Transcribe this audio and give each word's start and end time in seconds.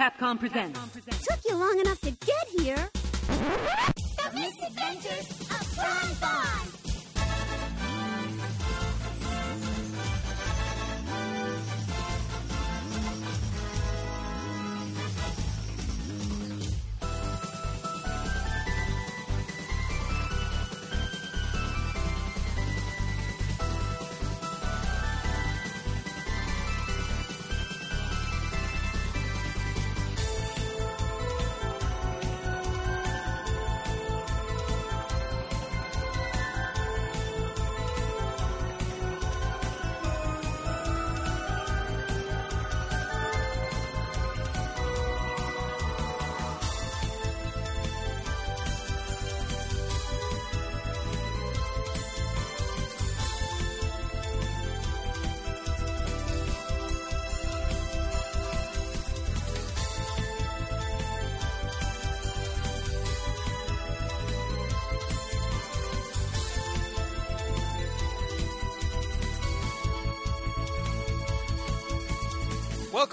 Capcom 0.00 0.40
presents. 0.40 0.80
Took 1.28 1.40
you 1.46 1.56
long 1.56 1.78
enough 1.78 2.00
to 2.00 2.10
get 2.10 2.48
here. 2.58 2.88
The 2.94 4.30
Misadventures 4.32 5.28
of 5.50 5.76
Bon 5.76 6.89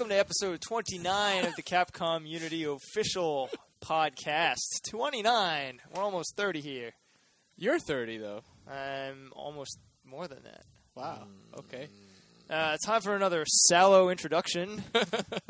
Welcome 0.08 0.24
to 0.24 0.26
episode 0.26 0.60
29 0.62 1.44
of 1.44 1.54
the 1.54 1.62
Capcom 1.62 2.26
Unity 2.26 2.64
official 2.64 3.50
podcast. 3.82 4.56
29. 4.88 5.80
We're 5.94 6.02
almost 6.02 6.34
30 6.34 6.62
here. 6.62 6.92
You're 7.58 7.78
30 7.78 8.16
though. 8.16 8.40
I'm 8.66 9.32
almost 9.36 9.78
more 10.06 10.26
than 10.26 10.44
that. 10.44 10.64
Wow. 10.94 11.26
Okay. 11.58 11.88
Uh, 12.48 12.78
time 12.86 13.02
for 13.02 13.14
another 13.16 13.44
sallow 13.66 14.08
introduction. 14.08 14.82
uh, 14.94 15.04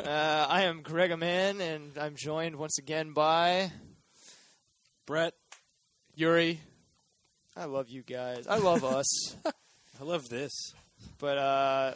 I 0.05 0.63
am 0.63 0.83
Greg 0.83 1.17
Man, 1.17 1.61
and 1.61 1.97
I'm 1.97 2.17
joined 2.17 2.57
once 2.57 2.79
again 2.81 3.13
by. 3.13 3.71
Brett, 5.07 5.35
Yuri, 6.17 6.59
I 7.57 7.67
love 7.67 7.91
you 7.91 8.03
guys. 8.03 8.49
I 8.49 8.59
love 8.59 8.83
us. 8.83 9.37
I 9.47 10.03
love 10.03 10.29
this. 10.29 10.73
but 11.21 11.39
uh, 11.39 11.95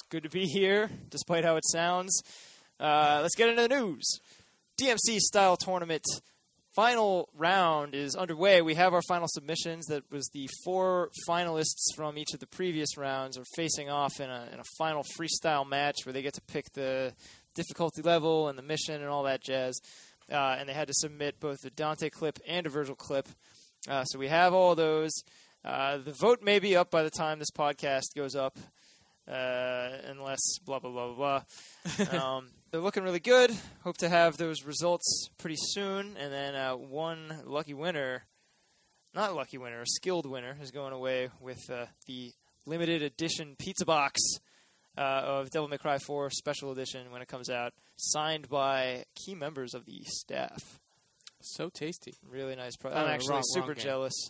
it's 0.00 0.08
good 0.08 0.22
to 0.22 0.30
be 0.30 0.46
here, 0.46 0.90
despite 1.10 1.44
how 1.44 1.56
it 1.56 1.64
sounds. 1.66 2.22
Uh, 2.78 3.18
let's 3.20 3.34
get 3.34 3.50
into 3.50 3.62
the 3.62 3.68
news. 3.68 4.20
DMC 4.80 5.18
style 5.18 5.58
tournament 5.58 6.04
final 6.74 7.28
round 7.36 7.94
is 7.94 8.14
underway. 8.16 8.62
We 8.62 8.76
have 8.76 8.94
our 8.94 9.02
final 9.08 9.28
submissions. 9.28 9.86
That 9.86 10.10
was 10.10 10.26
the 10.32 10.48
four 10.64 11.10
finalists 11.28 11.94
from 11.94 12.16
each 12.16 12.32
of 12.32 12.40
the 12.40 12.46
previous 12.46 12.96
rounds 12.96 13.36
are 13.36 13.44
facing 13.56 13.90
off 13.90 14.20
in 14.20 14.30
a, 14.30 14.48
in 14.52 14.60
a 14.60 14.64
final 14.78 15.04
freestyle 15.18 15.68
match 15.68 15.96
where 16.04 16.14
they 16.14 16.22
get 16.22 16.34
to 16.34 16.42
pick 16.42 16.72
the 16.72 17.12
difficulty 17.54 18.00
level 18.00 18.48
and 18.48 18.56
the 18.56 18.62
mission 18.62 18.94
and 18.94 19.10
all 19.10 19.24
that 19.24 19.42
jazz. 19.42 19.78
Uh, 20.32 20.56
and 20.58 20.66
they 20.66 20.72
had 20.72 20.88
to 20.88 20.94
submit 20.94 21.40
both 21.40 21.58
a 21.66 21.70
Dante 21.70 22.08
clip 22.08 22.38
and 22.48 22.64
a 22.64 22.70
Virgil 22.70 22.94
clip. 22.94 23.28
Uh, 23.86 24.04
so 24.04 24.18
we 24.18 24.28
have 24.28 24.54
all 24.54 24.74
those. 24.74 25.12
Uh, 25.62 25.98
the 25.98 26.14
vote 26.20 26.42
may 26.42 26.58
be 26.58 26.74
up 26.74 26.90
by 26.90 27.02
the 27.02 27.10
time 27.10 27.38
this 27.38 27.50
podcast 27.50 28.14
goes 28.16 28.34
up, 28.34 28.56
uh, 29.28 29.88
unless 30.08 30.40
blah 30.64 30.78
blah 30.78 30.90
blah 30.90 31.12
blah. 31.14 31.42
blah. 32.08 32.20
um, 32.36 32.48
they're 32.70 32.80
looking 32.80 33.02
really 33.02 33.20
good. 33.20 33.50
Hope 33.82 33.96
to 33.98 34.08
have 34.08 34.36
those 34.36 34.64
results 34.64 35.28
pretty 35.38 35.56
soon, 35.58 36.16
and 36.18 36.32
then 36.32 36.54
uh, 36.54 36.76
one 36.76 37.42
lucky 37.44 37.74
winner, 37.74 38.24
not 39.14 39.34
lucky 39.34 39.58
winner, 39.58 39.80
a 39.82 39.86
skilled 39.86 40.26
winner, 40.26 40.56
is 40.62 40.70
going 40.70 40.92
away 40.92 41.28
with 41.40 41.58
uh, 41.70 41.86
the 42.06 42.32
limited 42.66 43.02
edition 43.02 43.56
pizza 43.58 43.84
box 43.84 44.20
uh, 44.96 45.00
of 45.00 45.50
Devil 45.50 45.68
May 45.68 45.78
Cry 45.78 45.98
4 45.98 46.30
Special 46.30 46.70
Edition 46.70 47.10
when 47.10 47.22
it 47.22 47.28
comes 47.28 47.50
out, 47.50 47.72
signed 47.96 48.48
by 48.48 49.04
key 49.16 49.34
members 49.34 49.74
of 49.74 49.84
the 49.86 50.02
staff. 50.04 50.78
so 51.40 51.70
tasty. 51.70 52.14
Really 52.28 52.54
nice. 52.54 52.76
Pro- 52.76 52.90
Oh, 52.92 52.96
I'm 52.96 53.08
actually 53.08 53.30
wrong- 53.34 53.42
super 53.44 53.68
wrong 53.68 53.76
jealous. 53.76 54.28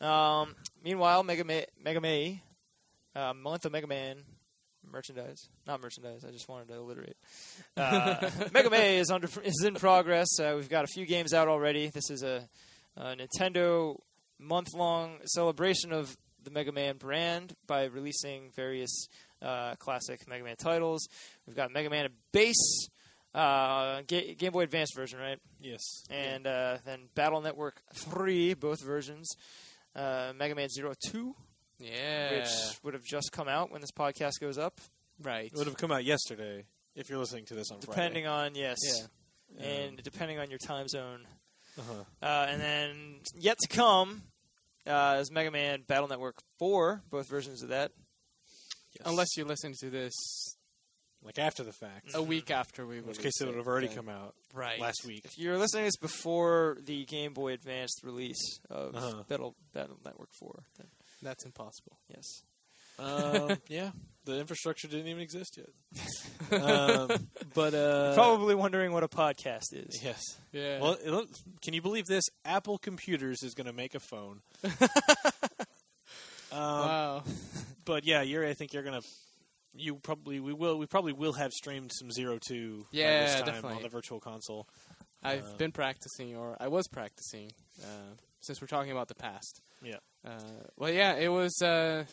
Um, 0.00 0.54
meanwhile, 0.84 1.22
Mega 1.24 1.44
May, 1.44 1.66
Mega 1.82 2.00
May, 2.00 2.42
uh, 3.14 3.32
month 3.34 3.64
of 3.64 3.72
Mega 3.72 3.86
Man 3.86 4.22
merchandise, 4.90 5.48
not 5.66 5.80
merchandise. 5.82 6.24
I 6.26 6.30
just 6.30 6.48
wanted 6.48 6.68
to 6.68 6.74
alliterate. 6.76 7.16
Uh, 7.76 8.30
Mega 8.52 8.68
May 8.70 8.98
is 8.98 9.10
under 9.10 9.28
is 9.44 9.62
in 9.64 9.74
progress. 9.74 10.38
Uh, 10.38 10.52
we've 10.56 10.68
got 10.68 10.84
a 10.84 10.88
few 10.88 11.06
games 11.06 11.32
out 11.32 11.48
already. 11.48 11.88
This 11.88 12.10
is 12.10 12.22
a, 12.22 12.46
a 12.96 13.16
Nintendo 13.16 13.96
month 14.38 14.68
long 14.74 15.18
celebration 15.24 15.92
of 15.92 16.14
the 16.42 16.50
Mega 16.50 16.72
Man 16.72 16.96
brand 16.96 17.54
by 17.66 17.84
releasing 17.84 18.50
various 18.54 19.06
uh, 19.40 19.74
classic 19.76 20.26
Mega 20.28 20.44
Man 20.44 20.56
titles. 20.56 21.06
We've 21.46 21.56
got 21.56 21.72
Mega 21.72 21.88
Man 21.90 22.08
Base. 22.32 22.88
Uh, 23.34 24.02
Ga- 24.08 24.34
Game 24.34 24.50
Boy 24.52 24.62
Advance 24.62 24.90
version, 24.94 25.20
right? 25.20 25.38
Yes. 25.60 25.80
and 26.10 26.46
uh, 26.48 26.78
then 26.84 27.02
Battle 27.14 27.40
Network 27.40 27.80
3, 27.94 28.54
both 28.54 28.82
versions. 28.84 29.28
Uh, 29.94 30.32
Mega 30.36 30.54
Man 30.56 30.68
Zero 30.68 30.94
Two, 31.08 31.34
Yeah. 31.80 32.38
which 32.40 32.48
would 32.82 32.94
have 32.94 33.04
just 33.04 33.32
come 33.32 33.48
out 33.48 33.70
when 33.70 33.80
this 33.80 33.90
podcast 33.92 34.40
goes 34.40 34.58
up, 34.58 34.80
right. 35.22 35.46
It 35.46 35.54
would 35.56 35.66
have 35.66 35.76
come 35.76 35.90
out 35.92 36.04
yesterday 36.04 36.64
if 36.94 37.08
you're 37.08 37.18
listening 37.18 37.46
to 37.46 37.54
this 37.54 37.70
on 37.70 37.80
Friday. 37.80 37.92
depending 37.96 38.26
on 38.26 38.54
yes, 38.54 38.78
Yeah. 39.58 39.64
and 39.66 40.02
depending 40.02 40.38
on 40.38 40.50
your 40.50 40.58
time 40.58 40.88
zone. 40.88 41.26
Uh-huh. 41.78 42.04
Uh, 42.22 42.46
and 42.50 42.60
then 42.60 43.20
yet 43.38 43.56
to 43.58 43.68
come 43.68 44.22
uh, 44.86 45.18
is 45.20 45.30
Mega 45.30 45.50
Man 45.50 45.82
Battle 45.86 46.08
Network 46.08 46.36
4, 46.58 47.02
both 47.10 47.28
versions 47.28 47.62
of 47.62 47.68
that. 47.70 47.92
Yes. 48.98 49.06
Unless 49.06 49.36
you 49.36 49.44
listen 49.44 49.72
to 49.80 49.88
this 49.90 50.12
like 51.22 51.38
after 51.38 51.62
the 51.62 51.72
fact, 51.72 52.10
a 52.14 52.22
week 52.22 52.50
after 52.50 52.86
we 52.86 52.98
in 52.98 53.04
which 53.06 53.18
case 53.20 53.40
it 53.40 53.46
would 53.46 53.56
have 53.56 53.66
already 53.68 53.86
then- 53.88 53.96
come 53.96 54.08
out 54.08 54.34
Right. 54.54 54.80
last 54.80 55.04
week. 55.06 55.22
If 55.26 55.38
you're 55.38 55.58
listening 55.58 55.82
to 55.82 55.86
this 55.88 55.96
before 55.98 56.78
the 56.80 57.04
Game 57.04 57.34
Boy 57.34 57.52
Advanced 57.52 58.00
release 58.02 58.58
of 58.70 58.96
Uh-huh. 58.96 59.22
Battle 59.28 59.54
Battle 59.72 59.98
Network 60.04 60.30
4, 60.32 60.64
then 60.78 60.86
That's 61.22 61.44
impossible. 61.44 61.98
yes. 62.08 62.42
Um, 62.98 63.56
yeah, 63.68 63.90
the 64.26 64.38
infrastructure 64.38 64.86
didn't 64.88 65.06
even 65.08 65.22
exist 65.22 65.58
yet. 65.58 66.62
um, 66.62 67.28
but 67.54 67.72
uh, 67.74 68.14
Probably 68.14 68.54
wondering 68.54 68.92
what 68.92 69.02
a 69.02 69.08
podcast 69.08 69.72
is. 69.72 70.02
yes. 70.02 70.22
Yeah. 70.52 70.80
Well, 70.80 70.92
it, 71.02 71.10
look- 71.10 71.28
can 71.62 71.72
you 71.74 71.80
believe 71.82 72.04
this? 72.06 72.24
Apple 72.44 72.76
Computers 72.78 73.42
is 73.42 73.54
going 73.54 73.66
to 73.66 73.72
make 73.72 73.94
a 73.94 74.00
phone. 74.00 74.40
um, 76.52 76.58
wow. 76.60 77.22
But 77.84 78.04
yeah, 78.04 78.22
you're. 78.22 78.46
I 78.46 78.54
think 78.54 78.72
you're 78.72 78.82
going 78.82 79.00
to. 79.00 79.06
You 79.72 79.94
probably 79.96 80.40
we 80.40 80.52
will 80.52 80.78
we 80.78 80.86
probably 80.86 81.12
will 81.12 81.34
have 81.34 81.52
streamed 81.52 81.92
some 81.94 82.10
Zero 82.10 82.38
Two 82.44 82.80
by 82.92 82.98
Yeah, 82.98 83.20
this 83.24 83.34
time 83.36 83.44
definitely. 83.46 83.76
on 83.76 83.82
the 83.82 83.88
Virtual 83.88 84.18
Console. 84.20 84.66
I've 85.22 85.44
Uh, 85.44 85.56
been 85.58 85.72
practicing, 85.72 86.34
or 86.36 86.56
I 86.60 86.68
was 86.68 86.88
practicing, 86.88 87.52
uh, 87.82 88.14
since 88.40 88.60
we're 88.60 88.66
talking 88.66 88.92
about 88.92 89.08
the 89.08 89.14
past. 89.14 89.60
Yeah. 89.82 89.96
Uh, 90.26 90.38
well, 90.76 90.90
yeah, 90.90 91.14
it 91.14 91.28
was. 91.28 91.60
Uh, 91.62 92.04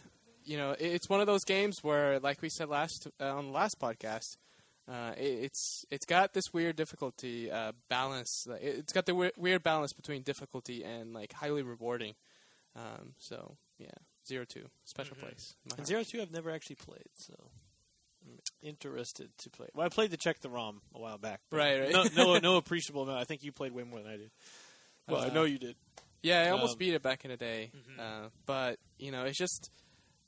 you 0.46 0.58
know, 0.58 0.72
it, 0.72 0.82
it's 0.86 1.10
one 1.10 1.20
of 1.20 1.28
those 1.28 1.44
games 1.44 1.80
where, 1.82 2.20
like 2.20 2.42
we 2.42 2.50
said 2.50 2.70
last 2.70 3.08
uh, 3.20 3.36
on 3.36 3.48
the 3.48 3.52
last 3.52 3.80
podcast, 3.80 4.38
uh, 4.90 5.12
it, 5.18 5.24
it's 5.44 5.84
it's 5.92 6.06
got 6.06 6.34
this 6.34 6.54
weird 6.54 6.76
difficulty 6.78 7.52
uh, 7.52 7.74
balance. 7.90 8.48
It's 8.62 8.94
got 8.94 9.06
the 9.06 9.16
we- 9.16 9.32
weird 9.38 9.64
balance 9.64 9.92
between 9.94 10.22
difficulty 10.24 10.84
and 10.84 11.14
like 11.14 11.34
highly 11.34 11.64
rewarding. 11.64 12.14
Um, 12.76 13.14
so 13.18 13.58
yeah, 13.78 13.90
zero 14.26 14.46
two 14.48 14.68
special 14.86 15.18
Mhm. 15.18 15.22
place. 15.22 15.56
And. 15.78 15.86
Zero 15.86 16.04
Two 16.04 16.22
I've 16.22 16.32
never 16.32 16.50
actually 16.52 16.78
played, 16.78 17.10
so 17.16 17.34
I'm 18.26 18.40
interested 18.62 19.30
to 19.40 19.50
play. 19.50 19.68
Well, 19.74 19.86
I 19.86 19.90
played 19.90 20.12
the 20.12 20.18
check 20.18 20.40
the 20.40 20.50
ROM 20.50 20.82
a 20.96 21.00
while 21.00 21.18
back. 21.18 21.42
Right, 21.52 21.80
right. 21.82 21.92
No, 21.92 22.04
no, 22.16 22.38
no 22.40 22.56
appreciable 22.64 23.04
amount. 23.04 23.20
I 23.20 23.24
think 23.26 23.44
you 23.44 23.52
played 23.52 23.74
way 23.74 23.84
more 23.84 24.00
than 24.02 24.12
I 24.12 24.18
did. 24.18 24.32
Well, 25.10 25.22
I 25.22 25.28
Uh, 25.28 25.34
know 25.34 25.44
you 25.44 25.58
did. 25.60 25.76
Yeah, 26.24 26.42
I 26.42 26.50
almost 26.50 26.74
Um, 26.74 26.78
beat 26.80 26.94
it 26.94 27.02
back 27.02 27.24
in 27.26 27.32
the 27.32 27.38
day, 27.38 27.72
Mhm. 27.76 28.00
uh, 28.00 28.30
but 28.46 28.80
you 28.98 29.12
know, 29.12 29.26
it's 29.26 29.38
just 29.38 29.70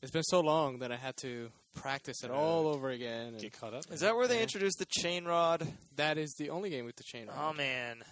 it's 0.02 0.12
been 0.12 0.24
so 0.24 0.40
long 0.40 0.80
that 0.80 0.92
I 0.94 0.96
had 0.96 1.18
to 1.18 1.52
practice 1.76 2.24
it 2.24 2.32
Uh, 2.32 2.34
all 2.36 2.68
over 2.68 2.90
again. 2.90 3.34
and 3.34 3.40
Get 3.42 3.52
caught 3.54 3.74
up. 3.74 3.84
Is 3.92 4.00
that 4.00 4.16
where 4.16 4.28
they 4.28 4.38
Yeah. 4.38 4.44
introduced 4.44 4.78
the 4.80 4.86
chain 4.86 5.26
rod? 5.26 5.68
that 5.96 6.18
is 6.18 6.34
the 6.38 6.50
only 6.52 6.70
game 6.70 6.86
with 6.86 6.96
the 6.96 7.04
chain. 7.04 7.28
Rod. 7.28 7.38
Oh 7.38 7.54
man, 7.54 8.04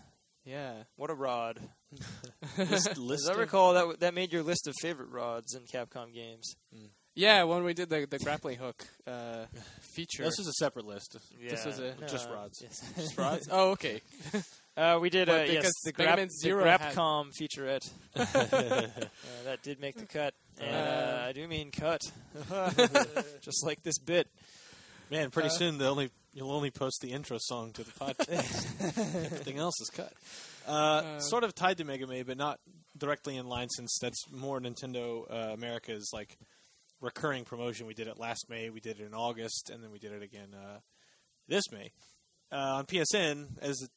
yeah, 0.43 0.83
what 0.97 1.09
a 1.09 1.13
rod! 1.15 1.69
list, 2.57 2.87
As 2.99 3.29
I 3.29 3.33
recall, 3.33 3.73
that 3.73 3.99
that 4.01 4.13
made 4.13 4.33
your 4.33 4.43
list 4.43 4.67
of 4.67 4.73
favorite 4.81 5.09
rods 5.09 5.53
in 5.55 5.63
Capcom 5.65 6.13
games. 6.13 6.55
Yeah, 7.15 7.43
when 7.43 7.63
we 7.63 7.73
did 7.73 7.89
the 7.89 8.05
the 8.05 8.19
grappling 8.19 8.59
hook 8.59 8.85
uh, 9.07 9.45
feature. 9.95 10.23
This 10.23 10.37
is 10.39 10.47
a 10.47 10.53
separate 10.59 10.85
list. 10.85 11.15
This 11.39 11.65
was 11.65 11.79
a- 11.79 11.95
Just 12.07 12.27
rods. 12.29 12.59
Yes. 12.61 12.93
Just 12.95 13.17
rods? 13.17 13.47
Oh, 13.49 13.71
okay. 13.71 14.01
Uh, 14.77 14.99
we 15.01 15.09
did 15.09 15.27
Well, 15.27 15.41
uh, 15.41 15.43
yes, 15.45 15.71
the, 15.83 15.91
Mega 15.97 16.11
grap, 16.11 16.27
the 16.27 16.29
Zero 16.29 16.63
had- 16.65 16.81
featurette. 16.93 17.89
uh, 18.15 18.23
that 19.45 19.63
did 19.63 19.79
make 19.79 19.95
the 19.95 20.05
cut, 20.05 20.33
and 20.59 20.75
uh, 20.75 20.79
Uh, 21.23 21.25
I 21.29 21.31
do 21.31 21.47
mean 21.47 21.71
cut, 21.71 22.01
just 23.41 23.65
like 23.65 23.81
this 23.83 23.97
bit. 23.97 24.27
Man, 25.09 25.31
pretty 25.31 25.49
Uh, 25.49 25.53
soon 25.53 25.77
the 25.79 25.87
only 25.87 26.11
you'll 26.33 26.51
only 26.51 26.69
post 26.69 26.99
the 27.01 27.11
intro 27.11 27.37
song 27.39 27.71
to 27.73 27.83
the 27.83 27.91
podcast. 27.91 29.25
Everything 29.25 29.57
else 29.57 29.79
is 29.81 29.89
cut. 29.89 30.13
Uh, 30.67 30.71
Uh, 30.71 31.19
sort 31.21 31.43
of 31.43 31.55
tied 31.55 31.77
to 31.77 31.83
Mega 31.83 32.05
Man, 32.05 32.23
but 32.27 32.37
not 32.37 32.59
directly 32.95 33.35
in 33.37 33.47
line 33.47 33.69
since 33.69 33.97
that's 33.99 34.29
more 34.31 34.59
Nintendo 34.59 35.23
uh, 35.31 35.53
America's 35.53 36.11
like 36.13 36.37
recurring 37.01 37.45
promotion. 37.45 37.87
We 37.87 37.93
did 37.95 38.07
it 38.07 38.19
last 38.19 38.47
May, 38.49 38.69
we 38.69 38.79
did 38.79 38.99
it 38.99 39.05
in 39.07 39.13
August, 39.15 39.69
and 39.71 39.83
then 39.83 39.91
we 39.91 39.97
did 39.97 40.11
it 40.11 40.21
again 40.21 40.49
uh, 40.53 40.79
this 41.47 41.63
May 41.71 41.91
uh, 42.51 42.55
on 42.77 42.85
PSN. 42.85 43.57
As 43.61 43.77
the 43.77 43.89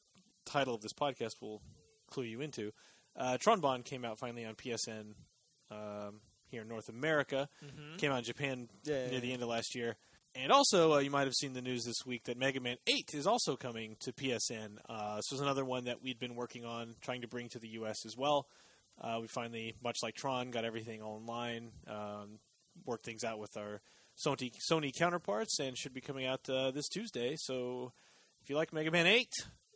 title 0.45 0.75
of 0.75 0.81
this 0.81 0.93
podcast 0.93 1.41
will 1.41 1.61
clue 2.09 2.23
you 2.23 2.41
into, 2.41 2.71
uh, 3.17 3.37
Tron 3.37 3.59
Bonne 3.59 3.83
came 3.83 4.05
out 4.05 4.19
finally 4.19 4.45
on 4.45 4.55
PSN 4.55 5.13
um, 5.69 6.21
here 6.49 6.61
in 6.63 6.67
North 6.67 6.89
America. 6.89 7.47
Came 7.97 8.11
out 8.11 8.19
in 8.19 8.23
Japan 8.23 8.69
Yeah, 8.83 8.95
near 9.05 9.13
yeah, 9.13 9.19
the 9.19 9.27
yeah. 9.27 9.33
end 9.33 9.43
of 9.43 9.49
last 9.49 9.75
year. 9.75 9.95
And 10.33 10.51
also, 10.51 10.93
uh, 10.93 10.99
you 10.99 11.11
might 11.11 11.25
have 11.25 11.33
seen 11.33 11.51
the 11.53 11.61
news 11.61 11.83
this 11.83 12.05
week 12.05 12.23
that 12.23 12.37
Mega 12.37 12.61
Man 12.61 12.77
8 12.87 13.09
is 13.13 13.27
also 13.27 13.57
coming 13.57 13.97
to 13.99 14.13
PSN. 14.13 14.77
Uh, 14.87 15.17
this 15.17 15.29
was 15.29 15.41
another 15.41 15.65
one 15.65 15.85
that 15.85 16.01
we'd 16.01 16.19
been 16.19 16.35
working 16.35 16.63
on, 16.63 16.95
trying 17.01 17.21
to 17.21 17.27
bring 17.27 17.49
to 17.49 17.59
the 17.59 17.67
U.S. 17.69 18.05
as 18.05 18.15
well. 18.15 18.47
Uh, 18.99 19.17
we 19.21 19.27
finally, 19.27 19.75
much 19.83 19.97
like 20.01 20.15
Tron, 20.15 20.51
got 20.51 20.63
everything 20.63 21.01
online, 21.01 21.71
um, 21.87 22.39
worked 22.85 23.03
things 23.05 23.25
out 23.25 23.39
with 23.39 23.57
our 23.57 23.81
Sony, 24.17 24.51
Sony 24.71 24.95
counterparts, 24.95 25.59
and 25.59 25.77
should 25.77 25.93
be 25.93 25.99
coming 26.01 26.25
out 26.25 26.49
uh, 26.49 26.71
this 26.71 26.87
Tuesday. 26.87 27.35
So 27.37 27.91
if 28.41 28.49
you 28.49 28.55
like 28.55 28.71
Mega 28.71 28.91
Man 28.91 29.07
8, 29.07 29.27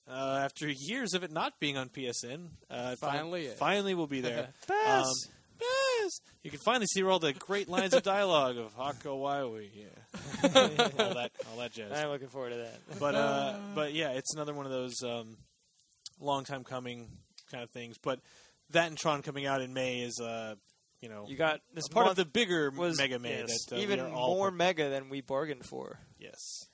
uh, 0.08 0.42
after 0.44 0.68
years 0.70 1.14
of 1.14 1.24
it 1.24 1.32
not 1.32 1.60
being 1.60 1.78
on 1.78 1.90
PSN, 1.90 2.48
uh, 2.70 2.92
it 2.94 3.00
fin- 3.00 3.10
Finally. 3.10 3.48
finally 3.58 3.94
will 3.96 4.08
be 4.08 4.22
there. 4.22 4.50
Baz! 4.68 5.06
Um, 5.06 5.32
Baz! 5.60 6.20
You 6.44 6.52
can 6.52 6.60
finally 6.60 6.86
see 6.94 7.04
all 7.04 7.20
the 7.20 7.34
great 7.34 7.68
lines 7.70 7.94
of 7.94 8.04
dialogue 8.04 8.58
of 8.58 8.74
Hako 8.74 9.18
Waiwi, 9.20 9.70
yeah, 9.74 9.86
all 10.44 11.14
that, 11.16 11.32
all 11.50 11.58
that 11.58 11.72
jazz. 11.72 11.92
I'm 11.92 12.10
looking 12.10 12.28
forward 12.28 12.52
to 12.52 12.58
that. 12.58 13.00
But 13.00 13.16
uh, 13.16 13.58
but 13.74 13.94
yeah, 13.94 14.10
it's 14.12 14.34
another 14.36 14.54
one 14.54 14.66
of 14.66 14.72
those 14.72 15.02
um, 15.04 15.38
long 16.20 16.44
time 16.44 16.64
coming 16.64 17.08
kind 17.52 17.64
of 17.64 17.72
things. 17.72 17.98
But 17.98 18.20
that 18.72 18.88
and 18.88 18.98
Tron 18.98 19.22
coming 19.24 19.46
out 19.48 19.62
in 19.62 19.74
May 19.74 20.02
is 20.02 20.20
uh, 20.22 20.56
you 21.02 21.10
know, 21.10 21.26
You 21.28 21.36
got 21.36 21.62
this 21.74 21.88
part 21.88 22.08
of 22.08 22.16
the 22.16 22.26
bigger 22.26 22.72
was 22.72 22.98
Mega 22.98 23.20
Man 23.20 23.46
yes, 23.48 23.66
that 23.70 23.76
uh, 23.78 23.80
even 23.80 24.12
more 24.12 24.52
mega 24.52 24.90
than 24.90 25.10
we 25.10 25.22
bargained 25.22 25.66
for. 25.66 26.00
yes. 26.20 26.68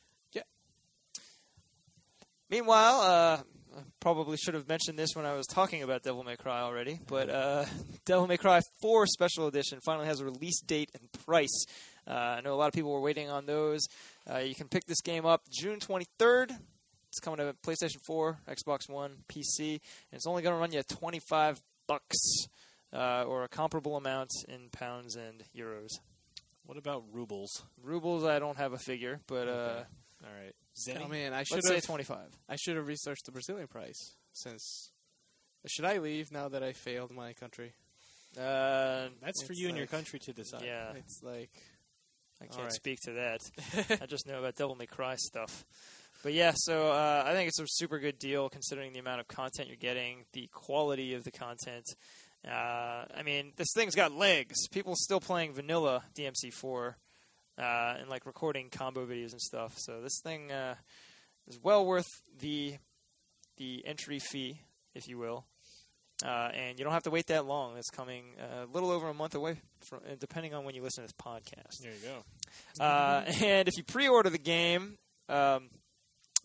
Meanwhile, 2.52 3.00
uh, 3.00 3.38
I 3.78 3.82
probably 4.02 4.36
should 4.36 4.56
have 4.56 4.68
mentioned 4.68 5.00
this 5.00 5.12
when 5.14 5.26
I 5.26 5.36
was 5.36 5.48
talking 5.48 5.84
about 5.84 6.04
Devil 6.04 6.26
May 6.26 6.36
Cry 6.36 6.60
already, 6.60 7.00
but 7.08 7.30
uh, 7.30 7.64
Devil 8.06 8.28
May 8.28 8.36
Cry 8.36 8.60
4 8.82 9.08
Special 9.08 9.48
Edition 9.48 9.80
finally 9.86 10.06
has 10.06 10.20
a 10.20 10.26
release 10.26 10.60
date 10.60 10.92
and 10.94 11.10
price. 11.26 11.64
Uh, 12.06 12.12
I 12.12 12.42
know 12.42 12.54
a 12.54 12.58
lot 12.58 12.68
of 12.68 12.74
people 12.74 12.92
were 12.92 13.00
waiting 13.00 13.30
on 13.30 13.46
those. 13.46 13.88
Uh, 14.30 14.40
you 14.40 14.54
can 14.54 14.68
pick 14.68 14.84
this 14.86 15.00
game 15.00 15.26
up 15.26 15.44
June 15.50 15.80
23rd. 15.80 16.52
It's 17.08 17.22
coming 17.22 17.38
to 17.38 17.56
PlayStation 17.66 18.02
4, 18.06 18.40
Xbox 18.50 18.90
One, 18.90 19.20
PC, 19.30 19.70
and 19.70 19.80
it's 20.12 20.28
only 20.28 20.42
going 20.42 20.54
to 20.54 20.60
run 20.60 20.74
you 20.74 20.84
25 20.84 21.62
bucks 21.88 22.18
uh, 22.92 23.24
or 23.24 23.46
a 23.46 23.48
comparable 23.48 23.96
amount 23.96 24.32
in 24.50 24.68
pounds 24.74 25.16
and 25.16 25.42
euros. 25.58 25.92
What 26.66 26.78
about 26.78 27.06
rubles? 27.14 27.64
Rubles, 27.82 28.26
I 28.26 28.40
don't 28.40 28.58
have 28.58 28.74
a 28.74 28.78
figure, 28.78 29.22
but 29.28 29.48
uh, 29.48 29.52
Okay. 29.52 29.84
All 30.24 30.30
right, 30.32 30.54
Zenny. 30.78 31.04
Oh 31.06 31.08
man, 31.08 31.34
I 31.34 31.44
should 31.44 31.56
let's 31.56 31.68
say 31.68 31.76
have 31.76 31.84
25. 31.86 32.18
I 32.50 32.56
should 32.56 32.76
have 32.76 32.88
researched 32.88 33.26
the 33.26 33.32
Brazilian 33.32 33.68
price 33.68 34.16
since. 34.34 34.92
Should 35.68 35.86
I 35.86 35.98
leave 36.00 36.32
now 36.32 36.48
that 36.50 36.64
I 36.64 36.74
failed 36.74 37.12
my 37.12 37.34
country? 37.34 37.74
Uh, 38.38 39.10
That's 39.22 39.44
for 39.46 39.52
It's 39.52 39.60
you 39.60 39.68
and 39.68 39.78
your 39.78 39.84
like- 39.86 39.92
country 39.92 40.20
to 40.20 40.34
decide. 40.34 40.64
yeah. 40.66 40.94
It's 40.96 41.22
like 41.24 41.52
I 42.42 42.46
can't 42.46 42.58
Alright. 42.58 42.72
speak 42.74 43.00
to 43.06 43.12
that. 43.14 44.00
I 44.02 44.06
just 44.06 44.28
know 44.28 44.40
about 44.40 44.56
Devil 44.56 44.76
May 44.76 44.86
Cry 44.88 45.16
stuff. 45.18 45.66
But 46.24 46.34
yeah, 46.34 46.54
so 46.56 46.92
uh, 46.92 47.24
I 47.26 47.34
think 47.34 47.48
it's 47.48 47.60
a 47.60 47.66
super 47.68 47.98
good 48.00 48.20
deal 48.20 48.48
considering 48.50 48.94
the 48.94 49.00
amount 49.00 49.22
of 49.22 49.28
content 49.28 49.68
you're 49.68 49.76
getting, 49.78 50.26
the 50.34 50.48
quality 50.52 51.14
of 51.16 51.24
the 51.24 51.32
content. 51.32 51.86
Uh, 52.48 53.06
I 53.16 53.22
mean, 53.24 53.54
this 53.58 53.68
thing's 53.76 53.96
got 53.96 54.12
legs. 54.12 54.68
People 54.70 54.94
still 54.96 55.20
playing 55.20 55.54
vanilla 55.54 56.04
DMC4 56.18 56.94
uh, 57.58 57.96
and 58.00 58.10
like 58.10 58.26
recording 58.26 58.70
combo 58.70 59.06
videos 59.06 59.32
and 59.32 59.42
stuff. 59.42 59.74
So 59.78 60.02
this 60.02 60.20
thing 60.24 60.52
uh, 60.52 60.76
is 61.48 61.60
well 61.62 61.86
worth 61.86 62.08
the 62.40 62.76
the 63.58 63.84
entry 63.86 64.20
fee, 64.20 64.62
if 64.96 65.08
you 65.08 65.18
will. 65.18 65.46
Uh, 66.24 66.50
and 66.54 66.78
you 66.78 66.84
don't 66.84 66.94
have 66.94 67.04
to 67.04 67.10
wait 67.10 67.28
that 67.28 67.46
long. 67.46 67.78
It's 67.78 67.90
coming 67.90 68.26
uh, 68.40 68.66
a 68.66 68.70
little 68.72 68.92
over 68.92 69.10
a 69.10 69.14
month 69.14 69.34
away, 69.34 69.60
from, 69.88 70.00
uh, 70.06 70.16
depending 70.20 70.54
on 70.54 70.66
when 70.66 70.76
you 70.76 70.84
listen 70.84 71.04
to 71.04 71.08
this 71.08 71.14
podcast. 71.14 71.82
There 71.82 71.92
you 71.92 72.00
go. 72.78 72.84
Uh, 72.84 73.24
and 73.44 73.68
if 73.68 73.76
you 73.76 73.84
pre-order 73.84 74.30
the 74.30 74.38
game, 74.38 75.00
um, 75.30 75.70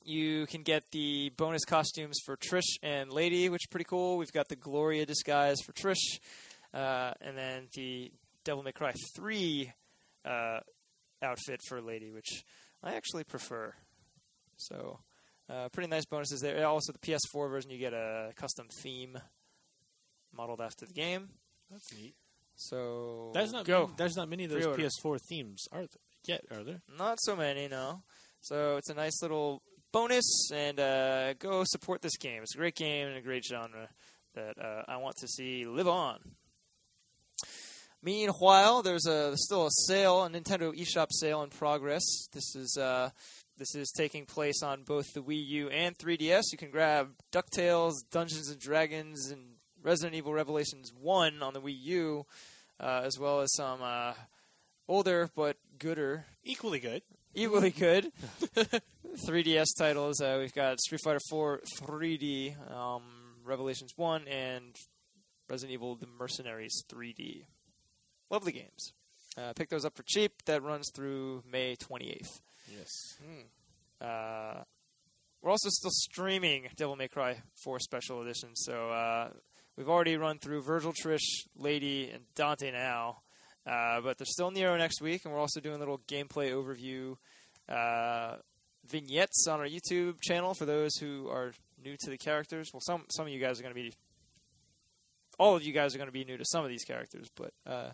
you 0.02 0.46
can 0.46 0.62
get 0.62 0.84
the 0.92 1.30
bonus 1.36 1.64
costumes 1.64 2.18
for 2.24 2.36
Trish 2.36 2.78
and 2.82 3.12
Lady, 3.12 3.48
which 3.48 3.64
is 3.64 3.68
pretty 3.70 3.84
cool. 3.84 4.16
We've 4.16 4.32
got 4.32 4.48
the 4.48 4.56
Gloria 4.56 5.04
disguise 5.04 5.60
for 5.60 5.72
Trish, 5.72 6.20
uh, 6.72 7.12
and 7.20 7.36
then 7.36 7.68
the 7.74 8.12
Devil 8.44 8.62
May 8.62 8.72
Cry 8.72 8.92
3 9.16 9.72
uh, 10.24 10.60
outfit 11.26 11.60
for 11.68 11.78
a 11.78 11.82
Lady, 11.82 12.10
which 12.10 12.42
I 12.82 12.94
actually 12.94 13.24
prefer. 13.24 13.74
So, 14.56 15.00
uh, 15.50 15.68
pretty 15.70 15.88
nice 15.88 16.06
bonuses 16.06 16.40
there. 16.40 16.66
Also, 16.66 16.92
the 16.92 16.98
PS4 16.98 17.50
version, 17.50 17.70
you 17.70 17.78
get 17.78 17.92
a 17.92 18.32
custom 18.36 18.66
theme 18.82 19.18
modeled 20.32 20.60
after 20.60 20.86
the 20.86 20.92
game. 20.94 21.28
That's 21.70 21.92
neat. 21.94 22.14
So, 22.54 23.32
There's 23.34 23.52
not 23.52 23.66
go. 23.66 23.90
there's 23.98 24.16
not 24.16 24.28
many 24.30 24.44
of 24.44 24.50
those 24.50 24.62
Pre-order. 24.64 24.82
PS4 24.84 25.18
themes 25.28 25.66
are 25.72 25.80
there 25.80 25.88
yet, 26.26 26.40
are 26.50 26.64
there? 26.64 26.80
Not 26.98 27.18
so 27.20 27.36
many, 27.36 27.68
no. 27.68 28.02
So 28.40 28.76
it's 28.76 28.88
a 28.88 28.94
nice 28.94 29.20
little 29.22 29.62
bonus, 29.92 30.50
and 30.52 30.80
uh, 30.80 31.34
go 31.34 31.64
support 31.66 32.00
this 32.00 32.16
game. 32.16 32.42
It's 32.42 32.54
a 32.54 32.58
great 32.58 32.74
game 32.76 33.08
and 33.08 33.16
a 33.16 33.20
great 33.20 33.44
genre 33.44 33.88
that 34.34 34.54
uh, 34.58 34.82
I 34.88 34.96
want 34.96 35.16
to 35.16 35.28
see 35.28 35.66
live 35.66 35.88
on. 35.88 36.18
Meanwhile, 38.06 38.82
there's 38.82 39.04
a 39.08 39.34
there's 39.34 39.44
still 39.44 39.66
a 39.66 39.70
sale, 39.88 40.22
a 40.22 40.30
Nintendo 40.30 40.72
eShop 40.72 41.08
sale 41.10 41.42
in 41.42 41.50
progress. 41.50 42.04
This 42.32 42.54
is 42.54 42.78
uh, 42.80 43.10
this 43.58 43.74
is 43.74 43.90
taking 43.90 44.26
place 44.26 44.62
on 44.62 44.84
both 44.84 45.12
the 45.12 45.20
Wii 45.20 45.44
U 45.44 45.70
and 45.70 45.98
3DS. 45.98 46.52
You 46.52 46.58
can 46.58 46.70
grab 46.70 47.08
DuckTales, 47.32 47.94
Dungeons 48.12 48.48
and 48.48 48.60
Dragons, 48.60 49.32
and 49.32 49.56
Resident 49.82 50.14
Evil 50.14 50.32
Revelations 50.32 50.92
1 51.00 51.42
on 51.42 51.52
the 51.52 51.60
Wii 51.60 51.76
U, 51.80 52.26
uh, 52.78 53.02
as 53.04 53.18
well 53.18 53.40
as 53.40 53.52
some 53.56 53.80
uh, 53.82 54.12
older 54.86 55.28
but 55.34 55.56
gooder 55.76 56.26
Equally 56.44 56.78
good. 56.78 57.02
equally 57.34 57.70
good 57.76 58.12
3DS 59.26 59.76
titles. 59.76 60.20
Uh, 60.20 60.36
we've 60.38 60.54
got 60.54 60.78
Street 60.78 61.00
Fighter 61.02 61.18
4 61.28 61.60
3D, 61.82 62.72
um, 62.72 63.02
Revelations 63.44 63.94
1, 63.96 64.28
and 64.28 64.76
Resident 65.50 65.74
Evil: 65.74 65.96
The 65.96 66.06
Mercenaries 66.06 66.84
3D. 66.88 67.46
Lovely 68.30 68.52
games. 68.52 68.92
Uh, 69.38 69.52
pick 69.54 69.68
those 69.68 69.84
up 69.84 69.96
for 69.96 70.02
cheap. 70.04 70.32
That 70.46 70.62
runs 70.62 70.90
through 70.94 71.42
May 71.50 71.76
28th. 71.76 72.40
Yes. 72.76 73.18
Uh, 74.00 74.62
we're 75.42 75.50
also 75.50 75.68
still 75.68 75.90
streaming 75.92 76.68
Devil 76.76 76.96
May 76.96 77.08
Cry 77.08 77.36
4 77.62 77.78
Special 77.80 78.22
Edition. 78.22 78.50
So 78.54 78.90
uh, 78.90 79.30
we've 79.76 79.88
already 79.88 80.16
run 80.16 80.38
through 80.38 80.62
Virgil, 80.62 80.92
Trish, 80.92 81.46
Lady, 81.56 82.10
and 82.10 82.22
Dante 82.34 82.72
now. 82.72 83.18
Uh, 83.66 84.00
but 84.00 84.16
there's 84.18 84.32
still 84.32 84.50
Nero 84.50 84.76
next 84.76 85.00
week, 85.00 85.24
and 85.24 85.32
we're 85.34 85.40
also 85.40 85.60
doing 85.60 85.76
a 85.76 85.78
little 85.78 86.00
gameplay 86.08 86.52
overview 86.52 87.16
uh, 87.68 88.36
vignettes 88.88 89.46
on 89.48 89.58
our 89.60 89.66
YouTube 89.66 90.20
channel 90.20 90.54
for 90.54 90.64
those 90.64 90.96
who 90.96 91.28
are 91.28 91.52
new 91.84 91.96
to 91.98 92.10
the 92.10 92.16
characters. 92.16 92.70
Well, 92.72 92.80
some 92.80 93.04
some 93.10 93.26
of 93.26 93.32
you 93.32 93.40
guys 93.40 93.58
are 93.58 93.62
going 93.62 93.74
to 93.74 93.80
be, 93.80 93.92
all 95.38 95.56
of 95.56 95.64
you 95.64 95.72
guys 95.72 95.94
are 95.94 95.98
going 95.98 96.08
to 96.08 96.12
be 96.12 96.24
new 96.24 96.36
to 96.36 96.44
some 96.44 96.64
of 96.64 96.70
these 96.70 96.84
characters, 96.84 97.28
but 97.34 97.52
uh, 97.66 97.90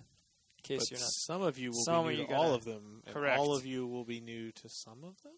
in 0.64 0.76
case 0.76 0.80
But 0.88 0.90
you're 0.90 1.00
not, 1.00 1.10
some 1.12 1.42
of 1.42 1.58
you 1.58 1.70
will 1.70 1.84
Some 1.84 2.06
be 2.08 2.16
new 2.18 2.26
to 2.26 2.34
all 2.34 2.42
gonna- 2.44 2.54
of 2.54 2.64
them. 2.64 3.02
Correct. 3.06 3.38
All 3.38 3.54
of 3.56 3.66
you 3.66 3.86
will 3.86 4.04
be 4.04 4.20
new 4.20 4.52
to 4.52 4.68
some 4.68 5.04
of 5.04 5.20
them. 5.22 5.32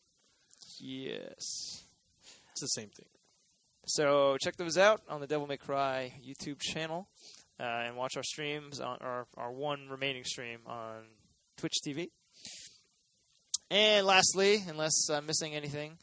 yes. 0.80 1.84
It's 2.50 2.60
the 2.60 2.66
same 2.68 2.90
thing. 2.90 3.06
So 3.86 4.36
check 4.40 4.56
those 4.56 4.78
out 4.78 5.02
on 5.08 5.20
the 5.20 5.26
Devil 5.26 5.46
May 5.46 5.56
Cry 5.56 6.12
YouTube 6.26 6.60
channel, 6.60 7.08
uh, 7.60 7.62
and 7.64 7.96
watch 7.96 8.16
our 8.16 8.22
streams 8.22 8.80
on 8.80 8.96
our 9.00 9.26
our 9.36 9.52
one 9.52 9.88
remaining 9.88 10.24
stream 10.24 10.60
on 10.66 11.04
Twitch 11.58 11.74
TV. 11.86 12.10
And 13.70 14.06
lastly, 14.06 14.62
unless 14.68 15.08
I'm 15.10 15.26
missing 15.26 15.54
anything, 15.54 15.98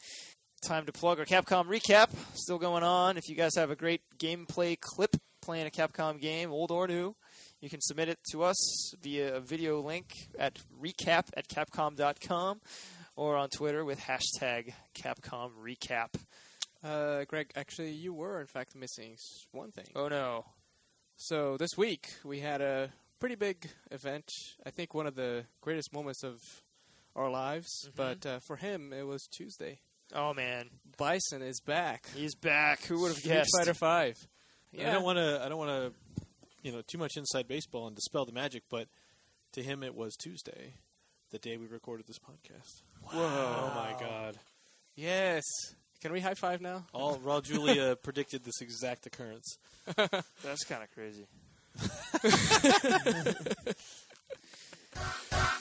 time 0.64 0.86
to 0.86 0.92
plug 0.92 1.18
our 1.18 1.24
Capcom 1.24 1.66
recap. 1.66 2.10
Still 2.34 2.58
going 2.58 2.82
on. 2.82 3.16
If 3.16 3.28
you 3.28 3.34
guys 3.34 3.54
have 3.56 3.70
a 3.70 3.76
great 3.76 4.02
gameplay 4.18 4.78
clip 4.78 5.16
playing 5.40 5.66
a 5.66 5.70
Capcom 5.70 6.20
game, 6.20 6.50
old 6.52 6.70
or 6.70 6.86
new, 6.86 7.16
You 7.62 7.70
can 7.70 7.80
submit 7.80 8.08
it 8.08 8.18
to 8.32 8.42
us 8.42 8.92
via 9.02 9.36
a 9.36 9.40
video 9.40 9.80
link 9.80 10.12
at 10.38 10.58
recap 10.82 11.28
at 11.36 11.46
capcom.com 11.48 12.60
or 13.16 13.36
on 13.36 13.48
Twitter 13.50 13.84
with 13.84 14.00
hashtag 14.00 14.72
Capcom 14.96 15.52
Recap. 15.64 16.08
Uh, 16.82 17.24
Greg, 17.24 17.52
actually, 17.54 17.92
you 17.92 18.12
were 18.12 18.40
in 18.40 18.46
fact 18.48 18.74
missing 18.74 19.16
one 19.52 19.70
thing. 19.70 19.86
Oh 19.94 20.08
no. 20.08 20.44
So 21.16 21.56
this 21.56 21.70
week 21.78 22.08
we 22.24 22.40
had 22.40 22.60
a 22.60 22.90
pretty 23.20 23.36
big 23.36 23.68
event. 23.92 24.28
I 24.66 24.70
think 24.70 24.92
one 24.92 25.06
of 25.06 25.14
the 25.14 25.44
greatest 25.60 25.92
moments 25.94 26.24
of 26.24 26.40
our 27.14 27.30
lives. 27.30 27.70
Mhm. 27.88 27.94
But 27.94 28.26
uh, 28.26 28.38
for 28.40 28.56
him, 28.56 28.92
it 28.92 29.06
was 29.06 29.28
Tuesday. 29.30 29.78
Oh 30.12 30.34
man. 30.34 30.68
Bison 30.98 31.42
is 31.42 31.60
back. 31.60 32.06
He's 32.12 32.34
back. 32.34 32.82
Who 32.86 33.02
would 33.02 33.08
have 33.10 33.18
Street 33.18 33.34
guessed? 33.34 33.50
Fighter 33.56 33.74
Five. 33.74 34.16
I 34.76 34.84
don't 34.90 35.04
want 35.04 35.18
to. 35.18 35.40
I 35.44 35.48
don't 35.48 35.58
want 35.58 35.70
to. 35.70 36.21
You 36.62 36.72
know, 36.72 36.82
too 36.86 36.98
much 36.98 37.16
inside 37.16 37.48
baseball 37.48 37.86
and 37.86 37.96
dispel 37.96 38.24
the 38.24 38.32
magic. 38.32 38.62
But 38.70 38.88
to 39.52 39.62
him, 39.62 39.82
it 39.82 39.94
was 39.94 40.14
Tuesday, 40.16 40.74
the 41.30 41.38
day 41.38 41.56
we 41.56 41.66
recorded 41.66 42.06
this 42.06 42.18
podcast. 42.18 42.82
Whoa. 43.02 43.20
Oh 43.20 43.72
my 43.74 43.94
God! 43.98 44.38
Yes. 44.94 45.42
Can 46.00 46.12
we 46.12 46.20
high 46.20 46.34
five 46.34 46.60
now? 46.60 46.84
All 46.92 47.18
Raw 47.22 47.40
Julia 47.40 47.96
predicted 47.96 48.44
this 48.44 48.60
exact 48.60 49.06
occurrence. 49.06 49.56
That's 49.96 50.64
kind 50.64 50.82
of 50.82 50.90
crazy. 50.92 51.26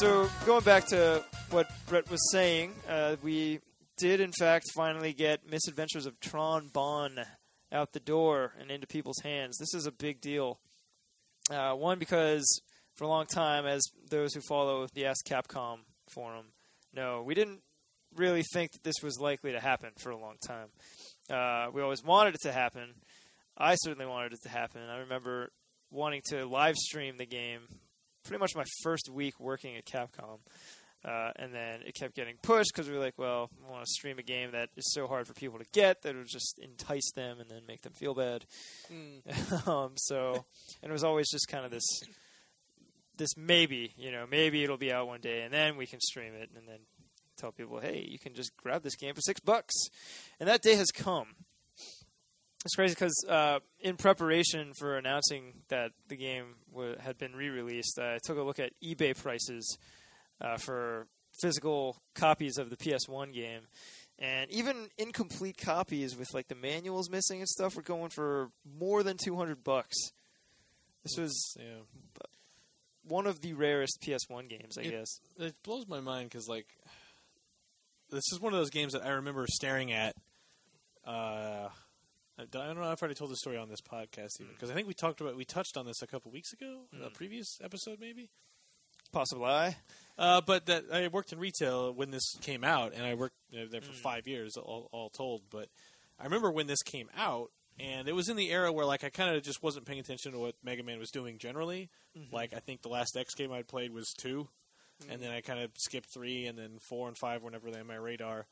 so 0.00 0.30
going 0.46 0.64
back 0.64 0.86
to 0.86 1.22
what 1.50 1.70
Brett 1.86 2.10
was 2.10 2.30
saying, 2.32 2.72
uh, 2.88 3.16
we 3.22 3.60
did 3.98 4.20
in 4.20 4.32
fact 4.32 4.64
finally 4.74 5.12
get 5.12 5.46
Misadventures 5.50 6.06
of 6.06 6.18
Tron 6.20 6.68
Bon 6.72 7.20
out 7.70 7.92
the 7.92 8.00
door 8.00 8.54
and 8.58 8.70
into 8.70 8.86
people's 8.86 9.18
hands. 9.22 9.58
This 9.58 9.74
is 9.74 9.84
a 9.84 9.92
big 9.92 10.22
deal. 10.22 10.58
Uh, 11.50 11.74
one 11.74 11.98
because 11.98 12.62
for 12.96 13.04
a 13.04 13.08
long 13.08 13.26
time, 13.26 13.66
as 13.66 13.82
those 14.08 14.32
who 14.32 14.40
follow 14.40 14.86
the 14.94 15.04
Ask 15.04 15.26
Capcom 15.26 15.80
forum 16.08 16.46
know, 16.94 17.22
we 17.22 17.34
didn't 17.34 17.60
really 18.16 18.42
think 18.54 18.72
that 18.72 18.82
this 18.82 19.02
was 19.02 19.20
likely 19.20 19.52
to 19.52 19.60
happen 19.60 19.90
for 19.98 20.08
a 20.08 20.18
long 20.18 20.36
time. 20.40 20.68
Uh, 21.28 21.70
we 21.74 21.82
always 21.82 22.02
wanted 22.02 22.36
it 22.36 22.40
to 22.44 22.52
happen. 22.52 22.94
I 23.54 23.74
certainly 23.74 24.06
wanted 24.06 24.32
it 24.32 24.40
to 24.44 24.48
happen. 24.48 24.80
I 24.80 25.00
remember 25.00 25.52
wanting 25.90 26.22
to 26.30 26.46
live 26.46 26.76
stream 26.76 27.18
the 27.18 27.26
game 27.26 27.60
pretty 28.24 28.40
much 28.40 28.54
my 28.54 28.64
first 28.82 29.08
week 29.08 29.38
working 29.40 29.76
at 29.76 29.84
Capcom. 29.84 30.38
Uh, 31.02 31.30
and 31.36 31.54
then 31.54 31.80
it 31.86 31.94
kept 31.94 32.14
getting 32.14 32.34
pushed 32.42 32.72
because 32.74 32.88
we 32.88 32.94
were 32.94 33.02
like, 33.02 33.16
well, 33.16 33.48
we 33.58 33.72
want 33.72 33.82
to 33.82 33.90
stream 33.90 34.18
a 34.18 34.22
game 34.22 34.50
that 34.52 34.68
is 34.76 34.92
so 34.92 35.06
hard 35.06 35.26
for 35.26 35.32
people 35.32 35.58
to 35.58 35.64
get 35.72 36.02
that 36.02 36.14
it 36.14 36.18
would 36.18 36.28
just 36.28 36.58
entice 36.58 37.10
them 37.12 37.40
and 37.40 37.48
then 37.48 37.62
make 37.66 37.80
them 37.80 37.94
feel 37.94 38.14
bad. 38.14 38.44
um, 39.66 39.92
so, 39.96 40.44
and 40.82 40.90
it 40.90 40.92
was 40.92 41.04
always 41.04 41.30
just 41.30 41.48
kind 41.48 41.64
of 41.64 41.70
this, 41.70 42.02
this 43.16 43.34
maybe, 43.34 43.94
you 43.96 44.12
know, 44.12 44.26
maybe 44.30 44.62
it'll 44.62 44.76
be 44.76 44.92
out 44.92 45.06
one 45.06 45.20
day 45.20 45.40
and 45.40 45.54
then 45.54 45.78
we 45.78 45.86
can 45.86 46.00
stream 46.00 46.34
it 46.34 46.50
and 46.54 46.68
then 46.68 46.80
tell 47.38 47.50
people, 47.50 47.80
hey, 47.80 48.06
you 48.06 48.18
can 48.18 48.34
just 48.34 48.54
grab 48.58 48.82
this 48.82 48.96
game 48.96 49.14
for 49.14 49.22
six 49.22 49.40
bucks. 49.40 49.74
And 50.38 50.50
that 50.50 50.60
day 50.60 50.74
has 50.74 50.90
come. 50.90 51.28
It's 52.64 52.74
crazy 52.74 52.94
because 52.94 53.24
uh, 53.28 53.60
in 53.80 53.96
preparation 53.96 54.72
for 54.78 54.98
announcing 54.98 55.54
that 55.68 55.92
the 56.08 56.16
game 56.16 56.56
w- 56.72 56.96
had 57.00 57.16
been 57.16 57.34
re-released, 57.34 57.98
I 57.98 58.18
took 58.22 58.36
a 58.36 58.42
look 58.42 58.58
at 58.58 58.72
eBay 58.84 59.16
prices 59.16 59.78
uh, 60.42 60.58
for 60.58 61.06
physical 61.40 61.96
copies 62.14 62.58
of 62.58 62.68
the 62.68 62.76
PS1 62.76 63.32
game, 63.32 63.62
and 64.18 64.50
even 64.50 64.88
incomplete 64.98 65.56
copies 65.56 66.14
with 66.18 66.28
like 66.34 66.48
the 66.48 66.54
manuals 66.54 67.08
missing 67.08 67.38
and 67.40 67.48
stuff 67.48 67.76
were 67.76 67.82
going 67.82 68.10
for 68.10 68.50
more 68.78 69.02
than 69.02 69.16
two 69.16 69.36
hundred 69.36 69.64
bucks. 69.64 69.96
This 71.02 71.16
was 71.16 71.56
Yeah, 71.58 71.80
one 73.04 73.26
of 73.26 73.40
the 73.40 73.54
rarest 73.54 74.02
PS1 74.02 74.50
games, 74.50 74.76
I 74.76 74.82
It- 74.82 74.90
guess. 74.90 75.20
it 75.38 75.54
blows 75.62 75.86
my 75.88 76.00
mind 76.00 76.28
because 76.28 76.46
like 76.46 76.66
this 78.10 78.24
is 78.32 78.38
one 78.38 78.52
of 78.52 78.58
those 78.58 78.68
games 78.70 78.92
that 78.92 79.02
I 79.02 79.10
remember 79.12 79.46
staring 79.48 79.92
at. 79.92 80.14
Uh, 82.40 82.58
I 82.60 82.66
don't 82.66 82.76
know 82.80 82.90
if 82.92 83.02
I 83.02 83.04
already 83.06 83.14
told 83.14 83.30
the 83.30 83.36
story 83.36 83.56
on 83.56 83.68
this 83.68 83.80
podcast 83.80 84.40
even 84.40 84.52
because 84.54 84.70
I 84.70 84.74
think 84.74 84.86
we 84.88 84.94
talked 84.94 85.20
about 85.20 85.36
we 85.36 85.44
touched 85.44 85.76
on 85.76 85.86
this 85.86 86.02
a 86.02 86.06
couple 86.06 86.30
weeks 86.30 86.52
ago, 86.52 86.82
a 86.92 87.08
Mm. 87.10 87.14
previous 87.14 87.58
episode 87.62 87.98
maybe. 88.00 88.28
Possible 89.12 89.42
lie. 89.42 89.76
Uh, 90.16 90.40
but 90.40 90.66
that 90.66 90.84
I 90.92 91.08
worked 91.08 91.32
in 91.32 91.38
retail 91.38 91.92
when 91.92 92.10
this 92.10 92.36
came 92.42 92.62
out, 92.62 92.92
and 92.94 93.04
I 93.04 93.14
worked 93.14 93.34
uh, 93.52 93.64
there 93.70 93.80
for 93.80 93.90
Mm. 93.92 94.02
five 94.02 94.28
years, 94.28 94.56
all, 94.56 94.88
all 94.92 95.10
told. 95.10 95.42
But 95.50 95.68
I 96.18 96.24
remember 96.24 96.50
when 96.52 96.66
this 96.68 96.82
came 96.82 97.10
out, 97.16 97.50
and 97.78 98.08
it 98.08 98.12
was 98.12 98.28
in 98.28 98.36
the 98.36 98.50
era 98.50 98.72
where 98.72 98.86
like 98.86 99.02
I 99.02 99.10
kind 99.10 99.34
of 99.34 99.42
just 99.42 99.62
wasn't 99.62 99.86
paying 99.86 99.98
attention 100.00 100.32
to 100.32 100.38
what 100.38 100.54
Mega 100.62 100.82
Man 100.82 100.98
was 100.98 101.10
doing 101.10 101.38
generally. 101.38 101.90
Like 102.30 102.52
I 102.52 102.58
think 102.60 102.82
the 102.82 102.88
last 102.88 103.16
X 103.16 103.34
game 103.34 103.50
I'd 103.52 103.66
played 103.68 103.92
was 103.92 104.12
two, 104.16 104.48
and 105.08 105.20
then 105.22 105.30
I 105.32 105.40
kind 105.40 105.58
of 105.60 105.70
skipped 105.76 106.10
three, 106.12 106.46
and 106.46 106.56
then 106.58 106.78
four 106.78 107.08
and 107.08 107.16
five 107.18 107.42
were 107.42 107.50
never 107.50 107.68
on 107.68 107.86
my 107.86 107.96
radar. 107.96 108.46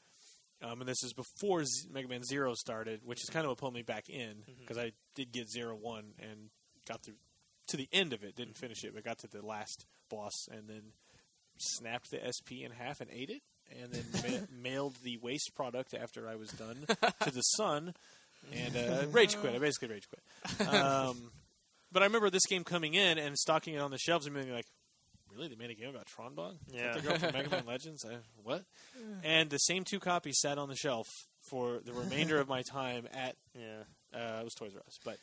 Um, 0.62 0.81
and 0.81 0.88
this 0.88 1.03
is 1.05 1.12
before 1.12 1.65
Z- 1.65 1.88
Mega 1.93 2.09
Man 2.09 2.25
Zero 2.25 2.55
started, 2.55 3.00
which 3.05 3.23
is 3.23 3.31
kind 3.31 3.45
of 3.45 3.50
what 3.50 3.59
pulled 3.59 3.75
me 3.75 3.83
back 3.83 4.09
in 4.09 4.43
because 4.61 4.77
I 4.79 4.93
did 5.15 5.33
get 5.33 5.49
Zero 5.49 5.77
One 5.81 6.15
and 6.19 6.50
got 6.88 7.03
through 7.05 7.15
to 7.69 7.77
the 7.77 7.88
end 7.93 8.12
of 8.12 8.25
it. 8.25 8.35
Didn't 8.37 8.57
finish 8.57 8.83
it, 8.85 8.93
but 8.95 9.05
got 9.05 9.19
to 9.19 9.29
the 9.29 9.45
last 9.45 9.87
boss, 10.11 10.49
and 10.50 10.69
then 10.69 10.83
snapped 11.59 12.11
the 12.11 12.19
SP 12.27 12.65
in 12.65 12.73
half 12.73 13.00
and 13.00 13.11
ate 13.12 13.31
it, 13.31 13.43
and 13.81 13.93
then 13.93 14.05
ma- 14.15 14.47
mailed 14.71 14.97
the 15.05 15.17
waste 15.19 15.53
product 15.55 15.95
after 15.95 16.29
I 16.29 16.35
was 16.37 16.50
done 16.50 16.87
to 17.21 17.31
the 17.31 17.43
sun, 17.43 17.95
and 18.53 18.77
uh, 18.77 19.07
rage 19.12 19.37
quit. 19.37 19.55
I 19.55 19.59
basically 19.59 19.88
rage 19.88 20.09
quit. 20.09 20.69
Um, 20.75 21.31
but 21.93 22.03
I 22.03 22.07
remember 22.07 22.31
this 22.31 22.47
game 22.47 22.65
coming 22.65 22.95
in 22.95 23.19
and 23.19 23.38
stocking 23.38 23.75
it 23.75 23.81
on 23.81 23.91
the 23.91 23.99
shelves 23.99 24.27
and 24.27 24.35
being 24.35 24.53
like, 24.53 24.67
"Really? 25.35 25.49
They 25.49 25.57
made 25.57 25.71
a 25.71 25.75
game 25.75 25.89
about 25.91 26.07
Tron 26.07 26.35
Bonne? 26.35 26.59
Yeah. 26.71 26.93
they're 26.93 27.03
going 27.03 27.19
for 27.21 27.33
Mega 27.33 27.51
Man 27.51 27.67
Legends? 27.67 28.05
I, 28.05 28.17
what?" 28.43 28.65
And 29.23 29.51
the 29.51 29.59
same 29.59 29.85
two 29.85 30.01
copies 30.01 30.39
sat 30.41 30.59
on 30.59 30.69
the 30.69 30.77
shelf 30.77 31.07
for 31.51 31.81
the 31.85 31.93
remainder 31.93 32.39
of 32.41 32.49
my 32.49 32.63
time 32.63 33.07
at 33.13 33.37
Yeah. 33.55 33.83
uh, 34.15 34.41
it 34.41 34.45
was 34.45 34.55
Toys 34.55 34.73
R 34.75 34.83
Us, 34.87 34.99
but 35.05 35.17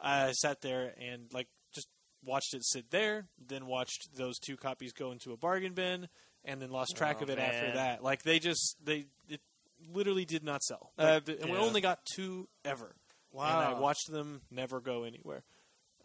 I 0.00 0.32
sat 0.32 0.60
there 0.62 0.94
and 1.00 1.32
like 1.32 1.48
just 1.74 1.88
watched 2.24 2.54
it 2.54 2.64
sit 2.64 2.90
there, 2.90 3.26
then 3.46 3.66
watched 3.66 4.16
those 4.16 4.38
two 4.38 4.56
copies 4.56 4.92
go 4.92 5.10
into 5.12 5.32
a 5.32 5.36
bargain 5.36 5.72
bin, 5.74 6.08
and 6.44 6.60
then 6.60 6.70
lost 6.70 6.96
track 6.96 7.16
Oh, 7.20 7.24
of 7.24 7.30
it 7.30 7.38
man. 7.38 7.50
after 7.54 7.72
that. 7.74 8.02
Like 8.02 8.22
they 8.22 8.38
just 8.38 8.76
they 8.84 9.06
it 9.28 9.40
literally 9.92 10.24
did 10.24 10.44
not 10.44 10.62
sell, 10.62 10.92
Uh, 10.98 11.02
Like, 11.14 11.24
the- 11.24 11.40
and 11.42 11.50
we 11.50 11.56
only 11.58 11.80
got 11.80 12.00
two 12.14 12.48
ever. 12.64 12.94
Wow. 13.32 13.46
And 13.66 13.76
I 13.76 13.80
watched 13.80 14.10
them 14.10 14.42
never 14.50 14.80
go 14.80 15.04
anywhere. 15.04 15.42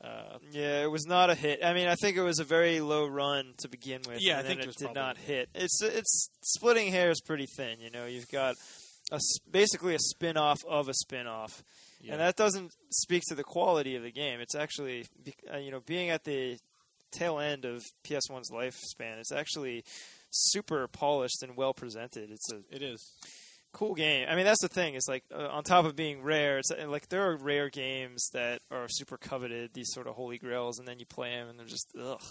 Uh, 0.04 0.38
Yeah, 0.52 0.84
it 0.84 0.92
was 0.92 1.06
not 1.06 1.30
a 1.30 1.36
hit. 1.36 1.64
I 1.64 1.74
mean, 1.74 1.88
I 1.88 1.96
think 1.96 2.18
it 2.18 2.22
was 2.22 2.40
a 2.40 2.44
very 2.44 2.80
low 2.82 3.08
run 3.08 3.54
to 3.58 3.68
begin 3.68 4.02
with. 4.08 4.22
Yeah, 4.22 4.36
I 4.36 4.40
and 4.40 4.48
think 4.48 4.60
then 4.62 4.70
it 4.70 4.76
did 4.78 4.94
not 4.94 5.18
hit. 5.18 5.50
It's 5.56 5.82
it's 5.82 6.30
splitting 6.42 6.92
hairs 6.92 7.20
pretty 7.22 7.48
thin. 7.48 7.80
You 7.80 7.90
know, 7.90 8.06
you've 8.06 8.30
got 8.30 8.56
a 9.12 9.20
basically 9.50 9.96
a 9.96 10.00
spin 10.00 10.38
off 10.38 10.60
of 10.68 10.90
a 10.90 10.94
spin 10.94 11.28
off, 11.28 11.64
yeah. 12.02 12.14
and 12.14 12.22
that 12.22 12.36
doesn't 12.36 12.72
speak 12.90 13.24
to 13.30 13.36
the 13.36 13.44
quality 13.44 13.96
of 13.96 14.04
the 14.04 14.12
game. 14.12 14.40
It's 14.40 14.56
actually 14.56 15.06
uh, 15.52 15.58
you 15.58 15.72
know 15.72 15.82
being 15.86 16.10
at 16.10 16.24
the 16.24 16.58
tail 17.12 17.40
end 17.40 17.66
of 17.66 17.84
PS1's 18.04 18.52
lifespan. 18.52 19.18
It's 19.20 19.32
actually 19.32 19.84
super 20.30 20.88
polished 20.88 21.42
and 21.42 21.56
well 21.56 21.74
presented. 21.74 22.30
It's 22.32 22.52
a 22.52 22.62
it 22.70 22.82
is. 22.82 23.12
Cool 23.78 23.94
game. 23.96 24.28
I 24.30 24.36
mean, 24.36 24.46
that's 24.46 24.62
the 24.62 24.68
thing. 24.70 24.96
Is 24.96 25.06
like 25.08 25.24
uh, 25.34 25.48
on 25.48 25.64
top 25.64 25.86
of 25.86 25.96
being 25.96 26.22
rare, 26.24 26.58
it's 26.60 26.72
uh, 26.72 26.88
like 26.90 27.10
there 27.10 27.30
are 27.30 27.38
rare 27.38 27.70
games 27.70 28.28
that 28.34 28.62
are 28.72 28.88
super 28.90 29.18
coveted. 29.18 29.72
These 29.74 29.92
sort 29.94 30.08
of 30.08 30.16
holy 30.16 30.38
grails, 30.38 30.80
and 30.80 30.88
then 30.88 31.00
you 31.00 31.06
play 31.06 31.32
them, 31.32 31.50
and 31.50 31.60
they're 31.60 31.66
just 31.68 31.92
ugh. 32.00 32.22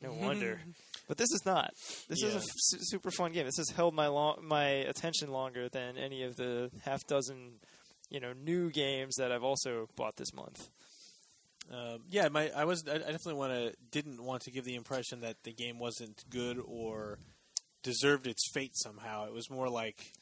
No 0.00 0.12
wonder. 0.20 0.60
But 1.08 1.16
this 1.18 1.30
is 1.30 1.42
not. 1.44 1.70
This 2.08 2.22
is 2.22 2.24
a 2.24 2.28
Yeah. 2.28 2.36
f- 2.36 2.44
su- 2.56 2.78
super 2.80 3.10
fun 3.10 3.32
game. 3.32 3.44
This 3.44 3.58
has 3.58 3.70
held 3.70 3.94
my 3.94 4.06
long 4.08 4.38
my 4.42 4.64
attention 4.64 5.30
longer 5.30 5.68
than 5.68 5.96
any 5.98 6.22
of 6.22 6.36
the 6.36 6.70
half 6.84 7.06
dozen, 7.06 7.60
you 8.10 8.18
know, 8.20 8.32
new 8.32 8.70
games 8.70 9.16
that 9.16 9.30
I've 9.32 9.44
also 9.44 9.88
bought 9.96 10.16
this 10.16 10.32
month. 10.34 10.68
Um, 11.70 12.00
yeah, 12.10 12.28
my 12.28 12.50
I 12.50 12.64
was 12.64 12.82
I 12.88 12.98
definitely 12.98 13.34
want 13.34 13.52
to 13.52 13.74
didn't 13.90 14.22
want 14.24 14.42
to 14.42 14.50
give 14.50 14.64
the 14.64 14.74
impression 14.74 15.20
that 15.20 15.36
the 15.44 15.52
game 15.52 15.78
wasn't 15.78 16.24
good 16.30 16.58
or 16.64 17.18
deserved 17.82 18.26
its 18.26 18.42
fate 18.52 18.72
somehow. 18.74 19.26
It 19.26 19.32
was 19.32 19.48
more 19.50 19.68
like 19.68 20.12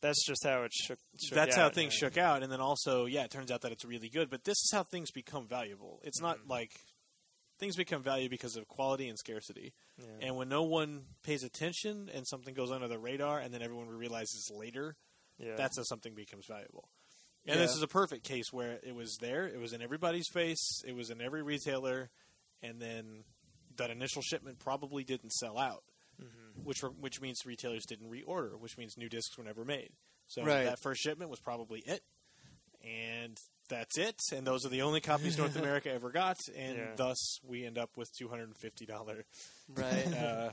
That's 0.00 0.24
just 0.26 0.44
how 0.44 0.62
it 0.62 0.72
shook. 0.72 0.98
shook 1.20 1.34
that's 1.34 1.56
how 1.56 1.70
things 1.70 1.92
shook 1.92 2.16
out 2.16 2.42
and 2.42 2.52
then 2.52 2.60
also 2.60 3.06
yeah 3.06 3.24
it 3.24 3.30
turns 3.30 3.50
out 3.50 3.62
that 3.62 3.72
it's 3.72 3.84
really 3.84 4.08
good 4.08 4.30
but 4.30 4.44
this 4.44 4.56
is 4.56 4.70
how 4.72 4.84
things 4.84 5.10
become 5.10 5.46
valuable 5.48 6.00
it's 6.04 6.20
not 6.20 6.38
Mm-hmm. 6.38 6.50
like 6.50 6.70
things 7.58 7.76
become 7.76 8.02
value 8.02 8.28
because 8.28 8.56
of 8.56 8.68
quality 8.68 9.08
and 9.08 9.18
scarcity. 9.18 9.72
Yeah. 9.98 10.28
And 10.28 10.36
when 10.36 10.48
no 10.48 10.62
one 10.62 11.02
pays 11.24 11.42
attention 11.42 12.08
and 12.14 12.26
something 12.26 12.54
goes 12.54 12.70
under 12.70 12.86
the 12.86 12.98
radar, 12.98 13.40
and 13.40 13.52
then 13.52 13.62
everyone 13.62 13.88
realizes 13.88 14.48
later, 14.54 14.94
yeah. 15.38 15.56
that's 15.56 15.76
how 15.76 15.82
something 15.82 16.14
becomes 16.14 16.46
valuable. 16.46 16.88
And 17.46 17.58
this 17.58 17.74
is 17.74 17.82
a 17.82 17.88
perfect 17.88 18.24
case 18.24 18.52
where 18.52 18.78
it 18.82 18.94
was 18.94 19.16
there, 19.20 19.48
it 19.48 19.58
was 19.58 19.72
in 19.72 19.80
everybody's 19.80 20.28
face, 20.28 20.82
it 20.86 20.94
was 20.94 21.08
in 21.10 21.20
every 21.20 21.42
retailer, 21.42 22.10
and 22.62 22.78
then 22.80 23.24
that 23.76 23.90
initial 23.90 24.20
shipment 24.22 24.58
probably 24.58 25.02
didn't 25.02 25.32
sell 25.32 25.58
out, 25.58 25.82
Mm-hmm. 26.20 26.64
which 26.64 26.82
were, 26.82 26.90
which 26.90 27.20
means 27.20 27.46
retailers 27.46 27.84
didn't 27.86 28.10
reorder, 28.10 28.58
which 28.58 28.76
means 28.76 28.96
new 28.96 29.08
discs 29.08 29.38
were 29.38 29.44
never 29.44 29.64
made. 29.64 29.90
So 30.26 30.42
Right. 30.44 30.64
that 30.64 30.78
first 30.80 31.00
shipment 31.00 31.30
was 31.30 31.38
probably 31.40 31.80
it, 31.80 32.02
and 32.84 33.38
that's 33.68 33.96
it. 33.96 34.16
And 34.34 34.46
those 34.46 34.66
are 34.66 34.68
the 34.68 34.82
only 34.82 35.00
copies 35.00 35.38
North 35.38 35.56
America 35.62 35.92
ever 35.92 36.10
got, 36.10 36.36
and 36.56 36.76
Yeah. 36.76 36.94
thus 36.96 37.38
we 37.46 37.64
end 37.64 37.78
up 37.78 37.96
with 37.96 38.10
two 38.16 38.28
hundred 38.28 38.48
and 38.48 38.56
fifty 38.56 38.84
dollar. 38.86 39.24
Right. 39.68 40.06
Uh, 40.14 40.50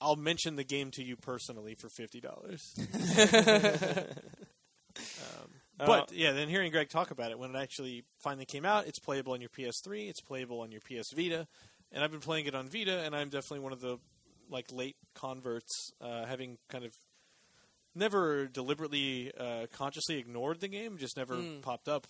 I'll 0.00 0.14
mention 0.14 0.54
the 0.54 0.62
game 0.62 0.92
to 0.92 1.02
you 1.02 1.16
personally 1.16 1.74
for 1.74 1.88
fifty 1.88 2.20
dollars. 2.20 2.72
um, 4.96 5.50
but 5.78 6.12
yeah, 6.12 6.32
then 6.32 6.48
hearing 6.48 6.70
Greg 6.70 6.88
talk 6.88 7.10
about 7.10 7.30
it 7.30 7.38
when 7.38 7.54
it 7.54 7.58
actually 7.58 8.04
finally 8.20 8.46
came 8.46 8.64
out, 8.64 8.86
it's 8.86 8.98
playable 8.98 9.32
on 9.32 9.40
your 9.40 9.50
PS3, 9.50 10.08
it's 10.08 10.20
playable 10.20 10.60
on 10.60 10.70
your 10.72 10.80
PS 10.80 11.12
Vita, 11.12 11.46
and 11.92 12.02
I've 12.04 12.10
been 12.10 12.20
playing 12.20 12.46
it 12.46 12.54
on 12.54 12.68
Vita, 12.68 13.00
and 13.00 13.14
I'm 13.14 13.28
definitely 13.28 13.60
one 13.60 13.72
of 13.72 13.80
the 13.80 13.98
like 14.48 14.72
late 14.72 14.96
converts, 15.14 15.92
uh, 16.00 16.24
having 16.26 16.58
kind 16.68 16.84
of 16.84 16.92
never 17.94 18.46
deliberately, 18.46 19.32
uh, 19.38 19.66
consciously 19.72 20.16
ignored 20.18 20.60
the 20.60 20.68
game, 20.68 20.98
just 20.98 21.16
never 21.16 21.36
Mm. 21.36 21.62
popped 21.62 21.88
up 21.88 22.06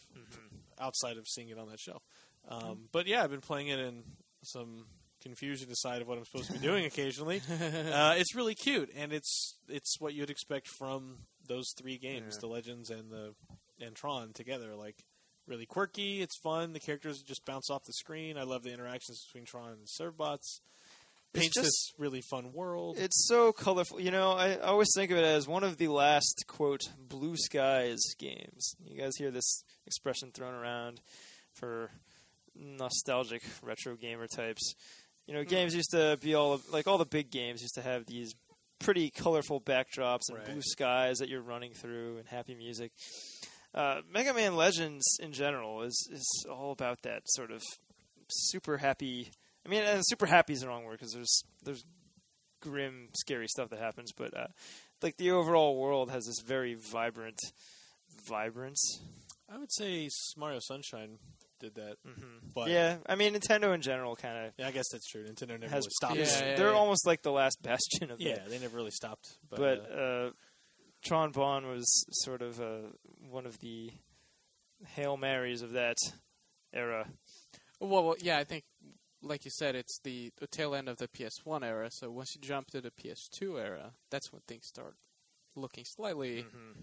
outside 0.79 1.17
of 1.17 1.27
seeing 1.27 1.49
it 1.49 1.59
on 1.59 1.69
that 1.69 1.81
shelf. 1.81 2.03
Um, 2.49 2.89
But 2.93 3.07
yeah, 3.07 3.23
I've 3.23 3.31
been 3.31 3.41
playing 3.41 3.69
it 3.69 3.79
in 3.79 4.05
some 4.43 4.87
confusion 5.21 5.71
aside 5.71 6.01
of 6.01 6.09
what 6.09 6.17
I'm 6.19 6.25
supposed 6.25 6.47
to 6.47 6.53
be 6.53 6.59
doing 6.61 6.85
occasionally. 6.85 7.41
uh, 7.51 8.15
it's 8.17 8.35
really 8.35 8.55
cute, 8.55 8.91
and 8.95 9.13
it's 9.13 9.57
it's 9.69 10.01
what 10.01 10.15
you'd 10.15 10.31
expect 10.31 10.69
from 10.69 11.27
those 11.47 11.73
three 11.77 11.99
games, 11.99 12.35
Yeah. 12.37 12.41
the 12.41 12.47
Legends 12.49 12.91
and 12.91 13.11
the 13.11 13.35
and 13.81 13.97
Tron 13.97 14.33
together. 14.33 14.75
Like 14.77 15.05
really 15.47 15.67
quirky, 15.67 16.21
it's 16.23 16.37
fun. 16.39 16.73
The 16.75 16.81
characters 16.81 17.23
just 17.23 17.45
bounce 17.45 17.71
off 17.71 17.85
the 17.85 17.93
screen. 17.95 18.37
I 18.37 18.43
love 18.43 18.63
the 18.63 18.73
interactions 18.73 19.25
between 19.27 19.45
Tron 19.47 19.73
and 19.73 19.87
Servbots. 19.87 20.61
It's 21.39 21.45
Paints 21.47 21.55
just- 21.57 21.67
this 21.67 21.93
really 21.99 22.21
fun 22.31 22.53
world. 22.53 22.97
It's 22.99 23.27
so 23.29 23.53
colorful. 23.53 24.01
You 24.01 24.11
know, 24.11 24.33
I 24.33 24.53
I 24.55 24.59
always 24.61 24.89
think 24.95 25.11
of 25.11 25.19
it 25.19 25.25
as 25.25 25.47
one 25.49 25.65
of 25.65 25.77
the 25.79 25.89
last 25.89 26.45
quote 26.47 26.91
blue 26.99 27.37
skies 27.37 28.01
games. 28.19 28.75
You 28.85 29.01
guys 29.01 29.17
hear 29.17 29.31
this 29.31 29.63
expression 29.87 30.31
thrown 30.33 30.55
around 30.55 31.01
for 31.55 31.91
nostalgic 32.55 33.43
retro 33.63 33.97
gamer 33.97 34.27
types. 34.27 34.75
You 35.27 35.35
know, 35.35 35.45
games 35.45 35.75
used 35.75 35.91
to 35.91 36.19
be 36.21 36.35
all 36.35 36.55
of, 36.55 36.69
like 36.71 36.87
all 36.87 36.99
the 36.99 37.05
big 37.05 37.31
games 37.31 37.61
used 37.63 37.75
to 37.75 37.83
have 37.83 38.07
these 38.07 38.35
pretty 38.79 39.11
colorful 39.11 39.61
backdrops 39.61 40.23
and 40.29 40.39
Right. 40.39 40.47
blue 40.47 40.63
skies 40.63 41.19
that 41.19 41.29
you're 41.29 41.43
running 41.43 41.75
through 41.75 42.19
and 42.19 42.29
happy 42.29 42.55
music. 42.55 42.93
Uh, 43.75 44.01
Mega 44.11 44.33
Man 44.33 44.57
Legends 44.57 45.05
in 45.21 45.33
general 45.33 45.83
is 45.83 46.09
is 46.11 46.47
all 46.51 46.73
about 46.73 47.03
that 47.03 47.23
sort 47.27 47.51
of 47.51 47.63
super 48.31 48.79
happy. 48.79 49.31
I 49.69 49.71
mean, 49.71 49.83
uh, 49.85 50.01
super 50.01 50.25
happy 50.27 50.55
is 50.55 50.61
the 50.63 50.69
wrong 50.69 50.85
word 50.85 50.99
because 50.99 51.13
there's 51.13 51.43
there's 51.63 51.85
grim, 52.61 53.09
scary 53.19 53.47
stuff 53.49 53.69
that 53.71 53.79
happens, 53.81 54.13
but 54.17 54.35
uh, 54.37 54.47
like 55.03 55.19
the 55.19 55.31
overall 55.31 55.77
world 55.77 56.11
has 56.11 56.25
this 56.25 56.41
very 56.45 56.75
vibrant 56.75 57.39
vibrance. 58.27 59.01
I 59.51 59.59
would 59.59 59.73
say 59.73 60.09
Mario 60.37 60.59
Sunshine 60.61 61.19
did 61.61 61.75
that, 61.75 61.97
Mm-hmm. 62.07 62.49
but 62.55 62.69
yeah, 62.71 62.97
I 63.07 63.15
mean 63.15 63.35
Nintendo 63.35 63.75
in 63.75 63.83
general 63.83 64.17
kind 64.17 64.47
of 64.47 64.53
yeah, 64.59 64.69
I 64.69 64.71
guess 64.71 64.87
that's 64.91 65.07
true. 65.07 65.25
Nintendo 65.25 65.61
never 65.61 65.69
has 65.73 65.85
really 65.85 65.91
stopped. 65.91 66.17
Yeah, 66.17 66.49
yeah, 66.51 66.57
they're 66.57 66.71
yeah. 66.71 66.77
almost 66.79 67.07
like 67.07 67.23
the 67.23 67.33
last 67.33 67.59
bastion 67.63 68.11
of 68.11 68.21
Yeah, 68.21 68.37
that. 68.37 68.49
they 68.51 68.59
never 68.59 68.77
really 68.77 68.91
stopped. 68.91 69.37
But, 69.51 69.59
But 69.59 69.91
uh, 69.93 70.01
uh, 70.01 70.31
Tron 71.05 71.33
Bonne 71.33 71.67
was 71.69 71.85
sort 72.25 72.43
of 72.43 72.61
uh, 72.61 72.89
one 73.31 73.45
of 73.47 73.59
the 73.61 73.91
hail 74.87 75.17
marys 75.17 75.63
of 75.63 75.73
that 75.73 75.97
era. 76.73 77.07
Well, 77.81 78.05
well, 78.05 78.17
yeah, 78.21 78.39
I 78.39 78.45
think, 78.45 78.65
like 79.23 79.45
you 79.45 79.51
said, 79.51 79.75
it's 79.75 79.99
the, 80.05 80.31
the 80.39 80.47
tail 80.47 80.75
end 80.75 80.89
of 80.89 80.99
the 80.99 81.09
PS1 81.09 81.65
era. 81.65 81.89
So 81.91 82.11
once 82.11 82.35
you 82.35 82.41
jump 82.41 82.69
to 82.71 82.81
the 82.81 82.91
PS2 82.91 83.61
era, 83.63 83.93
that's 84.11 84.33
when 84.33 84.43
things 84.47 84.67
start 84.67 84.95
looking 85.57 85.85
slightly. 85.85 86.43
Mm-hmm. 86.43 86.81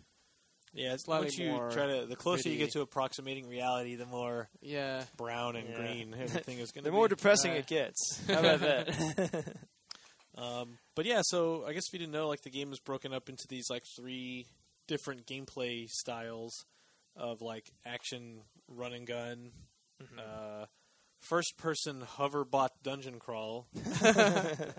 yeah, 0.74 0.94
it's 0.94 1.06
slightly 1.06 1.26
once 1.28 1.38
you 1.38 1.50
more 1.50 1.70
try 1.72 1.88
to, 1.88 2.06
the 2.06 2.16
closer 2.16 2.50
you 2.50 2.58
get 2.58 2.72
to 2.72 2.82
approximating 2.82 3.48
reality, 3.48 3.96
the 3.96 4.06
more 4.06 4.50
Yeah, 4.62 5.04
brown 5.18 5.56
and 5.56 5.70
Yeah. 5.70 5.76
green 5.76 6.14
everything 6.20 6.60
is 6.60 6.72
going 6.72 6.84
to 6.84 6.90
The 6.90 6.92
be. 6.92 6.98
more 6.98 7.08
depressing 7.08 7.52
Right. 7.52 7.60
it 7.60 7.68
gets. 7.68 8.22
How 8.28 8.40
about 8.40 8.60
that? 8.62 9.46
Um, 10.38 10.78
but 10.98 11.06
yeah, 11.06 11.22
so 11.24 11.64
I 11.66 11.72
guess 11.72 11.84
if 11.88 11.94
you 11.94 12.00
didn't 12.00 12.12
know, 12.12 12.28
like 12.28 12.42
the 12.42 12.50
game 12.50 12.74
is 12.74 12.80
broken 12.82 13.14
up 13.14 13.30
into 13.30 13.46
these 13.48 13.70
like 13.70 13.84
three 13.98 14.48
different 14.86 15.26
gameplay 15.26 15.88
styles 15.88 16.66
of 17.16 17.42
like 17.42 17.72
action, 17.86 18.42
run 18.68 18.92
and 18.92 19.08
gun, 19.08 19.52
Mm-hmm. 20.04 20.20
uh, 20.20 20.66
first 21.28 21.56
person 21.58 22.04
hoverbot 22.18 22.70
dungeon 22.84 23.20
crawl, 23.20 23.68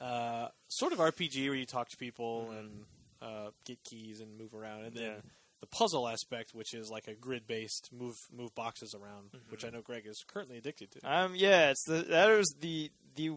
uh, 0.00 0.48
sort 0.68 0.92
of 0.92 0.98
RPG 0.98 1.46
where 1.48 1.56
you 1.56 1.66
talk 1.66 1.88
to 1.90 1.96
people 1.96 2.50
and 2.58 2.84
uh, 3.22 3.50
get 3.64 3.78
keys 3.84 4.20
and 4.20 4.38
move 4.38 4.54
around, 4.54 4.84
and 4.84 4.94
then. 4.94 5.02
Yeah. 5.04 5.14
the 5.60 5.66
puzzle 5.66 6.06
aspect, 6.06 6.50
which 6.54 6.74
is 6.74 6.90
like 6.90 7.08
a 7.08 7.14
grid 7.14 7.46
based 7.46 7.88
move 7.92 8.14
move 8.30 8.54
boxes 8.54 8.94
around, 8.94 9.30
which 9.48 9.60
Mm-hmm. 9.60 9.66
I 9.74 9.78
know 9.78 9.82
Greg 9.82 10.06
is 10.06 10.22
currently 10.28 10.58
addicted 10.58 10.90
to. 10.92 11.00
Um, 11.02 11.34
yeah, 11.34 11.70
it's 11.70 11.84
the 11.86 12.02
that 12.10 12.28
was 12.28 12.54
the 12.60 12.90
the 13.16 13.30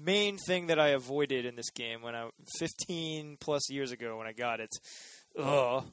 main 0.00 0.38
thing 0.38 0.68
that 0.68 0.78
I 0.78 0.88
avoided 0.90 1.44
in 1.44 1.56
this 1.56 1.70
game 1.70 2.02
when 2.02 2.14
I 2.14 2.30
15 2.58 3.36
plus 3.40 3.68
years 3.70 3.90
ago 3.90 4.16
when 4.16 4.26
I 4.28 4.32
got 4.32 4.60
it. 4.60 4.70
Ugh. 5.38 5.84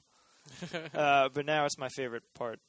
uh, 0.93 1.29
but 1.33 1.45
now 1.45 1.65
it's 1.65 1.77
my 1.77 1.89
favorite 1.89 2.23
part. 2.35 2.59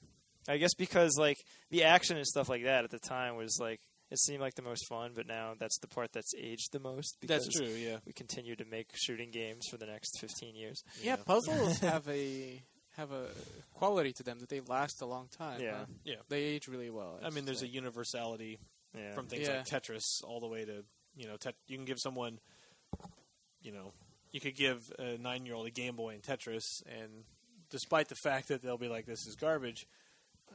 I 0.48 0.56
guess 0.56 0.74
because 0.74 1.16
like 1.18 1.36
the 1.70 1.84
action 1.84 2.16
and 2.16 2.26
stuff 2.26 2.48
like 2.48 2.64
that 2.64 2.84
at 2.84 2.90
the 2.90 2.98
time 2.98 3.36
was 3.36 3.58
like 3.60 3.80
it 4.10 4.18
seemed 4.18 4.40
like 4.40 4.54
the 4.54 4.62
most 4.62 4.86
fun, 4.88 5.12
but 5.14 5.26
now 5.26 5.52
that's 5.58 5.78
the 5.80 5.86
part 5.88 6.12
that's 6.12 6.32
aged 6.34 6.72
the 6.72 6.80
most. 6.80 7.18
Because 7.20 7.44
That's 7.44 7.58
true. 7.58 7.66
Yeah. 7.68 7.98
We 8.06 8.14
continue 8.14 8.56
to 8.56 8.64
make 8.64 8.88
shooting 8.94 9.30
games 9.30 9.66
for 9.70 9.76
the 9.76 9.84
next 9.84 10.18
15 10.20 10.54
years. 10.56 10.82
yeah. 11.02 11.16
Puzzles 11.16 11.78
have 11.80 12.08
a 12.08 12.62
have 12.96 13.12
a 13.12 13.26
quality 13.74 14.12
to 14.14 14.22
them 14.22 14.38
that 14.40 14.48
they 14.48 14.60
last 14.60 15.02
a 15.02 15.06
long 15.06 15.28
time. 15.36 15.60
Yeah. 15.60 15.76
huh? 15.80 15.84
Yeah. 16.04 16.14
they 16.30 16.42
age 16.42 16.66
really 16.68 16.88
well. 16.90 17.20
I 17.22 17.28
mean, 17.30 17.44
there's 17.44 17.62
a 17.62 17.68
universality 17.68 18.58
Yeah. 18.96 19.12
from 19.12 19.26
things 19.26 19.46
Yeah. 19.46 19.58
like 19.58 19.66
Tetris 19.66 20.24
all 20.24 20.40
the 20.40 20.48
way 20.48 20.64
to 20.64 20.84
you 21.14 21.26
know 21.28 21.36
tet- 21.36 21.56
you 21.66 21.76
can 21.76 21.84
give 21.84 21.98
someone 22.00 22.38
you 23.60 23.72
know 23.72 23.92
you 24.32 24.40
could 24.40 24.56
give 24.56 24.90
a 24.98 25.18
nine 25.18 25.44
year 25.46 25.54
old 25.54 25.66
a 25.66 25.70
Game 25.70 25.96
Boy 25.96 26.14
and 26.14 26.22
Tetris 26.22 26.82
and 26.86 27.24
despite 27.70 28.08
the 28.08 28.14
fact 28.14 28.48
that 28.48 28.62
they'll 28.62 28.78
be 28.78 28.88
like 28.88 29.06
this 29.06 29.26
is 29.26 29.36
garbage 29.36 29.86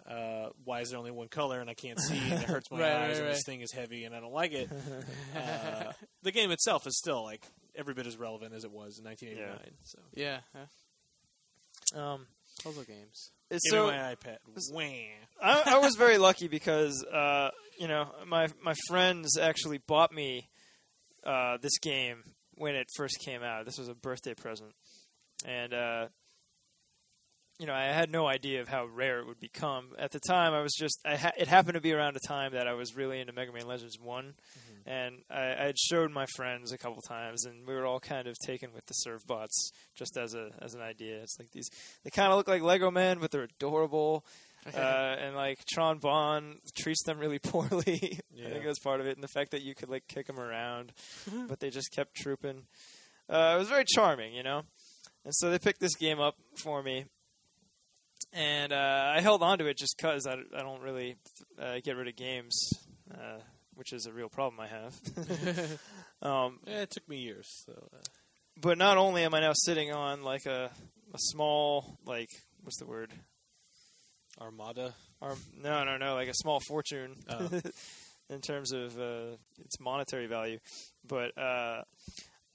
uh, 0.10 0.50
why 0.66 0.82
is 0.82 0.90
there 0.90 1.00
only 1.00 1.12
one 1.12 1.28
color 1.28 1.60
and 1.60 1.70
I 1.70 1.74
can't 1.74 2.00
see 2.00 2.18
and 2.18 2.34
it 2.34 2.44
hurts 2.44 2.70
my 2.72 2.80
Right, 2.80 2.92
eyes 2.92 3.18
right, 3.18 3.26
and 3.28 3.36
this 3.36 3.44
thing 3.46 3.62
is 3.62 3.72
heavy 3.72 4.04
and 4.06 4.14
I 4.16 4.20
don't 4.20 4.34
like 4.34 4.52
it 4.54 4.70
uh, 5.36 5.92
the 6.24 6.32
game 6.32 6.52
itself 6.52 6.86
is 6.88 6.98
still 6.98 7.24
like 7.24 7.46
every 7.76 7.94
bit 7.94 8.06
as 8.08 8.18
relevant 8.18 8.54
as 8.54 8.64
it 8.64 8.72
was 8.72 9.00
in 9.00 9.06
1989 9.06 9.72
so 9.84 10.00
yeah, 10.14 10.40
yeah. 10.56 12.14
Um, 12.14 12.28
Puzzle 12.64 12.84
games. 12.84 13.32
it's 13.50 13.64
give 13.70 13.78
so 13.78 13.86
me 13.88 13.92
my 13.98 14.16
iPad 14.16 14.38
Wah. 14.72 14.82
I, 15.42 15.76
I 15.76 15.78
was 15.80 15.96
very 15.96 16.18
lucky 16.18 16.48
because 16.48 17.04
uh, 17.12 17.50
you 17.80 17.88
know 17.88 18.08
my 18.28 18.48
my 18.64 18.74
friends 18.88 19.38
actually 19.38 19.80
bought 19.80 20.14
me 20.14 20.50
uh, 21.26 21.58
this 21.62 21.78
game 21.82 22.24
when 22.56 22.76
it 22.76 22.88
first 22.96 23.18
came 23.26 23.42
out. 23.44 23.66
This 23.66 23.78
was 23.78 23.88
a 23.90 23.96
birthday 23.96 24.34
present, 24.36 24.72
and 25.46 25.74
uh, 25.74 26.08
you 27.63 27.67
know 27.67 27.73
I 27.73 27.86
had 27.86 28.12
no 28.12 28.28
idea 28.28 28.60
of 28.60 28.67
how 28.67 28.86
rare 28.88 29.19
it 29.19 29.26
would 29.26 29.39
become. 29.39 29.91
At 29.97 30.12
the 30.12 30.19
time, 30.19 30.54
I 30.54 30.62
was 30.62 30.73
just 30.73 30.99
I 31.06 31.15
ha- 31.15 31.32
it 31.38 31.47
happened 31.47 31.76
to 31.76 31.80
be 31.82 31.93
around 31.93 32.17
a 32.17 32.28
time 32.28 32.52
that 32.52 32.67
I 32.67 32.73
was 32.73 32.93
really 32.93 33.21
into 33.21 33.32
Mega 33.32 33.54
Man 33.54 33.65
Legends 33.65 33.97
One, 33.97 34.34
and 34.86 35.19
I, 35.32 35.54
I 35.54 35.63
had 35.67 35.80
showed 35.80 36.12
my 36.12 36.26
friends 36.36 36.73
a 36.73 36.78
couple 36.78 37.02
times, 37.02 37.45
and 37.45 37.65
we 37.65 37.73
were 37.73 37.86
all 37.86 38.02
kind 38.02 38.28
of 38.28 38.36
taken 38.45 38.73
with 38.73 38.86
the 38.88 38.93
Servbots 39.08 39.71
just 39.95 40.17
as 40.17 40.34
a 40.34 40.49
as 40.62 40.73
an 40.73 40.82
idea. 40.82 41.21
It's 41.21 41.39
like 41.39 41.52
these 41.54 41.69
they 42.04 42.10
kind 42.10 42.34
of 42.34 42.38
look 42.38 42.49
like 42.49 42.62
Lego 42.62 42.91
men, 42.91 43.19
but 43.19 43.32
they're 43.32 43.43
adorable 43.43 44.26
uh, 44.73 44.78
and 44.78 45.34
like 45.36 45.60
Tron 45.71 45.99
Bonne 45.99 46.58
treats 46.76 47.04
them 47.06 47.17
really 47.17 47.39
poorly. 47.43 48.19
I 48.19 48.19
Yeah. 48.36 48.49
think 48.49 48.65
that's 48.65 48.80
part 48.80 48.99
of 48.99 49.08
it, 49.08 49.15
and 49.15 49.23
the 49.23 49.30
fact 49.30 49.52
that 49.52 49.62
you 49.62 49.73
could 49.73 49.88
like 49.89 50.08
kick 50.10 50.28
them 50.28 50.39
around, 50.39 50.91
but 51.47 51.62
they 51.62 51.69
just 51.69 51.91
kept 51.93 52.15
trooping. 52.15 52.63
Uh, 53.30 53.54
it 53.56 53.60
was 53.60 53.69
very 53.69 53.86
charming, 53.88 54.34
you 54.34 54.43
know. 54.43 54.63
And 55.26 55.34
so 55.34 55.49
they 55.49 55.58
picked 55.60 55.80
this 55.80 55.95
game 55.95 56.19
up 56.19 56.36
for 56.62 56.84
me, 56.84 57.06
and 58.34 58.74
uh, 58.74 59.13
I 59.15 59.22
held 59.22 59.43
on 59.43 59.60
to 59.60 59.67
it 59.67 59.78
just 59.78 59.96
because 59.98 60.28
I, 60.28 60.34
I 60.34 60.62
don't 60.62 60.82
really 60.82 61.15
uh, 61.62 61.76
get 61.84 61.96
rid 61.96 62.08
of 62.08 62.15
games, 62.15 62.69
uh, 63.13 63.39
which 63.76 63.93
is 63.93 64.06
a 64.06 64.12
real 64.12 64.30
problem 64.30 64.60
I 64.60 64.67
have. 64.67 65.80
um, 66.22 66.60
yeah, 66.65 66.82
it 66.82 66.89
took 66.89 67.08
me 67.08 67.17
years 67.17 67.48
so 67.65 67.74
uh, 67.93 67.98
but 68.60 68.78
not 68.78 68.98
only 68.98 69.24
am 69.24 69.34
I 69.34 69.39
now 69.39 69.54
sitting 69.54 69.91
on 69.91 70.24
like 70.24 70.46
a 70.46 70.69
a 71.13 71.19
small 71.19 71.98
like 72.06 72.30
what's 72.63 72.80
the 72.80 72.86
word 72.86 73.12
Armada 74.41 74.93
Or 75.22 75.36
no, 75.62 75.84
no, 75.84 75.98
no, 75.98 76.15
like 76.15 76.28
a 76.28 76.34
small 76.34 76.60
fortune. 76.67 77.15
Oh. 77.30 77.50
in 78.30 78.41
terms 78.41 78.72
of 78.72 78.98
uh, 79.00 79.36
its 79.60 79.80
monetary 79.80 80.28
value. 80.28 80.60
But 81.08 81.38
uh, 81.38 81.84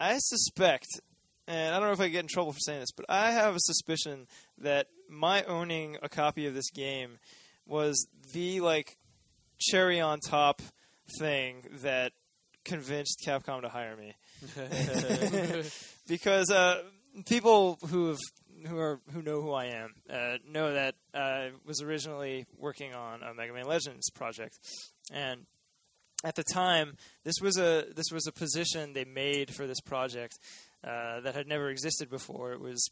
I 0.01 0.19
suspect, 0.19 0.87
and 1.49 1.75
I 1.75 1.79
don't 1.79 1.89
know 1.89 1.95
if 1.95 2.01
I 2.01 2.09
get 2.09 2.21
in 2.21 2.29
trouble 2.29 2.53
for 2.53 2.59
saying 2.61 2.81
this, 2.81 2.93
but 2.93 3.07
I 3.09 3.33
have 3.33 3.57
a 3.57 3.61
suspicion 3.61 4.27
that 4.59 4.89
my 5.09 5.43
owning 5.45 5.97
a 6.03 6.09
copy 6.09 6.47
of 6.47 6.55
this 6.55 6.71
game 6.71 7.19
was 7.67 8.07
the 8.33 8.61
like 8.61 8.99
cherry 9.59 9.99
on 9.99 10.21
top 10.21 10.61
thing 11.19 11.63
that 11.83 12.13
convinced 12.65 13.23
Capcom 13.27 13.63
to 13.63 13.69
hire 13.69 13.97
me. 13.97 14.15
Because 16.07 16.51
uh, 16.51 16.83
people 17.27 17.79
who 17.91 18.09
have 18.09 18.19
who 18.67 18.79
are 18.79 19.01
who 19.13 19.23
know 19.23 19.43
who 19.43 19.53
I 19.53 19.67
am 19.67 19.95
uh, 20.11 20.39
know 20.51 20.73
that 20.73 20.95
I 21.15 21.51
was 21.67 21.83
originally 21.83 22.47
working 22.57 22.95
on 22.95 23.23
a 23.23 23.35
Mega 23.35 23.53
Man 23.53 23.67
Legends 23.67 24.11
project, 24.11 24.59
and 25.13 25.47
at 26.25 26.35
the 26.35 26.45
time 26.45 26.97
this 27.25 27.37
was 27.41 27.59
a 27.59 27.85
this 27.95 28.11
was 28.11 28.27
a 28.27 28.33
position 28.33 28.93
they 28.93 29.05
made 29.05 29.55
for 29.55 29.67
this 29.67 29.81
project 29.81 30.39
uh, 30.85 31.21
that 31.21 31.35
had 31.35 31.47
never 31.47 31.71
existed 31.71 32.11
before. 32.11 32.53
It 32.53 32.61
was 32.61 32.89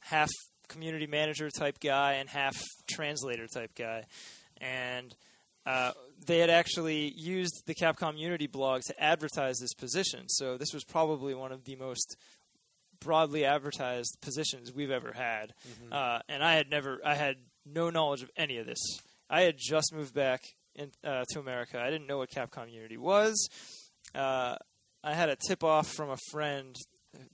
half 0.00 0.30
community 0.68 1.06
manager 1.06 1.50
type 1.50 1.80
guy 1.80 2.14
and 2.14 2.28
half 2.28 2.56
translator 2.88 3.46
type 3.46 3.74
guy, 3.74 4.04
and 4.60 5.14
uh, 5.66 5.92
they 6.26 6.38
had 6.38 6.50
actually 6.50 7.12
used 7.16 7.62
the 7.66 7.74
Capcom 7.74 8.18
Unity 8.18 8.46
blog 8.46 8.82
to 8.82 9.02
advertise 9.02 9.58
this 9.58 9.74
position. 9.74 10.28
So 10.28 10.56
this 10.56 10.72
was 10.72 10.84
probably 10.84 11.34
one 11.34 11.52
of 11.52 11.64
the 11.64 11.76
most 11.76 12.16
broadly 13.00 13.44
advertised 13.44 14.18
positions 14.20 14.72
we've 14.72 14.90
ever 14.90 15.12
had. 15.12 15.54
Uh, 15.92 16.20
and 16.28 16.44
I 16.44 16.54
had 16.54 16.70
never, 16.70 17.00
I 17.04 17.14
had 17.14 17.36
no 17.64 17.90
knowledge 17.90 18.22
of 18.22 18.30
any 18.36 18.58
of 18.58 18.66
this. 18.66 18.78
I 19.28 19.42
had 19.42 19.56
just 19.58 19.94
moved 19.94 20.14
back 20.14 20.42
in, 20.74 20.90
uh, 21.04 21.24
to 21.30 21.40
America. 21.40 21.80
I 21.80 21.90
didn't 21.90 22.06
know 22.06 22.18
what 22.18 22.30
Capcom 22.30 22.70
Unity 22.70 22.96
was. 22.96 23.48
Uh, 24.14 24.56
I 25.02 25.14
had 25.14 25.28
a 25.28 25.36
tip 25.36 25.64
off 25.64 25.88
from 25.88 26.10
a 26.10 26.18
friend 26.30 26.74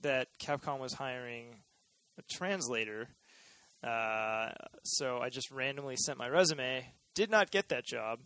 that 0.01 0.27
Capcom 0.39 0.79
was 0.79 0.93
hiring 0.93 1.61
a 2.17 2.21
translator. 2.33 3.09
Uh, 3.83 4.49
so 4.83 5.19
I 5.19 5.29
just 5.29 5.51
randomly 5.51 5.95
sent 5.97 6.17
my 6.17 6.27
resume. 6.27 6.85
Did 7.15 7.29
not 7.29 7.51
get 7.51 7.69
that 7.69 7.85
job, 7.85 8.19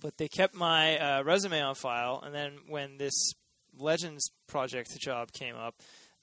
but 0.00 0.16
they 0.18 0.28
kept 0.28 0.54
my 0.54 0.98
uh, 0.98 1.22
resume 1.22 1.60
on 1.60 1.74
file. 1.74 2.22
And 2.24 2.34
then 2.34 2.58
when 2.68 2.96
this 2.98 3.32
Legends 3.78 4.30
project 4.46 4.96
job 4.98 5.32
came 5.32 5.56
up, 5.56 5.74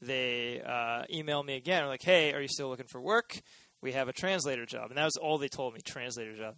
they 0.02 0.62
uh, 0.62 1.04
emailed 1.14 1.46
me 1.46 1.56
again. 1.56 1.88
Like, 1.88 2.04
hey, 2.04 2.34
are 2.34 2.42
you 2.42 2.48
still 2.48 2.70
looking 2.70 2.88
for 2.88 3.02
work? 3.02 3.40
We 3.82 3.94
have 3.94 4.08
a 4.08 4.14
translator 4.14 4.66
job, 4.66 4.90
and 4.90 4.98
that 4.98 5.06
was 5.06 5.18
all 5.18 5.38
they 5.38 5.50
told 5.50 5.74
me. 5.74 5.82
Translator 5.84 6.36
job. 6.36 6.56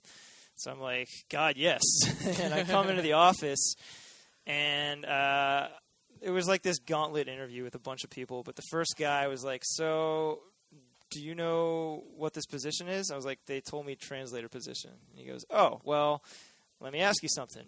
So 0.55 0.71
I'm 0.71 0.79
like, 0.79 1.09
God, 1.29 1.55
yes. 1.57 1.81
and 2.41 2.53
I 2.53 2.63
come 2.63 2.89
into 2.89 3.01
the 3.01 3.13
office, 3.13 3.75
and 4.45 5.05
uh, 5.05 5.67
it 6.25 6.31
was 6.31 6.47
like 6.47 6.63
this 6.63 6.79
gauntlet 6.79 7.27
interview 7.27 7.63
with 7.63 7.75
a 7.75 7.79
bunch 7.79 8.03
of 8.03 8.09
people. 8.09 8.41
But 8.41 8.55
the 8.55 8.63
first 8.71 8.95
guy 8.97 9.27
was 9.27 9.43
like, 9.43 9.61
"So, 9.63 10.41
do 11.11 11.21
you 11.21 11.35
know 11.35 12.03
what 12.17 12.33
this 12.33 12.47
position 12.47 12.88
is?" 12.88 13.11
I 13.11 13.15
was 13.15 13.25
like, 13.25 13.39
"They 13.45 13.61
told 13.61 13.85
me 13.85 13.95
translator 13.95 14.49
position." 14.49 14.89
And 15.11 15.19
he 15.19 15.25
goes, 15.25 15.45
"Oh, 15.51 15.81
well, 15.83 16.23
let 16.81 16.91
me 16.91 16.99
ask 16.99 17.21
you 17.21 17.29
something. 17.29 17.65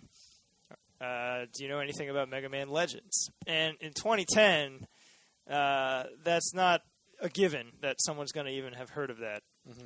Uh, 1.00 1.46
do 1.54 1.64
you 1.64 1.70
know 1.70 1.78
anything 1.78 2.10
about 2.10 2.30
Mega 2.30 2.50
Man 2.50 2.70
Legends?" 2.70 3.30
And 3.46 3.78
in 3.80 3.94
2010, 3.94 4.88
uh, 5.48 6.06
that's 6.24 6.52
not 6.56 6.82
a 7.22 7.30
given 7.30 7.68
that 7.82 7.98
someone's 8.00 8.32
going 8.32 8.48
to 8.48 8.52
even 8.52 8.74
have 8.74 8.90
heard 8.90 9.12
of 9.12 9.20
that. 9.20 9.44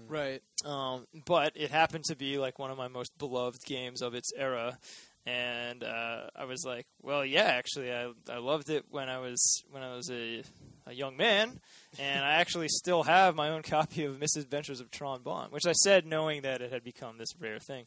Right. 0.07 0.41
Um, 0.63 1.07
but 1.25 1.53
it 1.55 1.71
happened 1.71 2.05
to 2.05 2.15
be 2.15 2.37
like 2.37 2.57
one 2.57 2.71
of 2.71 2.77
my 2.77 2.87
most 2.87 3.17
beloved 3.17 3.65
games 3.65 4.01
of 4.01 4.13
its 4.13 4.31
era, 4.37 4.77
and 5.25 5.83
uh, 5.83 6.27
I 6.35 6.45
was 6.45 6.63
like, 6.65 6.87
"Well, 7.01 7.23
yeah, 7.25 7.43
actually, 7.43 7.91
I 7.91 8.11
I 8.29 8.37
loved 8.37 8.69
it 8.69 8.85
when 8.89 9.09
I 9.09 9.19
was 9.19 9.63
when 9.69 9.83
I 9.83 9.95
was 9.95 10.09
a 10.09 10.43
a 10.87 10.93
young 10.93 11.15
man, 11.15 11.59
and 11.99 12.25
I 12.25 12.33
actually 12.35 12.67
still 12.69 13.03
have 13.03 13.35
my 13.35 13.49
own 13.49 13.61
copy 13.63 14.05
of 14.05 14.19
Misadventures 14.19 14.79
of 14.79 14.89
Tron 14.89 15.21
Bonne, 15.21 15.51
which 15.51 15.65
I 15.67 15.73
said 15.73 16.05
knowing 16.05 16.41
that 16.41 16.61
it 16.61 16.71
had 16.71 16.83
become 16.83 17.17
this 17.17 17.33
rare 17.39 17.59
thing." 17.59 17.85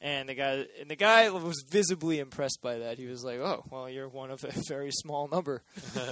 And 0.00 0.28
the 0.28 0.34
guy 0.34 0.66
and 0.80 0.90
the 0.90 0.96
guy 0.96 1.30
was 1.30 1.64
visibly 1.68 2.18
impressed 2.18 2.60
by 2.62 2.78
that. 2.78 2.98
He 2.98 3.06
was 3.06 3.24
like, 3.24 3.38
"Oh, 3.38 3.64
well, 3.70 3.88
you're 3.88 4.08
one 4.08 4.30
of 4.30 4.42
a 4.44 4.52
very 4.68 4.90
small 4.90 5.28
number." 5.28 5.62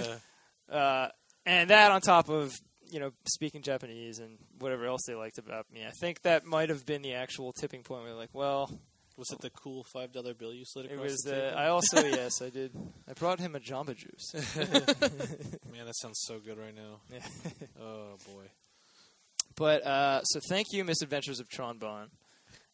uh, 0.71 1.07
and 1.45 1.69
that 1.69 1.91
on 1.91 2.01
top 2.01 2.29
of 2.29 2.53
you 2.89 2.99
know 2.99 3.11
speaking 3.25 3.63
Japanese 3.63 4.19
and 4.19 4.37
whatever 4.59 4.85
else 4.85 5.01
they 5.07 5.15
liked 5.15 5.39
about 5.39 5.65
me. 5.71 5.83
I 5.85 5.91
think 5.99 6.21
that 6.21 6.45
might 6.45 6.69
have 6.69 6.85
been 6.85 7.01
the 7.01 7.15
actual 7.15 7.53
tipping 7.53 7.81
point. 7.81 8.03
Where 8.03 8.11
they're 8.11 8.19
like, 8.19 8.33
well, 8.33 8.69
Was 9.17 9.31
it 9.31 9.39
the 9.41 9.49
cool 9.51 9.83
five 9.93 10.11
dollar 10.11 10.33
bill 10.33 10.53
you 10.53 10.63
slid 10.65 10.85
it 10.85 10.93
across 10.93 11.11
was. 11.11 11.17
the 11.21 11.35
Uh, 11.35 11.49
table? 11.49 11.59
I 11.59 11.67
also 11.67 12.03
yes, 12.05 12.41
I 12.41 12.49
did. 12.49 12.71
I 13.07 13.13
brought 13.13 13.39
him 13.39 13.55
a 13.55 13.59
Jamba 13.59 13.95
Juice. 13.95 14.33
Man, 15.71 15.85
that 15.85 15.95
sounds 16.01 16.19
so 16.25 16.39
good 16.39 16.57
right 16.57 16.75
now. 16.75 16.99
Yeah. 17.11 17.19
Oh 17.81 18.15
boy. 18.25 18.45
but 19.55 19.85
uh, 19.85 20.23
so 20.23 20.39
thank 20.49 20.67
you, 20.71 20.83
Misadventures 20.83 21.39
of 21.39 21.49
Tron 21.49 21.77
Bonne. 21.77 22.09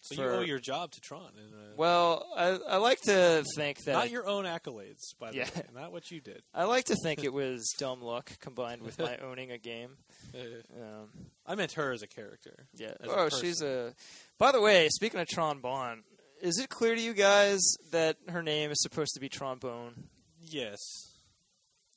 So 0.02 0.16
you 0.16 0.30
owe 0.30 0.40
your 0.40 0.60
job 0.60 0.92
to 0.92 1.02
Tron, 1.02 1.24
uh, 1.38 1.74
Well, 1.76 2.26
I, 2.38 2.58
I 2.70 2.78
like 2.78 3.02
to 3.02 3.44
think 3.58 3.80
that 3.84 3.96
I, 3.96 4.00
not 4.00 4.12
your 4.12 4.26
own 4.28 4.46
accolades, 4.46 5.02
by 5.20 5.32
the 5.32 5.38
Yeah. 5.40 5.50
way, 5.54 5.64
not 5.76 5.92
what 5.92 6.10
you 6.10 6.22
did. 6.22 6.42
I 6.54 6.64
like 6.64 6.86
to 6.86 6.96
think 7.04 7.22
it 7.26 7.34
was 7.34 7.70
dumb 7.78 8.02
luck 8.02 8.32
combined 8.40 8.82
with 8.82 8.98
my 8.98 9.18
owning 9.18 9.52
a 9.52 9.58
game. 9.58 9.98
Um, 10.34 11.10
I 11.46 11.56
meant 11.56 11.74
her 11.74 11.92
as 11.92 12.02
a 12.02 12.08
character. 12.08 12.68
Yeah. 12.76 12.94
as 13.02 13.10
a 13.10 13.14
oh, 13.18 13.30
she's 13.30 13.62
a. 13.62 13.94
By 14.38 14.54
the 14.54 14.62
way, 14.62 14.88
speaking 14.90 15.20
of 15.20 15.28
trombone, 15.28 16.04
is 16.42 16.60
it 16.60 16.70
clear 16.70 16.96
to 16.96 17.02
you 17.02 17.14
guys 17.14 17.60
that 17.92 18.18
her 18.30 18.42
name 18.44 18.72
is 18.72 18.82
supposed 18.82 19.14
to 19.14 19.20
be 19.20 19.30
trombone? 19.30 20.06
Yes. 20.42 20.80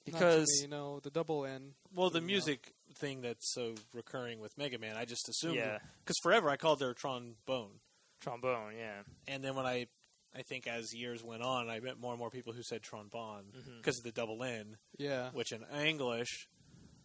Because 0.04 0.48
you 0.60 0.68
know 0.68 1.00
the 1.00 1.10
double 1.10 1.46
N. 1.46 1.74
Well, 1.94 2.10
the 2.10 2.20
Yeah. 2.20 2.26
music 2.26 2.72
thing 2.94 3.20
that's 3.22 3.52
so 3.54 3.74
recurring 3.94 4.40
with 4.40 4.56
Mega 4.58 4.78
Man, 4.78 4.96
I 4.96 5.04
just 5.04 5.28
assumed. 5.28 5.54
Yeah. 5.56 5.78
Because 6.04 6.16
forever 6.22 6.50
I 6.50 6.56
called 6.56 6.80
her 6.80 6.92
trombone, 6.94 7.80
trombone, 8.20 8.74
yeah. 8.76 9.02
and 9.28 9.42
then 9.44 9.54
when 9.54 9.64
I, 9.66 9.86
I 10.34 10.42
think 10.42 10.66
as 10.66 10.92
years 10.94 11.22
went 11.22 11.42
on, 11.42 11.68
I 11.70 11.80
met 11.80 11.98
more 11.98 12.12
and 12.12 12.18
more 12.18 12.30
people 12.30 12.52
who 12.52 12.62
said 12.62 12.82
trombone 12.82 13.52
Mhm. 13.56 13.76
because 13.78 13.98
of 13.98 14.04
the 14.04 14.12
double 14.12 14.42
N, 14.42 14.76
Yeah. 14.98 15.30
which 15.30 15.52
in 15.52 15.64
English 15.72 16.48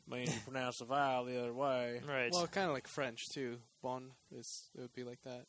means 0.07 0.33
you 0.33 0.41
pronounce 0.41 0.77
the 0.79 0.85
vowel 0.85 1.25
the 1.25 1.37
other 1.39 1.53
way. 1.53 2.01
Right. 2.05 2.31
Well, 2.31 2.47
kind 2.47 2.67
of 2.67 2.73
like 2.73 2.87
French 2.87 3.27
too. 3.29 3.61
Bon 3.81 4.13
is 4.31 4.69
it 4.75 4.81
would 4.81 4.93
be 4.93 5.03
like 5.03 5.21
that. 5.23 5.45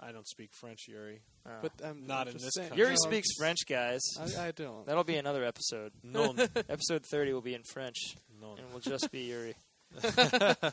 I 0.00 0.12
don't 0.12 0.26
speak 0.28 0.50
French, 0.60 0.86
Yuri. 0.88 1.20
Oh. 1.46 1.50
But 1.62 1.72
I'm 1.84 2.06
Not 2.06 2.28
I'm 2.28 2.34
in 2.36 2.38
this 2.42 2.50
saying- 2.54 2.68
country. 2.68 2.84
Yuri 2.84 2.94
no, 3.02 3.08
speaks 3.10 3.28
French, 3.38 3.58
guys. 3.68 4.00
I, 4.18 4.48
I 4.48 4.50
don't. 4.52 4.86
That'll 4.86 5.04
be 5.04 5.16
another 5.16 5.44
episode. 5.44 5.92
Non, 6.02 6.38
episode 6.68 7.04
30 7.10 7.32
will 7.32 7.40
be 7.40 7.54
in 7.54 7.62
French, 7.72 7.96
non. 8.40 8.58
and 8.58 8.72
will 8.72 8.80
just 8.80 9.10
be 9.10 9.20
Yuri. 9.22 9.54
uh, 10.04 10.70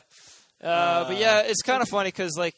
but 0.60 1.16
yeah, 1.18 1.40
it's 1.40 1.62
kind 1.62 1.82
of 1.82 1.88
funny 1.88 2.08
because 2.08 2.36
like 2.36 2.54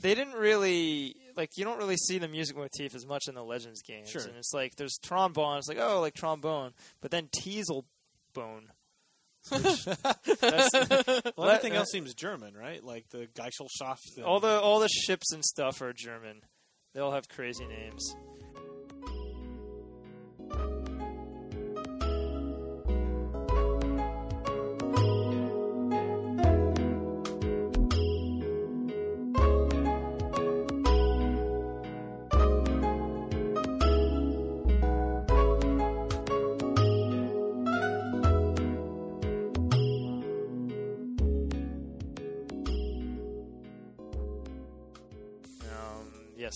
they 0.00 0.14
didn't 0.14 0.34
really 0.34 1.16
like 1.36 1.50
you 1.56 1.64
don't 1.64 1.78
really 1.78 1.96
see 1.96 2.18
the 2.18 2.28
music 2.28 2.56
motif 2.56 2.94
as 2.94 3.06
much 3.06 3.24
in 3.28 3.34
the 3.34 3.42
Legends 3.44 3.82
games, 3.82 4.08
Sure. 4.10 4.22
and 4.22 4.36
it's 4.36 4.52
like 4.54 4.76
there's 4.76 4.98
trombone, 5.02 5.58
it's 5.58 5.68
like 5.68 5.78
oh 5.80 6.00
like 6.00 6.14
trombone, 6.14 6.72
but 7.00 7.10
then 7.10 7.28
Teisel 7.40 7.84
Bonne. 8.34 8.68
That's, 9.50 10.72
Well, 11.36 11.48
everything 11.48 11.74
uh, 11.74 11.80
else 11.80 11.90
seems 11.90 12.14
German, 12.14 12.54
right? 12.54 12.82
Like 12.82 13.08
the 13.10 13.28
Gesellschaft. 13.34 14.16
and- 14.16 14.24
all 14.24 14.40
the 14.40 14.60
all 14.60 14.80
the 14.80 14.88
ships 14.88 15.32
and 15.32 15.44
stuff 15.44 15.80
are 15.82 15.92
German. 15.92 16.40
They 16.94 17.00
all 17.00 17.12
have 17.12 17.28
crazy 17.28 17.66
names. 17.66 18.14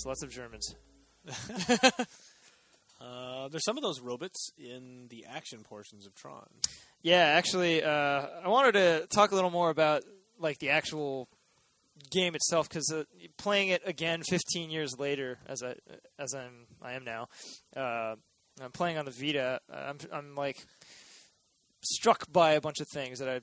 Yes, 0.00 0.06
lots 0.06 0.22
of 0.22 0.30
Germans. 0.30 0.74
Uh, 3.02 3.48
there's 3.48 3.64
some 3.64 3.78
of 3.78 3.82
those 3.82 3.98
robots 3.98 4.50
in 4.58 5.06
the 5.08 5.24
action 5.24 5.60
portions 5.64 6.06
of 6.06 6.14
Tron. 6.14 6.46
Yeah, 7.00 7.24
actually, 7.24 7.82
uh, 7.82 7.88
I 8.44 8.48
wanted 8.48 8.72
to 8.72 9.06
talk 9.06 9.32
a 9.32 9.34
little 9.34 9.48
more 9.48 9.70
about 9.70 10.02
like 10.38 10.58
the 10.58 10.68
actual 10.68 11.26
game 12.10 12.34
itself 12.34 12.68
because 12.68 12.92
uh, 12.92 13.04
playing 13.38 13.70
it 13.70 13.80
again 13.86 14.20
15 14.28 14.70
years 14.70 14.98
later, 14.98 15.38
as 15.46 15.62
I 15.62 15.76
as 16.18 16.34
I'm 16.34 16.66
I 16.82 16.92
am 16.92 17.04
now, 17.04 17.28
uh, 17.74 18.16
I'm 18.60 18.72
playing 18.74 18.98
on 18.98 19.06
the 19.06 19.12
Vita. 19.12 19.60
I'm 19.72 19.96
I'm 20.12 20.34
like 20.34 20.58
struck 21.82 22.30
by 22.30 22.52
a 22.52 22.60
bunch 22.60 22.80
of 22.80 22.86
things 22.92 23.20
that 23.20 23.42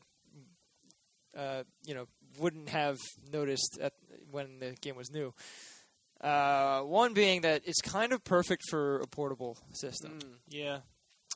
I 1.36 1.40
uh, 1.40 1.64
you 1.84 1.96
know 1.96 2.06
wouldn't 2.38 2.70
have 2.70 3.00
noticed 3.34 3.80
at 3.82 3.94
when 4.30 4.60
the 4.60 4.76
game 4.82 4.96
was 4.96 5.10
new. 5.10 5.34
Uh, 6.22 6.82
one 6.82 7.14
being 7.14 7.42
that 7.42 7.62
it's 7.66 7.82
kind 7.82 8.12
of 8.12 8.24
perfect 8.24 8.64
for 8.70 9.00
a 9.00 9.08
portable 9.08 9.58
system. 9.74 10.20
Yeah. 10.50 10.80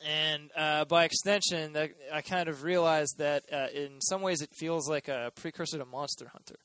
And 0.04 0.50
uh, 0.56 0.86
by 0.86 1.04
extension, 1.06 1.74
that, 1.74 1.91
I 2.12 2.22
kind 2.22 2.50
of 2.50 2.63
realized 2.63 3.20
that 3.20 3.44
uh, 3.54 3.67
in 3.74 4.02
some 4.02 4.22
ways 4.24 4.41
it 4.41 4.50
feels 4.58 4.89
like 4.89 5.08
a 5.08 5.32
precursor 5.36 5.78
to 5.78 5.86
Monster 5.86 6.28
Hunter. 6.32 6.56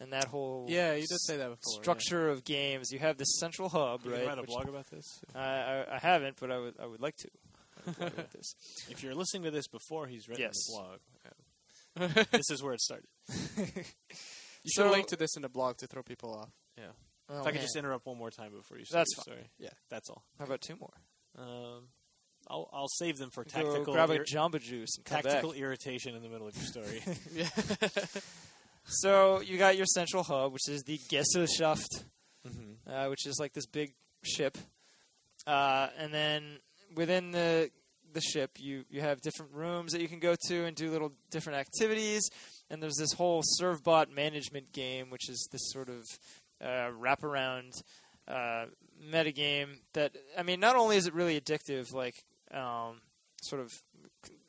And 0.00 0.12
that 0.14 0.24
whole 0.24 0.66
Yeah, 0.68 0.94
you 0.94 1.06
did 1.06 1.20
say 1.20 1.36
that 1.36 1.50
before. 1.50 1.74
yeah. 1.74 1.82
structure 1.82 2.28
of 2.30 2.44
games, 2.44 2.90
you 2.90 2.98
have 2.98 3.18
this 3.18 3.38
central 3.38 3.68
hub, 3.68 4.00
You 4.04 4.12
right? 4.12 4.26
write 4.26 4.38
a 4.38 4.42
blog 4.44 4.68
about 4.68 4.88
this. 4.90 5.04
I, 5.34 5.84
I, 5.92 5.98
haven't, 5.98 6.38
but 6.40 6.50
I 6.50 6.58
would 6.58 6.74
I 6.82 6.86
would 6.86 7.00
like 7.00 7.16
to. 7.18 7.28
write 8.00 8.18
a 8.18 8.36
this. 8.36 8.54
If 8.90 9.02
you're 9.02 9.14
listening 9.14 9.42
to 9.44 9.50
this 9.50 9.68
before 9.68 10.06
he's 10.06 10.26
written 10.28 10.42
Yes. 10.44 10.54
the 10.66 10.72
blog, 10.72 10.98
yeah. 12.16 12.24
this 12.32 12.50
is 12.50 12.62
where 12.62 12.72
it 12.72 12.80
started. 12.80 13.06
You 14.64 14.70
should 14.74 14.90
link 14.92 15.08
to 15.08 15.16
this 15.16 15.34
in 15.36 15.42
the 15.42 15.48
blog 15.48 15.76
to 15.78 15.88
throw 15.88 16.02
people 16.04 16.32
off. 16.34 16.50
Oh, 17.32 17.40
if 17.40 17.46
I 17.46 17.50
could 17.50 17.54
man. 17.54 17.62
just 17.62 17.76
interrupt 17.76 18.06
one 18.06 18.18
more 18.18 18.30
time 18.30 18.52
before 18.52 18.78
you 18.78 18.84
start 18.84 19.06
That's 19.06 19.16
your 19.16 19.34
story. 19.34 19.50
Yeah, 19.58 19.70
that's 19.88 20.10
all. 20.10 20.22
How 20.38 20.44
about 20.44 20.60
two 20.60 20.76
more? 20.76 20.92
Um, 21.38 21.88
I'll 22.48 22.68
I'll 22.72 22.88
save 22.88 23.16
them 23.16 23.30
for 23.30 23.44
Go 23.44 23.50
tactical 23.50 23.94
grab 23.94 24.10
a 24.10 24.14
ir- 24.14 24.24
Jamba 24.24 24.60
Juice 24.60 24.96
and 24.96 25.04
come 25.04 25.22
tactical 25.22 25.50
back. 25.50 25.60
irritation 25.60 26.14
in 26.14 26.22
the 26.22 26.28
middle 26.28 26.46
of 26.46 26.56
your 26.56 26.64
story. 26.66 27.02
Yeah. 27.34 27.48
So 28.84 29.40
you 29.40 29.58
got 29.58 29.76
your 29.76 29.86
central 29.86 30.24
hub, 30.24 30.52
which 30.52 30.68
is 30.68 30.82
the 30.82 30.98
Gesellschaft, 31.08 32.04
mm-hmm. 32.46 32.92
uh, 32.92 33.08
which 33.10 33.26
is 33.26 33.38
like 33.38 33.52
this 33.52 33.66
big 33.66 33.94
ship, 34.24 34.58
uh, 35.46 35.88
and 35.96 36.12
then 36.12 36.58
within 36.94 37.30
the 37.30 37.70
the 38.12 38.20
ship, 38.20 38.58
you 38.58 38.84
you 38.90 39.00
have 39.00 39.20
different 39.20 39.52
rooms 39.52 39.92
that 39.92 40.00
you 40.00 40.08
can 40.08 40.18
go 40.18 40.34
to 40.48 40.64
and 40.64 40.76
do 40.76 40.90
little 40.90 41.12
different 41.30 41.58
activities. 41.60 42.28
And 42.70 42.82
there's 42.82 42.96
this 42.96 43.12
whole 43.12 43.42
ServBot 43.60 44.14
management 44.14 44.72
game, 44.72 45.10
which 45.10 45.28
is 45.28 45.46
this 45.52 45.60
sort 45.72 45.88
of 45.88 46.04
uh, 46.62 46.90
wraparound 47.00 47.82
uh, 48.28 48.66
metagame 49.10 49.78
that 49.94 50.12
I 50.38 50.42
mean, 50.42 50.60
not 50.60 50.76
only 50.76 50.96
is 50.96 51.06
it 51.06 51.14
really 51.14 51.40
addictive, 51.40 51.92
like 51.92 52.14
um, 52.52 53.00
sort 53.42 53.60
of 53.60 53.72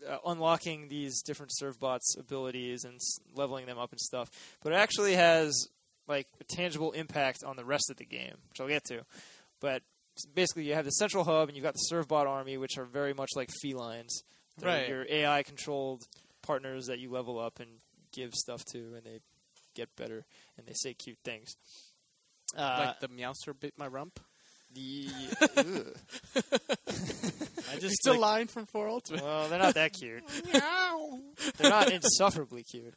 uh, 0.07 0.17
unlocking 0.25 0.87
these 0.89 1.21
different 1.23 1.51
ServBots 1.61 2.17
abilities 2.19 2.83
and 2.83 2.95
s- 2.95 3.19
leveling 3.35 3.65
them 3.65 3.77
up 3.77 3.91
and 3.91 3.99
stuff, 3.99 4.29
but 4.63 4.73
it 4.73 4.75
actually 4.75 5.15
has 5.15 5.67
like 6.07 6.27
a 6.39 6.43
tangible 6.55 6.91
impact 6.91 7.43
on 7.45 7.55
the 7.55 7.65
rest 7.65 7.89
of 7.89 7.97
the 7.97 8.05
game, 8.05 8.35
which 8.49 8.59
I'll 8.59 8.67
get 8.67 8.83
to. 8.85 9.01
But 9.61 9.81
basically, 10.35 10.65
you 10.65 10.73
have 10.73 10.85
the 10.85 10.91
central 10.91 11.23
hub 11.23 11.47
and 11.47 11.55
you've 11.55 11.63
got 11.63 11.73
the 11.75 11.95
ServBot 11.95 12.27
army, 12.27 12.57
which 12.57 12.77
are 12.77 12.85
very 12.85 13.13
much 13.13 13.29
like 13.35 13.49
felines. 13.61 14.23
They're 14.57 14.69
Right. 14.69 14.89
Your 14.89 15.05
AI 15.09 15.41
controlled 15.43 16.03
partners 16.41 16.85
that 16.87 16.99
you 16.99 17.09
level 17.09 17.39
up 17.39 17.59
and 17.59 17.69
give 18.11 18.33
stuff 18.35 18.63
to, 18.73 18.77
and 18.95 19.03
they 19.03 19.19
get 19.73 19.95
better 19.95 20.25
and 20.57 20.67
they 20.67 20.73
say 20.75 20.93
cute 20.93 21.17
things. 21.23 21.55
Uh, 22.55 22.85
like 22.87 22.99
the 22.99 23.07
meowser 23.09 23.53
bit 23.59 23.73
my 23.77 23.87
rump. 23.87 24.19
the. 24.73 25.07
I 27.71 27.75
just 27.79 27.95
It's 27.95 28.07
a 28.07 28.13
line 28.13 28.47
from 28.47 28.65
Four 28.65 28.87
Ultimate. 28.87 29.23
well, 29.23 29.47
they're 29.49 29.59
not 29.59 29.75
that 29.75 29.93
cute. 29.93 30.23
they're 31.57 31.69
not 31.69 31.91
insufferably 31.91 32.63
cute. 32.63 32.93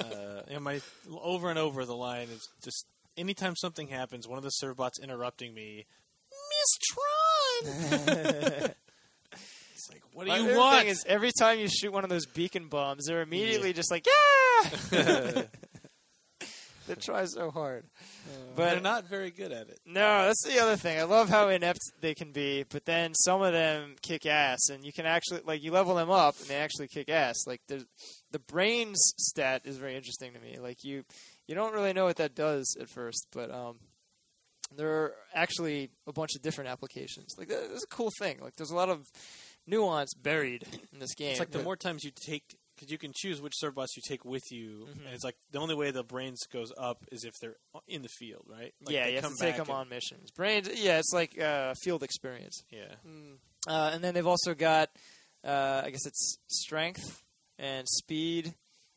uh, 0.00 0.42
you 0.50 0.58
my 0.60 0.80
over 1.20 1.50
and 1.50 1.58
over 1.58 1.84
the 1.84 1.94
line 1.96 2.28
is 2.28 2.48
just 2.64 2.86
anytime 3.16 3.54
something 3.56 3.88
happens, 3.88 4.26
one 4.26 4.38
of 4.38 4.44
the 4.44 4.50
servbots 4.62 5.02
interrupting 5.02 5.54
me. 5.54 5.86
Miss 6.50 6.78
Tron. 6.88 8.70
it's 9.74 9.88
like, 9.90 10.02
what 10.12 10.24
do 10.24 10.30
My 10.30 10.38
you 10.38 10.44
favorite 10.44 10.58
want? 10.58 10.78
thing 10.80 10.88
is 10.88 11.04
every 11.08 11.30
time 11.38 11.58
you 11.58 11.68
shoot 11.68 11.92
one 11.92 12.04
of 12.04 12.10
those 12.10 12.26
beacon 12.26 12.68
bombs, 12.68 13.06
they're 13.06 13.22
immediately 13.22 13.72
just 13.72 13.90
like, 13.90 14.06
yeah. 14.92 15.42
They 16.86 16.94
try 16.94 17.24
so 17.24 17.50
hard, 17.50 17.84
but 18.54 18.70
they're 18.72 18.80
not 18.80 19.04
very 19.08 19.30
good 19.30 19.52
at 19.52 19.68
it. 19.68 19.78
no, 19.86 20.26
that's 20.26 20.44
the 20.46 20.58
other 20.60 20.76
thing. 20.76 20.98
I 20.98 21.04
love 21.04 21.28
how 21.28 21.48
inept 21.48 21.80
they 22.00 22.14
can 22.14 22.32
be, 22.32 22.64
but 22.68 22.84
then 22.84 23.14
some 23.14 23.42
of 23.42 23.52
them 23.52 23.96
kick 24.02 24.26
ass, 24.26 24.68
and 24.70 24.84
you 24.84 24.92
can 24.92 25.06
actually 25.06 25.40
like 25.44 25.62
you 25.62 25.72
level 25.72 25.94
them 25.94 26.10
up, 26.10 26.36
and 26.40 26.48
they 26.48 26.56
actually 26.56 26.88
kick 26.88 27.08
ass. 27.08 27.36
Like 27.46 27.60
the 27.68 27.86
the 28.30 28.38
brains 28.38 28.98
stat 29.18 29.62
is 29.64 29.76
very 29.76 29.96
interesting 29.96 30.32
to 30.32 30.40
me. 30.40 30.58
Like 30.60 30.84
you 30.84 31.04
you 31.46 31.54
don't 31.54 31.74
really 31.74 31.92
know 31.92 32.04
what 32.04 32.16
that 32.16 32.34
does 32.34 32.76
at 32.80 32.88
first, 32.88 33.26
but 33.32 33.50
um. 33.50 33.76
There 34.76 34.90
are 35.04 35.14
actually 35.32 35.90
a 36.08 36.12
bunch 36.12 36.34
of 36.34 36.42
different 36.42 36.70
applications. 36.70 37.36
Like 37.38 37.46
that- 37.46 37.70
that's 37.70 37.84
a 37.84 37.86
cool 37.86 38.10
thing. 38.18 38.40
Like 38.40 38.56
there's 38.56 38.72
a 38.72 38.74
lot 38.74 38.88
of 38.88 39.06
nuance 39.64 40.12
buried 40.14 40.64
in 40.92 40.98
this 40.98 41.14
game. 41.14 41.30
It's 41.30 41.38
like 41.38 41.52
the 41.52 41.62
more 41.62 41.76
times 41.76 42.02
you 42.02 42.10
take, 42.10 42.42
because 42.76 42.90
you 42.92 42.98
can 42.98 43.12
choose 43.16 43.40
which 43.40 43.54
servbots 43.60 43.88
you 43.96 44.02
take 44.06 44.24
with 44.24 44.44
you, 44.52 44.86
Mhm. 44.90 45.06
and 45.06 45.14
it's 45.14 45.24
like 45.24 45.36
the 45.50 45.58
only 45.58 45.74
way 45.74 45.90
the 45.90 46.04
brains 46.04 46.46
goes 46.52 46.70
up 46.78 47.04
is 47.10 47.24
if 47.24 47.32
they're 47.40 47.56
in 47.88 48.02
the 48.02 48.08
field, 48.08 48.44
right? 48.46 48.72
Like 48.82 48.94
yeah, 48.94 49.04
they 49.04 49.10
you 49.10 49.16
have 49.16 49.24
come 49.24 49.34
to 49.36 49.42
take 49.42 49.56
them 49.56 49.70
on 49.70 49.88
missions. 49.88 50.30
Brains, 50.30 50.68
yeah, 50.74 50.98
it's 50.98 51.12
like 51.12 51.38
uh, 51.40 51.74
field 51.82 52.02
experience. 52.02 52.62
Yeah, 52.70 52.94
Mm. 53.06 53.38
Uh, 53.66 53.90
and 53.94 54.04
then 54.04 54.14
they've 54.14 54.26
also 54.26 54.54
got, 54.54 54.90
uh, 55.42 55.82
I 55.84 55.90
guess 55.90 56.06
it's 56.06 56.38
strength 56.46 57.24
and 57.58 57.88
speed, 57.88 58.54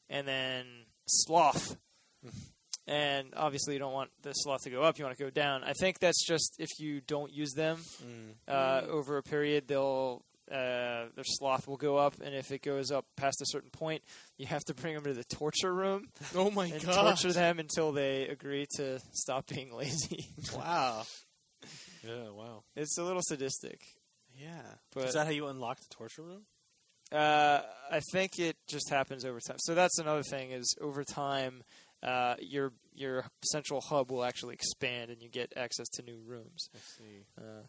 and 0.10 0.28
then 0.28 0.86
sloth. 1.08 1.78
and 2.88 3.34
obviously, 3.36 3.74
you 3.74 3.80
don't 3.80 3.94
want 3.94 4.12
the 4.22 4.34
sloth 4.34 4.64
to 4.64 4.70
go 4.70 4.84
up; 4.84 4.98
you 5.00 5.06
want 5.06 5.18
to 5.18 5.24
go 5.24 5.30
down. 5.30 5.64
I 5.64 5.74
think 5.74 6.00
that's 6.00 6.26
just 6.28 6.56
if 6.60 6.70
you 6.80 7.02
don't 7.02 7.32
use 7.32 7.54
them 7.54 7.78
Mm. 8.04 8.34
uh, 8.48 8.82
over 8.90 9.18
a 9.18 9.24
period, 9.24 9.68
they'll 9.68 10.24
uh, 10.52 11.06
their 11.16 11.24
sloth 11.24 11.68
will 11.68 11.78
go 11.78 11.98
up, 11.98 12.16
and 12.24 12.34
if 12.36 12.52
it 12.52 12.62
goes 12.62 12.92
up 12.92 13.06
past 13.16 13.42
a 13.42 13.46
certain 13.48 13.70
point, 13.70 14.04
you 14.38 14.46
have 14.48 14.64
to 14.66 14.74
bring 14.74 14.94
them 14.96 15.04
to 15.04 15.14
the 15.14 15.24
torture 15.24 15.74
room 15.74 16.10
Oh 16.36 16.50
my 16.52 16.70
and 16.70 16.82
god! 16.82 17.18
torture 17.18 17.34
them 17.34 17.60
until 17.60 17.92
they 17.92 18.28
agree 18.28 18.66
to 18.78 19.00
stop 19.14 19.48
being 19.48 19.74
lazy. 19.74 20.28
Wow. 20.56 21.04
yeah, 22.04 22.30
wow. 22.30 22.64
it's 22.76 22.98
a 22.98 23.04
little 23.04 23.22
sadistic, 23.22 23.82
Yeah. 24.36 24.62
but 24.94 25.06
is 25.06 25.14
that 25.14 25.26
how 25.28 25.32
you 25.34 25.48
unlock 25.48 25.80
the 25.80 25.88
torture 25.90 26.24
room? 26.24 26.44
Uh, 27.12 27.62
I 27.92 28.00
think 28.12 28.38
it 28.40 28.56
just 28.68 28.90
happens 28.90 29.26
over 29.26 29.40
time. 29.40 29.58
So 29.60 29.74
that's 29.76 29.98
another 30.00 30.22
thing 30.24 30.52
is 30.52 30.76
over 30.80 31.04
time, 31.04 31.64
uh, 32.04 32.36
your 32.40 32.72
your 32.94 33.26
central 33.44 33.82
hub 33.82 34.12
will 34.12 34.24
actually 34.24 34.54
expand 34.54 35.10
and 35.10 35.22
you 35.22 35.28
get 35.30 35.52
access 35.58 35.88
to 35.94 36.04
new 36.04 36.20
rooms, 36.26 36.70
I 36.76 36.80
see. 36.80 37.26
uh, 37.38 37.64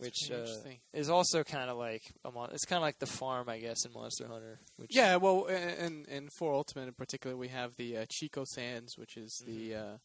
which 0.00 0.30
uh, 0.30 0.46
is 0.92 1.08
also 1.10 1.44
kind 1.44 1.70
of 1.70 1.76
like 1.76 2.02
a 2.24 2.30
mon- 2.30 2.50
it's 2.52 2.64
kind 2.64 2.78
of 2.78 2.82
like 2.82 2.98
the 2.98 3.06
farm, 3.06 3.48
I 3.48 3.58
guess, 3.58 3.84
in 3.84 3.92
Monster 3.92 4.26
Hunter. 4.26 4.58
Which 4.76 4.94
Yeah, 4.94 5.16
well, 5.16 5.44
in 5.46 6.04
in 6.08 6.28
Four 6.38 6.54
Ultimate 6.54 6.88
in 6.88 6.94
particular, 6.94 7.36
we 7.36 7.48
have 7.48 7.76
the 7.76 7.98
uh, 7.98 8.06
Cheeko 8.06 8.46
Sands, 8.46 8.96
which 8.98 9.16
is 9.16 9.42
the 9.46 9.74
uh, 9.74 9.96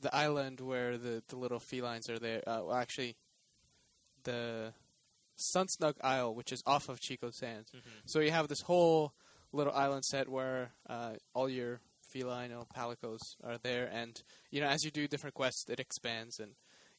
the 0.00 0.14
island 0.14 0.60
where 0.60 0.96
the, 0.96 1.22
the 1.28 1.36
little 1.36 1.58
felines 1.60 2.08
are 2.08 2.18
there. 2.18 2.42
Uh, 2.46 2.62
well, 2.64 2.74
actually, 2.76 3.16
the 4.24 4.72
Sunsnug 5.38 5.94
Isle, 6.02 6.34
which 6.34 6.52
is 6.52 6.62
off 6.66 6.88
of 6.88 7.00
Cheeko 7.00 7.32
Sands. 7.32 7.70
Mhm. 7.70 7.80
So 8.06 8.20
you 8.20 8.30
have 8.30 8.48
this 8.48 8.62
whole 8.62 9.12
little 9.52 9.72
island 9.72 10.04
set 10.04 10.28
where 10.28 10.72
uh, 10.88 11.14
all 11.34 11.48
your 11.48 11.80
feline 12.12 12.52
or 12.52 12.64
palicos 12.66 13.20
are 13.44 13.58
there, 13.58 13.86
and 13.86 14.22
you 14.50 14.60
know 14.60 14.66
as 14.68 14.84
you 14.84 14.90
do 14.90 15.06
different 15.08 15.34
quests, 15.34 15.68
it 15.68 15.80
expands, 15.80 16.38
and 16.38 16.52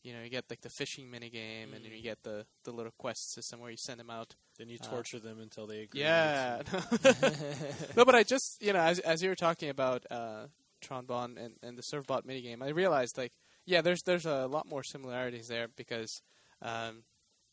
you 0.03 0.13
know 0.13 0.21
you 0.23 0.29
get 0.29 0.45
like 0.49 0.61
the 0.61 0.69
fishing 0.69 1.09
mini 1.11 1.29
game, 1.29 1.73
and 1.73 1.83
then 1.83 1.91
you 1.91 2.01
get 2.01 2.23
the 2.23 2.45
the 2.63 2.71
little 2.71 2.93
quest 2.97 3.33
system 3.33 3.59
where 3.59 3.71
you 3.71 3.77
send 3.77 3.99
them 3.99 4.09
out 4.09 4.35
Then 4.57 4.69
you 4.69 4.77
Uh, 4.81 4.87
torture 4.89 5.19
them 5.19 5.39
until 5.39 5.67
they 5.67 5.81
agree. 5.81 6.01
yeah. 6.01 6.61
no, 7.95 8.05
but 8.05 8.15
I 8.15 8.23
just 8.23 8.57
you 8.61 8.73
know 8.73 8.79
as 8.79 8.99
as 8.99 9.21
you 9.21 9.29
were 9.29 9.35
talking 9.35 9.69
about 9.69 10.05
uh, 10.11 10.47
Tron 10.81 11.05
Bonne 11.05 11.37
and 11.37 11.53
and 11.61 11.77
the 11.77 11.83
Servbot 11.83 12.25
minigame, 12.25 12.61
I 12.63 12.69
realized 12.69 13.17
like 13.17 13.33
yeah, 13.65 13.81
there's 13.81 14.01
there's 14.03 14.25
a 14.25 14.47
lot 14.47 14.67
more 14.67 14.83
similarities 14.83 15.47
there 15.47 15.67
because 15.75 16.21
um, 16.61 17.03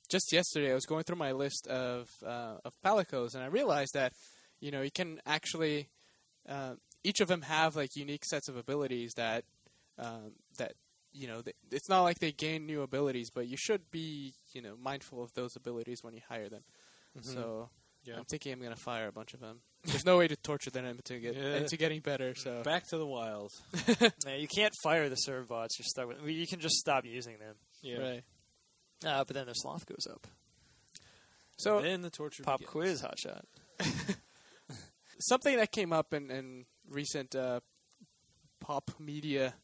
just 0.09 0.33
yesterday 0.33 0.71
I 0.71 0.75
was 0.75 0.87
going 0.87 1.05
through 1.05 1.17
my 1.17 1.33
list 1.33 1.67
of 1.67 2.09
uh, 2.25 2.59
of 2.65 2.75
palicos 2.85 3.35
and 3.35 3.43
I 3.43 3.47
realized 3.49 3.95
that 3.95 4.13
you 4.61 4.71
know 4.71 4.83
you 4.83 4.91
can 4.91 5.21
actually 5.27 5.89
uh, 6.49 6.75
each 7.05 7.21
of 7.21 7.29
them 7.29 7.43
have 7.43 7.75
like 7.77 7.97
unique 7.97 8.25
sets 8.25 8.49
of 8.49 8.57
abilities 8.57 9.13
that 9.17 9.45
um, 9.99 10.33
that 10.59 10.73
you 11.17 11.27
know, 11.27 11.41
th- 11.43 11.57
it's 11.71 11.89
not 11.89 12.03
like 12.03 12.19
they 12.19 12.33
gain 12.33 12.67
new 12.67 12.83
abilities, 12.83 13.31
but 13.35 13.49
you 13.49 13.57
should 13.57 13.91
be, 13.91 14.35
you 14.53 14.61
know, 14.63 14.77
mindful 14.81 15.23
of 15.23 15.33
those 15.35 15.57
abilities 15.57 16.03
when 16.03 16.13
you 16.15 16.21
hire 16.29 16.49
them. 16.49 16.63
Mhm. 17.19 17.25
So 17.35 17.71
Yeah. 18.05 18.19
I'm 18.19 18.25
thinking 18.25 18.53
I'm 18.53 18.61
gonna 18.61 18.77
fire 18.77 19.09
a 19.09 19.13
bunch 19.13 19.33
of 19.35 19.41
them. 19.41 19.63
There's 19.85 20.05
no 20.05 20.19
way 20.19 20.29
to 20.29 20.37
torture 20.37 20.71
them 20.71 20.85
into 20.85 21.19
get 21.19 21.35
Yeah. 21.35 21.57
into 21.57 21.77
getting 21.77 22.01
better. 22.01 22.35
So 22.35 22.63
Back 22.65 22.87
to 22.89 22.99
the 22.99 23.07
wild. 23.07 23.53
Yeah, 24.27 24.37
you 24.37 24.47
can't 24.49 24.75
fire 24.83 25.09
the 25.09 25.17
Servbots. 25.27 25.79
You're 25.79 25.87
stuck 25.87 26.09
with. 26.09 26.19
well, 26.21 26.29
You 26.29 26.47
can 26.47 26.61
just 26.61 26.77
stop 26.77 27.05
using 27.05 27.39
them. 27.39 27.57
Yeah. 27.83 27.99
right. 27.99 28.25
Uh, 29.05 29.25
but 29.25 29.35
then 29.35 29.47
the 29.47 29.55
sloth 29.55 29.87
goes 29.87 30.07
up. 30.11 30.27
So 31.59 31.81
then 31.81 32.03
the 32.03 32.11
torture 32.11 32.43
Pop 32.43 32.59
begins. 32.61 32.71
quiz, 32.71 33.03
hotshot. 33.03 33.43
something 35.21 35.57
that 35.57 35.73
came 35.73 35.93
up 35.93 36.13
in, 36.13 36.31
in 36.31 36.67
recent 36.89 37.35
uh, 37.35 37.61
pop 38.61 38.91
media 38.99 39.55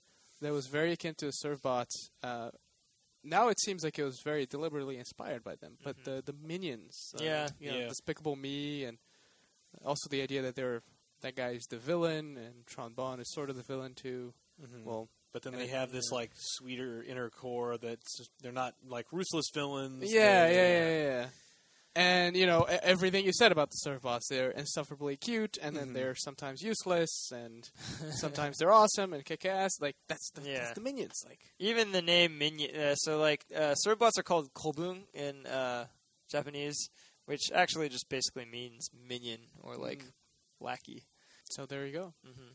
that 0.42 0.52
was 0.52 0.66
very 0.66 0.92
akin 0.92 1.14
to 1.18 1.26
the 1.26 1.33
Servbots. 1.44 2.11
Uh, 2.22 2.50
now 3.24 3.48
it 3.48 3.59
seems 3.61 3.83
like 3.85 3.98
it 3.98 4.05
was 4.05 4.20
very 4.24 4.46
deliberately 4.46 4.98
inspired 4.98 5.42
by 5.44 5.55
them, 5.57 5.78
but 5.85 5.96
the 6.05 6.22
the 6.24 6.33
minions, 6.35 7.14
uh, 7.18 7.22
Yeah. 7.22 7.48
you 7.61 7.70
know, 7.70 7.78
Yeah. 7.78 7.88
Despicable 7.88 8.37
Me, 8.37 8.85
and 8.85 8.98
also 9.85 10.09
the 10.09 10.22
idea 10.22 10.42
that 10.42 10.55
they're 10.57 10.83
that 11.20 11.37
guy 11.37 11.50
is 11.50 11.64
the 11.70 11.78
villain 11.78 12.37
and 12.37 12.66
Tron 12.66 12.94
Bonne 12.94 13.20
is 13.20 13.33
sort 13.33 13.48
of 13.48 13.55
the 13.57 13.62
villain 13.62 13.94
too. 13.94 14.35
Mhm. 14.61 14.83
Well, 14.85 15.09
but 15.33 15.42
but 15.44 15.50
then 15.52 15.59
they 15.59 15.64
it- 15.66 15.70
have 15.70 15.92
this 15.92 16.11
like 16.11 16.33
sweeter 16.35 17.02
inner 17.02 17.31
core 17.31 17.78
that's 17.78 18.26
they're 18.40 18.50
not 18.52 18.74
like 18.85 19.12
ruthless 19.12 19.46
villains. 19.55 20.02
Yeah, 20.12 20.46
yeah, 20.48 20.52
They're- 20.52 20.90
yeah, 20.90 21.20
yeah. 21.22 21.31
And 21.94 22.37
you 22.37 22.46
know 22.46 22.62
everything 22.62 23.24
you 23.26 23.33
said 23.35 23.52
about 23.52 23.70
the 23.70 23.76
Servbots, 23.87 24.22
they're 24.31 24.50
insufferably 24.50 25.16
cute, 25.18 25.59
and 25.61 25.76
then 25.76 25.90
Mhm. 25.90 25.94
they're 25.94 26.14
sometimes 26.14 26.62
useless, 26.62 27.31
and 27.31 27.68
sometimes 28.20 28.57
they're 28.57 28.72
awesome 28.72 29.12
and 29.12 29.24
kick 29.24 29.44
ass. 29.44 29.72
Like 29.81 29.96
that's 30.09 30.31
the, 30.31 30.40
Yeah. 30.42 30.59
that's 30.61 30.72
the 30.74 30.81
minions. 30.81 31.22
Like 31.28 31.40
Even 31.59 31.92
the 31.92 32.00
name 32.00 32.38
minion. 32.38 32.74
Uh, 32.74 32.94
so 32.94 33.18
like 33.18 33.44
uh, 33.55 33.74
Servbots 33.87 34.18
are 34.18 34.22
called 34.22 34.55
Kobun 34.55 35.02
in 35.12 35.44
uh, 35.46 35.87
Japanese, 36.31 36.88
which 37.26 37.50
actually 37.52 37.90
just 37.90 38.09
basically 38.09 38.46
means 38.46 38.88
minion 39.07 39.40
or 39.61 39.76
like 39.76 39.98
Mm. 40.05 40.12
lackey. 40.61 41.05
so, 41.50 41.66
there 41.66 41.85
you 41.87 41.92
go. 41.92 42.14
hmm 42.24 42.52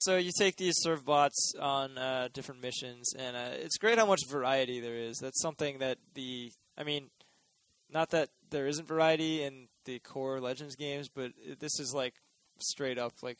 So 0.00 0.16
you 0.18 0.30
take 0.38 0.56
these 0.56 0.76
Servbots 0.84 1.58
on 1.58 1.96
uh, 1.96 2.28
different 2.34 2.60
missions, 2.60 3.14
and 3.14 3.34
uh, 3.34 3.50
it's 3.54 3.78
great 3.78 3.98
how 3.98 4.04
much 4.06 4.20
variety 4.28 4.78
there 4.80 4.94
is. 4.96 5.18
That's 5.18 5.40
something 5.40 5.78
that 5.78 5.96
the 6.14 6.52
I 6.76 6.84
mean, 6.84 7.10
not 7.92 8.10
that 8.10 8.28
there 8.50 8.66
isn't 8.66 8.86
variety 8.86 9.42
in 9.42 9.68
the 9.84 9.98
core 10.00 10.40
Legends 10.40 10.76
games, 10.76 11.08
but 11.08 11.32
it- 11.38 11.60
this 11.60 11.78
is 11.80 11.92
like 11.94 12.14
straight 12.58 12.98
up 12.98 13.12
like 13.22 13.38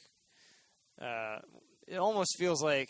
uh, 1.01 1.39
it 1.87 1.97
almost 1.97 2.37
feels 2.39 2.63
like 2.63 2.89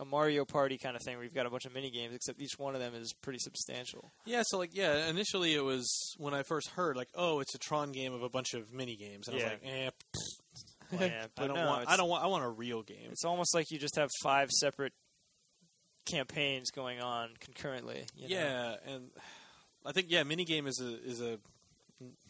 a 0.00 0.04
Mario 0.04 0.44
Party 0.44 0.78
kind 0.78 0.96
of 0.96 1.02
thing 1.02 1.16
where 1.16 1.24
you've 1.24 1.34
got 1.34 1.46
a 1.46 1.50
bunch 1.50 1.64
of 1.64 1.72
mini 1.74 1.90
games, 1.90 2.14
except 2.14 2.40
each 2.40 2.58
one 2.58 2.74
of 2.74 2.80
them 2.80 2.94
is 2.94 3.12
pretty 3.22 3.38
substantial. 3.38 4.12
Yeah, 4.24 4.42
so 4.44 4.58
like 4.58 4.70
yeah, 4.74 5.08
initially 5.08 5.54
it 5.54 5.62
was 5.62 6.14
when 6.18 6.34
I 6.34 6.42
first 6.42 6.70
heard 6.70 6.96
like, 6.96 7.08
oh, 7.14 7.40
it's 7.40 7.54
a 7.54 7.58
Tron 7.58 7.92
game 7.92 8.12
of 8.12 8.22
a 8.22 8.28
bunch 8.28 8.54
of 8.54 8.72
mini 8.72 8.96
games, 8.96 9.28
and 9.28 9.36
I 9.36 9.42
was 9.42 9.44
like, 9.52 9.62
eh, 9.64 9.90
pfft, 10.14 11.00
yeah, 11.00 11.26
I 11.38 11.46
don't 11.46 11.56
no, 11.56 11.66
want, 11.66 11.88
I 11.88 11.96
don't 11.96 12.08
want, 12.08 12.24
I 12.24 12.26
want 12.28 12.44
a 12.44 12.48
real 12.48 12.82
game. 12.82 13.08
It's 13.10 13.24
almost 13.24 13.54
like 13.54 13.70
you 13.70 13.78
just 13.78 13.96
have 13.96 14.08
five 14.22 14.50
separate 14.50 14.92
campaigns 16.06 16.70
going 16.70 17.00
on 17.00 17.30
concurrently. 17.40 18.04
you 18.16 18.28
know? 18.28 18.34
Yeah, 18.36 18.74
and 18.86 19.10
I 19.84 19.92
think 19.92 20.06
yeah, 20.10 20.22
mini 20.22 20.44
game 20.44 20.66
is 20.66 20.80
a 20.80 21.02
is 21.04 21.20
a 21.20 21.38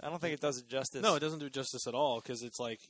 I 0.02 0.08
don't 0.08 0.20
think 0.20 0.34
it 0.34 0.40
does 0.40 0.58
it 0.58 0.68
justice. 0.68 1.02
no, 1.02 1.14
it 1.16 1.20
doesn't 1.20 1.38
do 1.38 1.48
justice 1.50 1.86
at 1.86 1.94
all 1.94 2.20
because 2.20 2.42
it's 2.42 2.58
like 2.60 2.80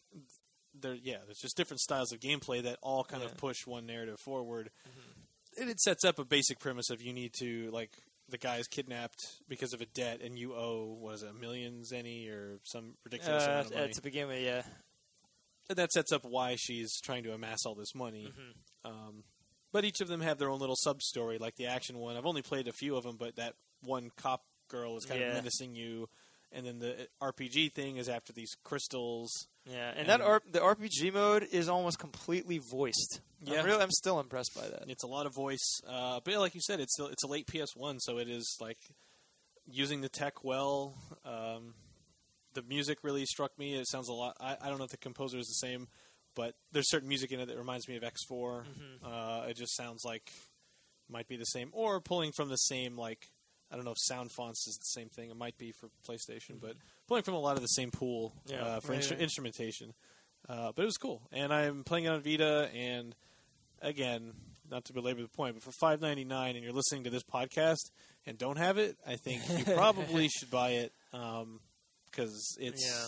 there 0.74 0.94
yeah, 0.94 1.18
there's 1.26 1.38
just 1.38 1.56
different 1.56 1.80
styles 1.80 2.12
of 2.12 2.20
gameplay 2.20 2.62
that 2.62 2.78
all 2.82 3.04
kind 3.04 3.22
Yeah. 3.22 3.28
of 3.30 3.36
push 3.36 3.66
one 3.66 3.86
narrative 3.86 4.18
forward. 4.20 4.70
And 5.60 5.68
it 5.68 5.80
sets 5.80 6.04
up 6.04 6.18
a 6.18 6.24
basic 6.24 6.58
premise 6.60 6.88
of 6.90 7.02
you 7.02 7.12
need 7.12 7.32
to 7.40 7.70
like 7.72 7.90
the 8.28 8.38
guy 8.38 8.56
is 8.56 8.66
kidnapped 8.68 9.20
because 9.48 9.74
of 9.74 9.80
a 9.82 9.86
debt 9.86 10.20
and 10.24 10.38
you 10.38 10.54
owe 10.54 10.96
was 10.98 11.22
it 11.22 11.30
a 11.30 11.34
million 11.34 11.82
zenny 11.82 12.30
or 12.30 12.58
some 12.64 12.94
ridiculous 13.04 13.44
uh, 13.44 13.50
amount 13.50 13.66
of 13.66 13.72
uh, 13.72 13.78
money. 13.80 13.92
to 13.92 14.02
begin 14.02 14.28
with, 14.28 14.42
yeah. 14.42 14.62
And 15.68 15.76
that 15.78 15.92
sets 15.92 16.10
up 16.12 16.24
why 16.24 16.56
she's 16.58 16.98
trying 17.00 17.22
to 17.24 17.32
amass 17.32 17.66
all 17.66 17.74
this 17.74 17.94
money. 17.94 18.32
Mhm. 18.84 18.90
Um, 18.90 19.24
but 19.72 19.84
each 19.84 20.00
of 20.00 20.08
them 20.08 20.20
have 20.22 20.38
their 20.38 20.48
own 20.50 20.58
little 20.60 20.76
sub 20.76 21.02
story. 21.02 21.38
Like 21.38 21.56
the 21.56 21.66
action 21.66 21.98
one, 21.98 22.16
I've 22.16 22.26
only 22.26 22.42
played 22.42 22.66
a 22.68 22.72
few 22.72 22.96
of 22.96 23.04
them, 23.04 23.16
but 23.16 23.36
that 23.36 23.54
one 23.82 24.10
cop 24.16 24.42
girl 24.72 24.96
is 24.96 25.04
kind 25.04 25.20
Yeah. 25.20 25.28
of 25.28 25.34
menacing 25.34 25.76
you, 25.76 26.08
and 26.50 26.66
then 26.66 26.80
the 26.80 27.06
RPG 27.22 27.72
thing 27.72 27.96
is 27.98 28.08
after 28.08 28.32
these 28.32 28.54
crystals. 28.64 29.30
Yeah, 29.64 29.90
and, 29.90 30.00
And- 30.00 30.08
that 30.08 30.20
R- 30.20 30.42
the 30.50 30.58
RPG 30.60 31.12
mode 31.12 31.44
is 31.52 31.68
almost 31.68 31.98
completely 32.00 32.58
voiced. 32.58 33.20
Yeah. 33.44 33.60
I'm, 33.60 33.66
really, 33.66 33.82
I'm 33.82 33.90
still 33.90 34.18
impressed 34.18 34.52
by 34.54 34.68
that. 34.68 34.84
It's 34.88 35.04
a 35.04 35.08
lot 35.08 35.26
of 35.26 35.34
voice, 35.34 35.80
uh, 35.86 36.18
but 36.24 36.34
like 36.38 36.54
you 36.56 36.60
said, 36.60 36.80
it's 36.80 36.92
still, 36.94 37.06
it's 37.06 37.22
a 37.22 37.28
late 37.28 37.46
PS 37.46 37.76
One, 37.76 38.00
so 38.00 38.18
it 38.18 38.28
is 38.28 38.56
like 38.60 38.78
using 39.70 40.00
the 40.00 40.08
tech 40.08 40.42
well. 40.44 40.94
Um, 41.24 41.74
the 42.54 42.62
music 42.62 42.98
really 43.02 43.24
struck 43.24 43.56
me. 43.58 43.74
It 43.74 43.86
sounds 43.88 44.08
a 44.08 44.12
lot. 44.12 44.36
I, 44.40 44.56
I 44.60 44.68
don't 44.68 44.78
know 44.78 44.84
if 44.84 44.90
the 44.90 44.96
composer 44.96 45.38
is 45.38 45.46
the 45.46 45.66
same, 45.66 45.88
but 46.34 46.54
there's 46.72 46.88
certain 46.90 47.08
music 47.08 47.30
in 47.32 47.40
it 47.40 47.46
that 47.46 47.56
reminds 47.56 47.88
me 47.88 47.96
of 47.96 48.02
X4. 48.02 48.64
Uh, 49.04 49.46
it 49.48 49.56
just 49.56 49.74
sounds 49.76 50.02
like 50.04 50.30
might 51.08 51.28
be 51.28 51.36
the 51.36 51.44
same, 51.44 51.70
or 51.72 52.00
pulling 52.00 52.32
from 52.32 52.48
the 52.48 52.56
same 52.56 52.96
like 52.96 53.28
I 53.72 53.76
don't 53.76 53.84
know 53.86 53.92
if 53.92 53.98
sound 54.00 54.30
fonts 54.32 54.66
is 54.68 54.76
the 54.76 55.00
same 55.00 55.08
thing. 55.08 55.30
It 55.30 55.36
might 55.36 55.56
be 55.56 55.72
for 55.72 55.88
PlayStation, 56.06 56.60
but 56.60 56.74
pulling 57.08 57.22
from 57.22 57.34
a 57.34 57.40
lot 57.40 57.56
of 57.56 57.62
the 57.62 57.68
same 57.68 57.90
pool 57.90 58.34
Yeah. 58.46 58.62
uh, 58.64 58.80
for 58.80 58.92
instru- 58.94 59.12
right. 59.12 59.20
instrumentation. 59.20 59.94
Uh, 60.48 60.72
but 60.76 60.82
it 60.82 60.86
was 60.86 60.96
cool, 60.98 61.22
and 61.32 61.52
I'm 61.54 61.84
playing 61.84 62.04
it 62.04 62.08
on 62.08 62.20
Vita. 62.20 62.68
And 62.74 63.14
again, 63.80 64.32
not 64.70 64.84
to 64.86 64.92
belabor 64.92 65.22
the 65.22 65.28
point, 65.28 65.54
but 65.54 65.62
for 65.62 65.72
five 65.80 66.00
ninety 66.00 66.24
nine, 66.24 66.56
and 66.56 66.64
you're 66.64 66.72
listening 66.74 67.04
to 67.04 67.10
this 67.10 67.22
podcast 67.22 67.90
and 68.26 68.36
don't 68.38 68.58
have 68.58 68.76
it, 68.78 68.96
I 69.06 69.16
think 69.16 69.42
you 69.56 69.64
probably 69.74 70.28
should 70.28 70.50
buy 70.50 70.70
it 70.70 70.92
because 72.10 72.56
it's 72.60 72.84
Yeah. 72.86 73.06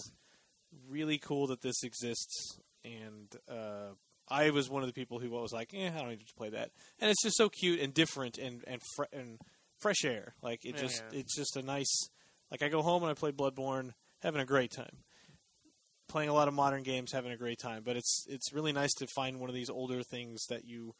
really 0.88 1.18
cool 1.18 1.48
that 1.48 1.60
this 1.62 1.82
exists. 1.82 2.58
And 2.84 3.34
uh, 3.48 3.94
I 4.28 4.50
was 4.50 4.68
one 4.70 4.82
of 4.82 4.88
the 4.88 4.92
people 4.92 5.18
who 5.18 5.30
was 5.30 5.52
like, 5.52 5.70
"Eh, 5.74 5.88
I 5.92 5.98
don't 5.98 6.10
need 6.10 6.26
to 6.26 6.34
play 6.34 6.50
that." 6.50 6.70
And 7.00 7.10
it's 7.10 7.22
just 7.22 7.36
so 7.36 7.48
cute 7.48 7.80
and 7.80 7.92
different 7.94 8.38
and 8.38 8.62
and 8.66 8.80
fre- 8.94 9.12
and 9.12 9.38
fresh 9.84 10.04
air. 10.04 10.34
Like 10.42 10.64
it 10.64 10.74
Yeah, 10.76 10.80
just 10.80 11.04
yeah. 11.12 11.20
it's 11.20 11.36
just 11.36 11.56
a 11.56 11.62
nice. 11.62 12.08
Like 12.50 12.62
I 12.62 12.68
go 12.68 12.80
home 12.82 13.02
and 13.02 13.10
I 13.10 13.14
play 13.14 13.30
Bloodborne, 13.32 13.90
having 14.22 14.40
a 14.40 14.46
great 14.46 14.70
time. 14.72 14.96
Playing 16.08 16.28
a 16.30 16.34
lot 16.34 16.48
of 16.48 16.54
modern 16.54 16.82
games, 16.82 17.12
having 17.12 17.32
a 17.32 17.36
great 17.36 17.58
time. 17.58 17.82
But 17.84 17.96
it's 17.96 18.24
it's 18.28 18.52
really 18.52 18.72
nice 18.72 18.92
to 18.94 19.06
find 19.14 19.40
one 19.40 19.48
of 19.50 19.54
these 19.54 19.70
older 19.70 20.02
things 20.02 20.44
that 20.48 20.64
you 20.64 20.94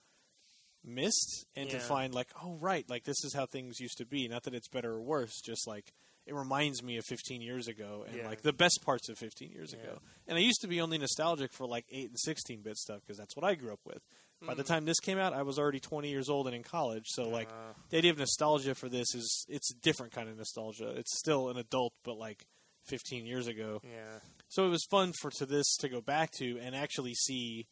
missed 0.85 1.47
and 1.57 1.71
to 1.71 1.79
find 1.79 2.15
like, 2.15 2.29
oh 2.43 2.57
right, 2.61 2.85
like 2.91 3.05
this 3.05 3.25
is 3.25 3.35
how 3.35 3.47
things 3.47 3.81
used 3.81 3.97
to 3.99 4.07
be. 4.07 4.29
Not 4.29 4.43
that 4.45 4.55
it's 4.55 4.69
better 4.69 4.93
or 4.93 5.01
worse, 5.03 5.41
just 5.41 5.67
like 5.67 5.93
it 6.27 6.35
reminds 6.35 6.83
me 6.83 6.97
of 6.97 7.05
15 7.07 7.43
years 7.43 7.69
ago 7.69 8.05
and 8.07 8.17
Yeah. 8.17 8.27
like 8.27 8.43
the 8.43 8.53
best 8.53 8.81
parts 8.85 9.09
of 9.11 9.19
15 9.19 9.51
years 9.51 9.73
Yeah. 9.75 9.81
ago. 9.83 9.99
And 10.27 10.39
I 10.39 10.41
used 10.41 10.61
to 10.63 10.69
be 10.69 10.81
only 10.81 10.99
nostalgic 10.99 11.53
for 11.53 11.67
like 11.67 11.85
8 11.91 12.09
and 12.11 12.19
16 12.19 12.63
bit 12.63 12.77
stuff 12.79 13.01
because 13.03 13.19
that's 13.19 13.37
what 13.37 13.45
I 13.45 13.55
grew 13.55 13.73
up 13.73 13.81
with. 13.85 14.03
By 14.47 14.55
the 14.55 14.63
Mm. 14.63 14.67
time 14.67 14.85
this 14.85 15.01
came 15.01 15.19
out, 15.19 15.33
I 15.33 15.43
was 15.43 15.59
already 15.59 15.81
20 15.81 16.09
years 16.11 16.29
old 16.29 16.47
and 16.47 16.55
in 16.57 16.63
college. 16.63 17.07
So 17.09 17.29
like 17.29 17.49
Uh, 17.51 17.73
the 17.91 17.99
idea 17.99 18.11
of 18.11 18.19
nostalgia 18.19 18.75
for 18.75 18.89
this 18.89 19.15
is 19.15 19.47
it's 19.49 19.71
a 19.73 19.75
different 19.81 20.13
kind 20.13 20.29
of 20.29 20.37
nostalgia. 20.37 20.91
It's 20.91 21.17
still 21.19 21.49
an 21.51 21.57
adult, 21.57 21.93
but 22.05 22.17
like 22.17 22.47
15 22.85 23.25
years 23.27 23.47
ago. 23.47 23.81
yeah, 23.83 24.21
So 24.49 24.67
it 24.67 24.69
was 24.69 24.85
fun 24.91 25.13
for 25.21 25.31
to 25.33 25.47
this 25.47 25.75
to 25.77 25.89
go 25.89 26.01
back 26.01 26.31
to 26.39 26.59
and 26.61 26.75
actually 26.77 27.15
see 27.15 27.67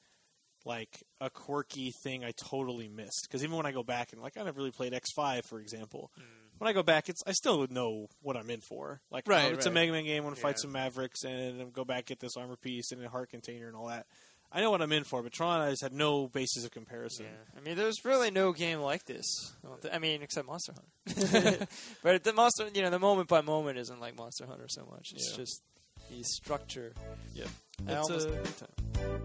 like 0.64 1.02
a 1.20 1.28
quirky 1.28 1.90
thing 2.02 2.24
I 2.24 2.30
totally 2.32 2.88
missed. 2.88 3.22
Because 3.28 3.42
even 3.42 3.56
when 3.56 3.66
I 3.66 3.72
go 3.72 3.82
back 3.82 4.12
and 4.12 4.22
like 4.22 4.36
I 4.36 4.42
never 4.44 4.58
really 4.58 4.70
played 4.70 4.94
X 4.94 5.10
Five, 5.12 5.44
for 5.44 5.58
example, 5.60 6.10
when 6.58 6.68
I 6.68 6.72
go 6.72 6.82
back, 6.84 7.08
it's 7.08 7.20
I 7.26 7.32
still 7.32 7.58
would 7.58 7.72
know 7.72 8.06
what 8.20 8.36
I'm 8.36 8.48
in 8.48 8.60
for. 8.60 9.00
Like, 9.10 9.26
Right, 9.26 9.50
oh, 9.50 9.54
it's 9.56 9.66
a 9.66 9.70
right. 9.70 9.74
Mega 9.74 9.92
Man 9.92 10.04
game. 10.04 10.22
I 10.22 10.24
want 10.24 10.36
to 10.36 10.42
fight 10.42 10.58
some 10.60 10.70
Mavericks 10.72 11.24
and 11.24 11.72
go 11.72 11.84
back 11.84 12.06
get 12.06 12.20
this 12.20 12.36
armor 12.36 12.56
piece 12.56 12.92
and 12.92 13.04
a 13.04 13.08
heart 13.08 13.30
container 13.30 13.66
and 13.66 13.76
all 13.76 13.88
that. 13.88 14.06
I 14.54 14.60
know 14.60 14.70
what 14.70 14.82
I'm 14.82 14.92
in 14.92 15.04
for, 15.04 15.22
but 15.22 15.32
Tron 15.32 15.60
I 15.60 15.70
just 15.70 15.82
had 15.82 15.92
no 15.94 16.28
basis 16.28 16.64
of 16.64 16.70
comparison. 16.72 17.24
yeah. 17.26 17.58
I 17.58 17.64
mean, 17.64 17.76
there's 17.76 18.04
really 18.04 18.30
no 18.30 18.52
game 18.52 18.80
like 18.80 19.04
this. 19.06 19.24
I 19.64 19.68
don't 19.68 19.80
thi- 19.80 19.90
I 19.92 19.98
mean, 19.98 20.22
except 20.22 20.46
Monster 20.46 20.74
Hunter. 21.06 21.66
but 22.02 22.22
the 22.24 22.32
Monster, 22.34 22.68
you 22.74 22.82
know, 22.82 22.90
the 22.90 22.98
moment 22.98 23.28
by 23.28 23.40
moment 23.40 23.78
isn't 23.78 24.00
like 24.00 24.16
Monster 24.16 24.46
Hunter 24.46 24.66
so 24.68 24.86
much. 24.90 25.12
It's 25.14 25.30
Yeah. 25.30 25.36
just 25.38 25.62
the 26.10 26.22
structure. 26.22 26.92
Yeah. 27.34 27.44
It's 27.88 28.08
almost- 28.10 28.28
uh, 28.28 28.32
a 28.32 28.36
good 28.36 28.58
time. 28.58 29.22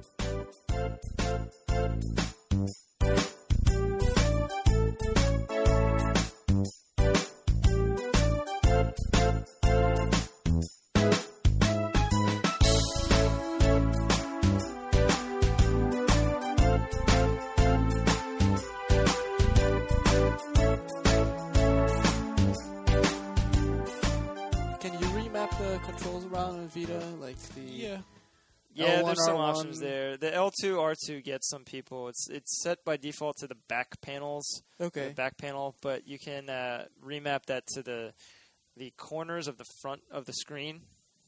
There's 29.08 29.26
some 29.26 29.38
R1. 29.38 29.40
options 29.56 29.80
there. 29.80 30.18
The 30.18 30.32
L2, 30.32 30.76
R2 30.76 31.24
gets 31.24 31.50
some 31.50 31.64
people. 31.64 32.08
It's 32.10 32.28
it's 32.30 32.62
set 32.64 32.84
by 32.86 32.98
default 32.98 33.38
to 33.38 33.48
the 33.48 33.58
back 33.68 34.00
panels, 34.02 34.62
Okay. 34.80 35.10
the 35.10 35.14
back 35.14 35.38
panel, 35.38 35.76
but 35.82 36.08
you 36.08 36.20
can 36.20 36.50
uh, 36.50 36.86
remap 37.04 37.46
that 37.48 37.66
to 37.74 37.82
the 37.84 38.14
the 38.76 38.92
corners 38.98 39.48
of 39.48 39.58
the 39.58 39.66
front 39.82 40.02
of 40.12 40.26
the 40.26 40.34
screen. 40.34 40.82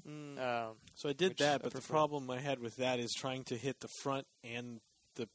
Mm. 0.07 0.39
Um, 0.39 0.75
So 0.95 1.09
I 1.09 1.13
did 1.13 1.37
that, 1.37 1.61
but 1.63 1.73
the 1.73 1.81
problem 1.81 2.29
I 2.29 2.39
had 2.39 2.59
with 2.59 2.75
that 2.77 2.99
is 2.99 3.13
trying 3.17 3.43
to 3.45 3.57
hit 3.57 3.79
the 3.79 3.89
front 4.01 4.27
and 4.43 4.79
the 5.15 5.27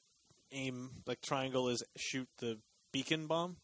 aim 0.53 1.03
like 1.07 1.21
triangle 1.21 1.69
is 1.69 1.83
shoot 1.97 2.29
the 2.39 2.59
beacon 2.93 3.27
bomb. 3.27 3.57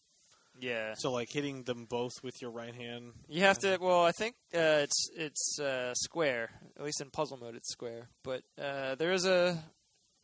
Yeah, 0.61 0.94
So 0.94 1.11
like 1.12 1.28
hitting 1.30 1.62
them 1.64 1.86
both 1.86 2.22
with 2.22 2.40
your 2.42 2.50
right 2.50 2.74
hand. 2.74 3.12
you 3.28 3.42
have 3.42 3.58
to. 3.61 3.78
Well, 3.80 4.04
I 4.04 4.12
think 4.12 4.34
uh, 4.54 4.84
it's 4.84 5.08
it's 5.16 5.58
uh, 5.61 5.94
square. 5.94 6.50
At 6.78 6.84
least 6.84 7.00
in 7.00 7.11
puzzle 7.11 7.36
mode, 7.38 7.54
it's 7.56 7.70
square. 7.70 8.08
But 8.24 8.42
uh, 8.61 8.94
there 8.96 9.12
is 9.12 9.24
a 9.26 9.58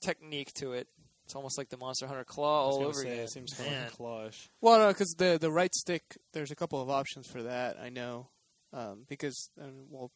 technique 0.03 0.53
to 0.55 0.73
it. 0.73 0.89
It's 1.25 1.35
almost 1.35 1.59
like 1.59 1.69
the 1.71 1.77
Monster 1.77 2.07
Hunter 2.07 2.25
claw 2.25 2.65
I 2.65 2.67
was 2.69 2.77
all 2.77 2.83
over 2.85 2.93
say, 3.03 3.11
again. 3.13 3.25
It 3.25 3.31
seems 3.31 3.53
kind 3.55 3.75
of 3.87 3.99
clawish. 3.99 4.49
Well, 4.61 4.79
no, 4.79 4.89
because 4.89 5.15
the 5.19 5.39
the 5.41 5.51
right 5.51 5.75
stick, 5.75 6.03
there's 6.33 6.51
a 6.53 6.57
couple 6.57 6.81
of 6.81 6.89
options 6.89 7.27
for 7.27 7.43
that. 7.43 7.77
I 7.83 7.89
know, 7.89 8.29
um, 8.73 9.07
because 9.09 9.51
um, 9.61 9.87
well, 9.91 10.13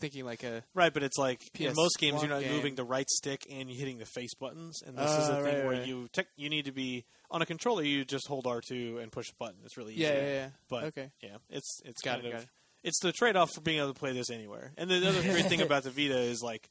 thinking 0.00 0.24
like 0.24 0.44
a 0.44 0.62
Right, 0.72 0.94
but 0.94 1.02
it's 1.02 1.18
like 1.18 1.40
in 1.58 1.72
most 1.74 1.98
games 1.98 2.22
you're 2.22 2.30
not 2.30 2.42
game. 2.42 2.52
moving 2.52 2.76
the 2.76 2.84
right 2.84 3.08
stick 3.10 3.44
and 3.50 3.68
you're 3.68 3.78
hitting 3.78 3.98
the 3.98 4.06
face 4.06 4.34
buttons, 4.34 4.82
and 4.86 4.96
this 4.96 5.10
is 5.10 5.28
Ah, 5.30 5.38
a 5.38 5.42
thing 5.42 5.54
right, 5.56 5.64
where 5.64 5.78
right. 5.78 5.86
you 5.86 6.06
tech 6.12 6.26
you 6.36 6.48
need 6.48 6.66
to 6.66 6.72
be 6.72 7.06
On 7.32 7.42
a 7.42 7.46
controller, 7.46 7.82
you 7.82 8.04
just 8.04 8.28
hold 8.28 8.46
R 8.46 8.60
two 8.60 8.98
and 9.02 9.10
push 9.10 9.30
a 9.30 9.34
button. 9.38 9.56
It's 9.64 9.76
really 9.76 9.94
easy. 9.94 10.02
Yeah, 10.02 10.12
yeah, 10.14 10.26
yeah. 10.32 10.48
But 10.68 10.84
okay. 10.84 11.10
yeah, 11.22 11.36
it's 11.50 11.80
it's 11.84 12.02
Got 12.02 12.16
kind 12.22 12.26
it, 12.26 12.34
of 12.34 12.42
it. 12.42 12.48
it's 12.84 13.00
the 13.00 13.10
trade 13.10 13.34
off 13.36 13.50
for 13.54 13.62
being 13.62 13.78
able 13.78 13.92
to 13.92 13.98
play 13.98 14.12
this 14.12 14.30
anywhere. 14.30 14.72
And 14.76 14.90
the, 14.90 15.00
the 15.00 15.08
other 15.08 15.22
great 15.22 15.46
thing 15.46 15.60
about 15.62 15.82
the 15.82 15.90
Vita 15.90 16.18
is 16.18 16.42
like, 16.42 16.68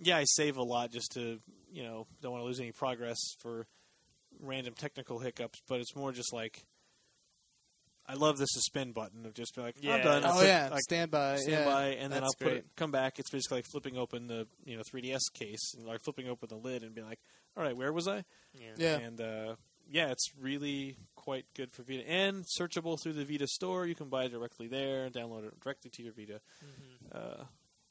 yeah, 0.00 0.16
I 0.16 0.24
save 0.24 0.56
a 0.56 0.62
lot 0.62 0.90
just 0.90 1.12
to 1.12 1.38
you 1.70 1.82
know 1.84 2.06
don't 2.22 2.32
want 2.32 2.42
to 2.42 2.46
lose 2.46 2.58
any 2.58 2.72
progress 2.72 3.18
for 3.40 3.66
random 4.40 4.74
technical 4.74 5.18
hiccups, 5.18 5.60
but 5.68 5.78
it's 5.80 5.94
more 5.94 6.10
just 6.12 6.32
like. 6.32 6.64
I 8.08 8.14
love 8.14 8.38
the 8.38 8.46
suspend 8.46 8.94
button 8.94 9.26
of 9.26 9.34
just 9.34 9.56
be 9.56 9.62
like, 9.62 9.74
Yeah. 9.80 9.94
I'm 9.96 10.02
done. 10.04 10.22
Oh 10.24 10.36
put- 10.38 10.46
yeah, 10.46 10.68
like, 10.70 10.80
standby. 10.82 11.38
stand 11.38 11.50
yeah, 11.52 11.64
by, 11.64 11.86
and 11.88 12.12
then 12.12 12.20
that's 12.20 12.22
I'll 12.22 12.34
put 12.38 12.44
great. 12.44 12.56
it, 12.58 12.66
come 12.76 12.92
back. 12.92 13.18
It's 13.18 13.30
basically 13.30 13.58
like 13.58 13.64
flipping 13.66 13.96
open 13.98 14.28
the 14.28 14.46
you 14.64 14.76
know 14.76 14.82
3ds 14.94 15.18
case 15.34 15.74
and 15.76 15.84
like 15.84 16.00
flipping 16.04 16.28
open 16.28 16.48
the 16.48 16.54
lid 16.56 16.84
and 16.84 16.94
being 16.94 17.08
like, 17.08 17.18
all 17.56 17.62
right, 17.62 17.76
where 17.76 17.92
was 17.92 18.06
I? 18.08 18.24
Yeah. 18.54 18.70
Yeah. 18.76 18.96
And 18.98 19.20
uh, 19.20 19.54
yeah, 19.90 20.08
it's 20.10 20.28
really 20.40 20.96
quite 21.14 21.46
good 21.54 21.72
for 21.72 21.82
Vita 21.82 22.08
and 22.08 22.44
searchable 22.58 23.00
through 23.00 23.14
the 23.14 23.24
Vita 23.24 23.46
store. 23.46 23.86
You 23.86 23.94
can 23.94 24.08
buy 24.08 24.24
it 24.24 24.32
directly 24.32 24.66
there 24.68 25.04
and 25.04 25.14
download 25.14 25.46
it 25.46 25.60
directly 25.60 25.90
to 25.94 26.02
your 26.02 26.12
Vita. 26.12 26.40
Uh, 27.12 27.44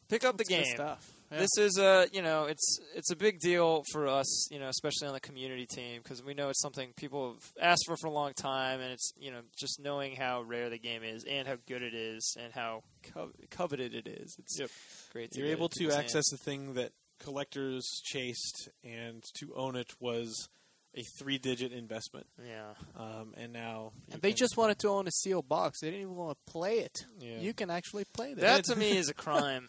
Pick 0.07 0.23
up 0.23 0.37
the 0.37 0.43
game. 0.43 0.65
stuff. 0.65 1.11
Yeah. 1.31 1.39
This 1.39 1.57
is 1.57 1.79
a 1.79 2.07
you 2.13 2.21
know 2.21 2.43
it's 2.43 2.77
it's 2.95 3.09
a 3.11 3.15
big 3.15 3.39
deal 3.39 3.81
for 3.91 4.07
us 4.07 4.47
you 4.51 4.59
know 4.59 4.67
especially 4.69 5.07
on 5.07 5.15
the 5.15 5.19
community 5.19 5.65
team 5.65 5.99
because 6.03 6.23
we 6.23 6.35
know 6.35 6.49
it's 6.49 6.61
something 6.61 6.93
people 6.95 7.33
have 7.33 7.51
asked 7.71 7.85
for 7.87 7.97
for 7.97 8.05
a 8.05 8.11
long 8.11 8.33
time 8.33 8.79
and 8.81 8.91
it's 8.93 9.11
you 9.19 9.31
know 9.31 9.39
just 9.57 9.79
knowing 9.81 10.15
how 10.15 10.43
rare 10.43 10.69
the 10.69 10.77
game 10.77 11.01
is 11.03 11.25
and 11.27 11.47
how 11.47 11.55
good 11.67 11.81
it 11.81 11.95
is 11.95 12.37
and 12.39 12.53
how 12.53 12.83
co- 13.15 13.31
coveted 13.49 13.95
it 13.95 14.05
is 14.07 14.35
it's 14.37 14.59
Yep. 14.59 14.69
great 15.11 15.31
to 15.31 15.39
you're 15.39 15.49
able 15.49 15.69
to 15.69 15.87
access 15.89 16.13
hands. 16.13 16.29
the 16.29 16.37
thing 16.37 16.75
that 16.75 16.91
collectors 17.19 18.01
chased, 18.03 18.69
and 18.83 19.23
to 19.35 19.53
own 19.55 19.75
it 19.75 19.93
was 19.99 20.49
a 20.95 21.03
three-digit 21.19 21.73
investment. 21.73 22.25
yeah 22.41 22.73
Um, 22.95 23.33
and 23.35 23.51
now 23.51 23.91
and 24.11 24.21
they 24.21 24.31
just 24.33 24.55
wanted 24.55 24.79
to 24.79 24.89
own 24.89 25.07
a 25.07 25.11
sealed 25.11 25.49
box. 25.49 25.81
They 25.81 25.87
didn't 25.87 26.03
even 26.03 26.15
want 26.15 26.37
to 26.37 26.51
play 26.51 26.79
it. 26.79 27.05
Yeah. 27.19 27.39
You 27.39 27.53
can 27.53 27.69
actually 27.69 28.05
play 28.13 28.33
that. 28.33 28.41
that 28.41 28.63
to 28.65 28.75
me 28.77 28.97
is 28.97 29.09
a 29.09 29.13
crime 29.13 29.67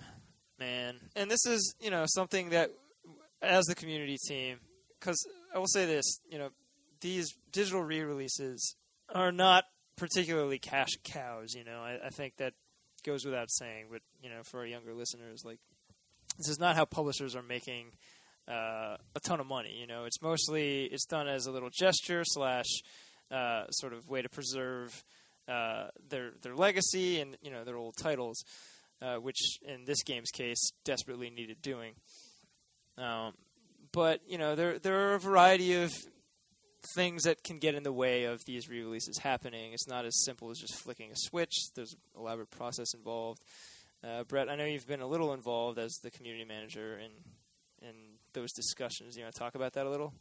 man 0.59 0.97
and 1.14 1.30
this 1.30 1.44
is 1.44 1.74
you 1.80 1.90
know 1.90 2.05
something 2.07 2.49
that 2.49 2.70
as 3.42 3.66
the 3.66 3.74
community 3.74 4.16
team 4.26 4.59
because 4.99 5.18
I 5.55 5.59
will 5.59 5.66
say 5.66 5.84
this 5.84 6.20
you 6.30 6.38
know 6.38 6.49
these 7.01 7.28
digital 7.53 7.82
re-releases 7.82 8.76
are 9.14 9.32
not 9.32 9.64
particularly 9.97 10.59
cash 10.59 10.90
cows. 11.05 11.55
You 11.55 11.64
know, 11.64 11.80
I, 11.80 12.07
I 12.07 12.11
think 12.11 12.36
that 12.36 12.55
goes 13.05 13.24
without 13.24 13.51
saying. 13.51 13.86
But 13.90 14.03
you 14.22 14.30
know, 14.30 14.42
for 14.44 14.61
our 14.61 14.66
younger 14.66 14.94
listeners, 14.94 15.42
like 15.44 15.59
this 16.39 16.49
is 16.49 16.59
not 16.59 16.76
how 16.76 16.84
publishers 16.84 17.34
are 17.34 17.43
making 17.43 17.93
uh, 18.49 18.97
a 19.14 19.20
ton 19.22 19.41
of 19.41 19.47
money. 19.47 19.76
You 19.78 19.87
know, 19.87 20.05
it's 20.05 20.20
mostly 20.22 20.84
it's 20.84 21.07
done 21.07 21.28
as 21.28 21.47
a 21.47 21.51
little 21.51 21.70
gesture 21.70 22.22
slash 22.24 22.66
uh, 23.30 23.66
sort 23.70 23.93
of 23.93 24.09
way 24.09 24.22
to 24.22 24.28
preserve 24.28 25.05
uh, 25.49 25.89
their 26.09 26.32
their 26.43 26.55
legacy 26.55 27.20
and 27.20 27.37
you 27.43 27.51
know 27.51 27.64
their 27.64 27.76
old 27.76 27.97
titles, 27.97 28.45
uh, 29.03 29.16
which 29.16 29.59
in 29.66 29.84
this 29.84 30.03
game's 30.03 30.30
case 30.30 30.70
desperately 30.84 31.30
needed 31.30 31.61
doing. 31.62 31.95
Um, 32.99 33.34
but 33.93 34.20
you 34.28 34.39
know, 34.39 34.55
there 34.55 34.78
there 34.78 35.11
are 35.11 35.14
a 35.14 35.20
variety 35.20 35.74
of 35.74 35.93
things 36.95 37.24
that 37.24 37.43
can 37.43 37.59
get 37.59 37.74
in 37.74 37.82
the 37.82 37.93
way 37.93 38.24
of 38.24 38.45
these 38.45 38.68
re-releases 38.68 39.18
happening. 39.18 39.72
It's 39.72 39.89
not 39.89 40.05
as 40.05 40.24
simple 40.24 40.51
as 40.51 40.59
just 40.59 40.76
flicking 40.76 41.11
a 41.11 41.16
switch. 41.16 41.53
There's 41.74 41.95
an 41.95 42.20
elaborate 42.20 42.51
process 42.51 42.95
involved. 42.95 43.41
Uh, 44.05 44.24
Brett, 44.24 44.49
I 44.49 44.57
know 44.57 44.64
you've 44.64 44.86
been 44.86 45.01
a 45.01 45.07
little 45.07 45.32
involved 45.32 45.78
as 45.78 45.92
the 46.03 46.11
community 46.11 46.44
manager 46.44 46.99
in 46.99 47.11
in 47.86 47.94
those 48.32 48.53
discussions. 48.53 49.16
You 49.16 49.22
want 49.22 49.34
to 49.34 49.38
talk 49.38 49.55
about 49.55 49.74
that 49.74 49.86
a 49.86 49.90
little? 49.90 50.14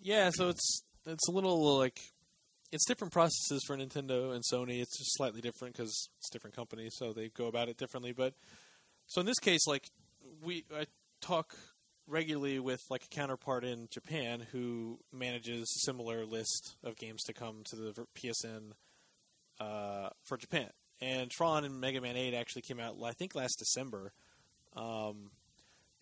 Yeah, 0.00 0.30
so 0.30 0.48
it's 0.48 0.82
it's 1.06 1.28
a 1.28 1.32
little 1.32 1.78
like 1.78 2.00
it's 2.72 2.86
different 2.86 3.12
processes 3.12 3.62
for 3.66 3.76
Nintendo 3.76 4.34
and 4.34 4.42
Sony. 4.52 4.80
It's 4.80 4.98
just 4.98 5.16
slightly 5.16 5.40
different 5.40 5.76
because 5.76 6.08
it's 6.18 6.30
different 6.30 6.54
companies, 6.54 6.94
so 6.96 7.12
they 7.12 7.28
go 7.28 7.46
about 7.46 7.68
it 7.68 7.76
differently. 7.76 8.12
But 8.12 8.34
so 9.06 9.20
in 9.20 9.26
this 9.26 9.38
case, 9.38 9.66
like 9.66 9.88
we 10.42 10.64
I 10.74 10.86
talk 11.20 11.54
regularly 12.06 12.58
with 12.58 12.80
like 12.90 13.04
a 13.04 13.08
counterpart 13.08 13.64
in 13.64 13.88
Japan 13.90 14.46
who 14.52 14.98
manages 15.12 15.62
a 15.62 15.86
similar 15.86 16.24
list 16.26 16.76
of 16.82 16.96
games 16.96 17.22
to 17.24 17.32
come 17.32 17.62
to 17.70 17.76
the 17.76 18.06
PSN 18.16 18.72
uh, 19.60 20.10
for 20.24 20.36
Japan. 20.36 20.70
And 21.02 21.30
Tron 21.30 21.64
and 21.64 21.80
Mega 21.80 22.00
Man 22.00 22.16
8 22.16 22.34
actually 22.34 22.62
came 22.62 22.78
out, 22.78 22.96
I 23.02 23.12
think, 23.12 23.34
last 23.34 23.58
December. 23.58 24.12
Um, 24.76 25.30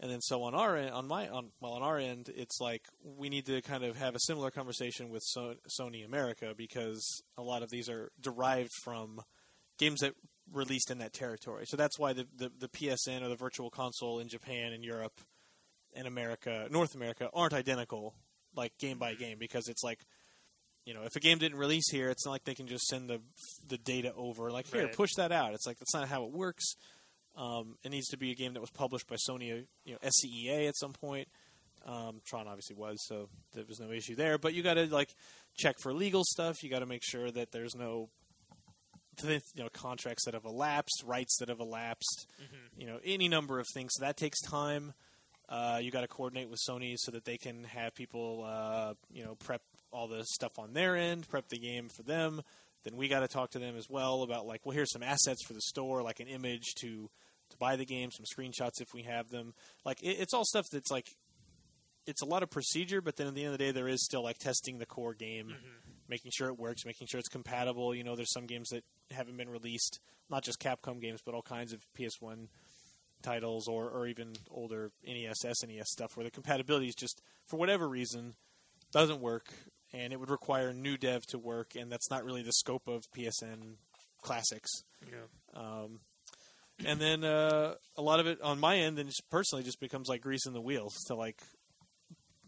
and 0.00 0.10
then 0.10 0.20
so 0.20 0.42
on 0.44 0.54
our 0.54 0.76
end, 0.76 0.90
on 0.90 1.08
my 1.08 1.28
on 1.28 1.50
well 1.60 1.72
on 1.72 1.82
our 1.82 1.98
end, 1.98 2.30
it's 2.34 2.60
like 2.60 2.82
we 3.02 3.28
need 3.28 3.46
to 3.46 3.60
kind 3.62 3.82
of 3.82 3.96
have 3.96 4.14
a 4.14 4.20
similar 4.20 4.50
conversation 4.50 5.08
with 5.08 5.22
so- 5.24 5.56
Sony 5.80 6.04
America 6.04 6.54
because 6.56 7.22
a 7.36 7.42
lot 7.42 7.62
of 7.62 7.70
these 7.70 7.88
are 7.88 8.10
derived 8.20 8.70
from 8.84 9.20
games 9.76 10.00
that 10.00 10.14
released 10.52 10.90
in 10.90 10.98
that 10.98 11.12
territory. 11.12 11.64
So 11.66 11.76
that's 11.76 11.98
why 11.98 12.12
the, 12.12 12.26
the 12.36 12.50
the 12.58 12.68
PSN 12.68 13.22
or 13.22 13.28
the 13.28 13.36
Virtual 13.36 13.70
Console 13.70 14.20
in 14.20 14.28
Japan 14.28 14.72
and 14.72 14.84
Europe 14.84 15.20
and 15.94 16.06
America, 16.06 16.68
North 16.70 16.94
America, 16.94 17.28
aren't 17.34 17.52
identical 17.52 18.14
like 18.54 18.78
game 18.78 18.98
by 18.98 19.14
game 19.14 19.38
because 19.38 19.68
it's 19.68 19.82
like 19.82 20.00
you 20.88 20.94
know 20.94 21.02
if 21.04 21.14
a 21.16 21.20
game 21.20 21.36
didn't 21.38 21.58
release 21.58 21.90
here, 21.90 22.08
it's 22.08 22.24
not 22.24 22.32
like 22.32 22.44
they 22.44 22.54
can 22.54 22.66
just 22.66 22.86
send 22.86 23.10
the 23.10 23.20
the 23.68 23.76
data 23.76 24.12
over 24.16 24.50
like 24.50 24.66
here 24.72 24.84
Right. 24.84 24.96
push 24.96 25.10
that 25.18 25.30
out. 25.32 25.52
It's 25.52 25.66
like 25.66 25.78
that's 25.78 25.92
not 25.94 26.08
how 26.08 26.24
it 26.24 26.32
works. 26.32 26.64
Um, 27.36 27.76
it 27.84 27.90
needs 27.90 28.08
to 28.08 28.16
be 28.16 28.30
a 28.32 28.34
game 28.34 28.54
that 28.54 28.60
was 28.60 28.70
published 28.70 29.06
by 29.06 29.16
Sony, 29.28 29.66
you 29.84 29.92
know, 29.92 29.98
SCEA 30.02 30.66
at 30.68 30.76
some 30.76 30.92
point. 30.94 31.28
Um, 31.86 32.20
Tron 32.26 32.48
obviously 32.48 32.74
was, 32.74 32.96
so 33.06 33.28
there 33.54 33.64
was 33.68 33.78
no 33.78 33.92
issue 33.92 34.16
there. 34.16 34.38
But 34.38 34.54
you 34.54 34.62
got 34.64 34.74
to 34.74 34.86
like 34.86 35.10
check 35.56 35.76
for 35.80 35.92
legal 35.92 36.24
stuff. 36.24 36.62
You 36.64 36.70
got 36.70 36.80
to 36.80 36.86
make 36.86 37.02
sure 37.04 37.30
that 37.30 37.52
there's 37.52 37.76
no, 37.76 38.08
you 39.22 39.40
know, 39.56 39.68
contracts 39.72 40.24
that 40.24 40.34
have 40.34 40.44
elapsed, 40.44 41.02
rights 41.06 41.36
that 41.38 41.48
have 41.48 41.60
elapsed. 41.60 42.26
You 42.76 42.86
know, 42.86 42.98
any 43.04 43.28
number 43.28 43.58
of 43.60 43.66
things. 43.74 43.92
So 43.96 44.04
that 44.04 44.16
takes 44.16 44.40
time. 44.40 44.92
Uh, 45.48 45.78
you 45.80 45.90
got 45.90 46.02
to 46.02 46.08
coordinate 46.08 46.50
with 46.50 46.60
Sony 46.68 46.94
so 46.98 47.10
that 47.12 47.24
they 47.24 47.36
can 47.38 47.64
have 47.64 47.94
people, 47.94 48.44
uh, 48.46 48.94
you 49.12 49.24
know, 49.24 49.34
prep 49.36 49.62
all 49.90 50.08
the 50.08 50.24
stuff 50.24 50.58
on 50.58 50.72
their 50.72 50.96
end, 50.96 51.28
prep 51.28 51.48
the 51.48 51.58
game 51.58 51.88
for 51.88 52.02
them. 52.02 52.42
Then 52.84 52.96
we 52.96 53.08
got 53.08 53.20
to 53.20 53.28
talk 53.28 53.50
to 53.50 53.58
them 53.58 53.76
as 53.76 53.88
well 53.88 54.22
about 54.22 54.46
like, 54.46 54.64
well, 54.64 54.74
here's 54.74 54.92
some 54.92 55.02
assets 55.02 55.44
for 55.46 55.52
the 55.52 55.60
store, 55.60 56.02
like 56.02 56.20
an 56.20 56.28
image 56.28 56.74
to 56.80 57.10
to 57.50 57.56
buy 57.56 57.76
the 57.76 57.84
game, 57.84 58.10
some 58.10 58.24
screenshots 58.24 58.80
if 58.80 58.92
we 58.94 59.02
have 59.02 59.30
them. 59.30 59.54
Like, 59.84 60.02
it, 60.02 60.18
it's 60.20 60.34
all 60.34 60.44
stuff 60.44 60.66
that's 60.70 60.90
like, 60.90 61.08
it's 62.06 62.22
a 62.22 62.26
lot 62.26 62.42
of 62.42 62.50
procedure, 62.50 63.00
but 63.00 63.16
then 63.16 63.26
at 63.26 63.34
the 63.34 63.44
end 63.44 63.52
of 63.52 63.58
the 63.58 63.64
day, 63.64 63.70
there 63.70 63.88
is 63.88 64.04
still 64.04 64.22
like 64.22 64.38
testing 64.38 64.78
the 64.78 64.86
core 64.86 65.14
game, 65.14 65.46
mm-hmm. 65.46 65.90
making 66.08 66.32
sure 66.34 66.48
it 66.48 66.58
works, 66.58 66.84
making 66.86 67.06
sure 67.06 67.18
it's 67.18 67.28
compatible. 67.28 67.94
You 67.94 68.04
know, 68.04 68.16
there's 68.16 68.32
some 68.32 68.46
games 68.46 68.70
that 68.70 68.84
haven't 69.10 69.36
been 69.36 69.48
released, 69.50 70.00
not 70.30 70.44
just 70.44 70.60
Capcom 70.60 71.00
games, 71.00 71.20
but 71.24 71.34
all 71.34 71.42
kinds 71.42 71.72
of 71.72 71.80
PS1 71.98 72.48
titles 73.22 73.68
or, 73.68 73.88
or 73.88 74.06
even 74.06 74.32
older 74.50 74.90
NES, 75.06 75.44
SNES 75.44 75.86
stuff 75.86 76.16
where 76.16 76.24
the 76.24 76.30
compatibility 76.30 76.88
is 76.88 76.94
just, 76.94 77.20
for 77.46 77.58
whatever 77.58 77.88
reason, 77.88 78.34
doesn't 78.92 79.20
work, 79.20 79.52
and 79.92 80.12
it 80.12 80.20
would 80.20 80.30
require 80.30 80.72
new 80.72 80.96
dev 80.96 81.26
to 81.28 81.38
work, 81.38 81.74
and 81.74 81.90
that's 81.90 82.10
not 82.10 82.24
really 82.24 82.42
the 82.42 82.52
scope 82.52 82.86
of 82.88 83.02
PSN 83.16 83.76
classics. 84.22 84.70
Um, 85.54 86.00
and 86.84 87.00
then 87.00 87.24
uh, 87.24 87.74
a 87.96 88.02
lot 88.02 88.20
of 88.20 88.26
it 88.26 88.40
on 88.42 88.60
my 88.60 88.76
end, 88.76 88.98
then 88.98 89.06
just 89.06 89.22
personally, 89.30 89.64
just 89.64 89.80
becomes 89.80 90.08
like 90.08 90.20
greasing 90.20 90.52
the 90.52 90.60
wheels 90.60 90.94
to 91.06 91.14
like, 91.14 91.40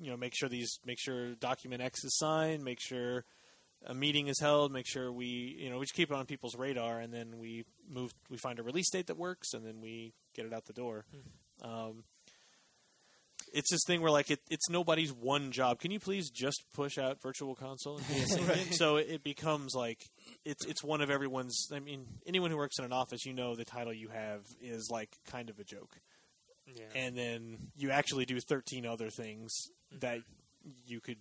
you 0.01 0.11
know, 0.11 0.17
make 0.17 0.35
sure 0.37 0.49
these, 0.49 0.79
make 0.85 0.99
sure 1.01 1.35
document 1.35 1.83
X 1.83 2.05
is 2.05 2.17
signed, 2.17 2.63
make 2.63 2.79
sure 2.81 3.25
a 3.87 3.95
meeting 3.95 4.29
is 4.29 4.39
held, 4.41 4.73
make 4.73 4.87
sure 4.87 5.11
we, 5.11 5.57
you 5.59 5.71
know, 5.71 5.79
we 5.79 5.85
just 5.85 5.95
keep 5.95 6.11
it 6.11 6.15
on 6.15 6.27
people's 6.27 6.55
radar, 6.55 7.01
and 7.01 7.13
then 7.13 7.39
we 7.39 7.65
move, 7.89 8.13
we 8.31 8.37
find 8.37 8.59
a 8.59 8.63
release 8.63 8.91
date 8.91 9.07
that 9.09 9.17
works, 9.17 9.53
and 9.55 9.67
then 9.67 9.81
we 9.81 10.13
get 10.35 10.45
it 10.47 10.53
out 10.53 10.67
the 10.67 10.73
door. 10.73 11.07
Um, 11.63 12.05
it's 13.53 13.71
this 13.71 13.81
thing 13.87 14.01
where 14.01 14.11
like 14.11 14.31
it, 14.31 14.41
it's 14.51 14.69
nobody's 14.69 15.13
one 15.13 15.51
job. 15.53 15.81
Can 15.81 15.91
you 15.91 16.01
please 16.01 16.31
just 16.31 16.63
push 16.75 16.99
out 16.99 17.21
Virtual 17.23 17.55
Console 17.55 17.97
and 17.99 18.07
PSN? 18.07 18.55
games? 18.55 18.79
So 18.79 18.97
it 18.97 19.23
becomes 19.23 19.75
like 19.75 19.99
it's 20.45 20.65
it's 20.67 20.83
one 20.83 21.01
of 21.01 21.11
everyone's. 21.11 21.69
I 21.73 21.81
mean, 21.81 22.07
anyone 22.27 22.51
who 22.51 22.57
works 22.57 22.79
in 22.79 22.85
an 22.85 22.93
office, 22.93 23.25
you 23.25 23.33
know, 23.33 23.55
the 23.55 23.65
title 23.65 23.93
you 23.93 24.09
have 24.09 24.43
is 24.61 24.89
like 24.91 25.11
kind 25.27 25.51
of 25.51 25.59
a 25.59 25.65
joke, 25.65 25.97
Yeah. 26.67 26.85
and 26.95 27.17
then 27.17 27.59
you 27.77 27.91
actually 27.91 28.25
do 28.25 28.39
thirteen 28.41 28.87
other 28.87 29.11
things 29.11 29.53
mm-hmm. 29.93 30.01
that 30.01 30.21
you 30.87 31.01
could. 31.01 31.19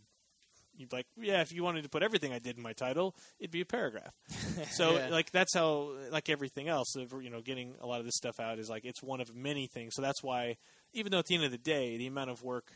You'd 0.79 0.93
like, 0.93 1.05
yeah, 1.19 1.41
if 1.41 1.51
you 1.51 1.61
wanted 1.61 1.83
to 1.83 1.89
put 1.89 2.03
everything 2.03 2.31
I 2.31 2.39
did 2.39 2.55
in 2.55 2.63
my 2.63 2.71
title, 2.73 3.13
it'd 3.39 3.51
be 3.51 3.61
a 3.61 3.65
paragraph. 3.65 4.13
So, 4.71 4.95
Yeah. 4.97 5.09
like, 5.09 5.31
that's 5.31 5.53
how, 5.53 5.91
like 6.11 6.29
everything 6.29 6.67
else, 6.69 6.95
of, 6.95 7.13
you 7.21 7.29
know, 7.29 7.41
getting 7.41 7.75
a 7.81 7.85
lot 7.85 7.99
of 7.99 8.05
this 8.05 8.15
stuff 8.15 8.39
out 8.39 8.59
is 8.59 8.69
like 8.69 8.85
it's 8.85 9.03
one 9.03 9.19
of 9.21 9.35
many 9.35 9.67
things. 9.67 9.93
So 9.95 10.01
that's 10.01 10.23
why, 10.23 10.55
even 10.93 11.11
though 11.11 11.19
at 11.19 11.25
the 11.25 11.35
end 11.35 11.43
of 11.43 11.51
the 11.51 11.57
day, 11.57 11.97
the 11.97 12.07
amount 12.07 12.29
of 12.29 12.43
work, 12.43 12.71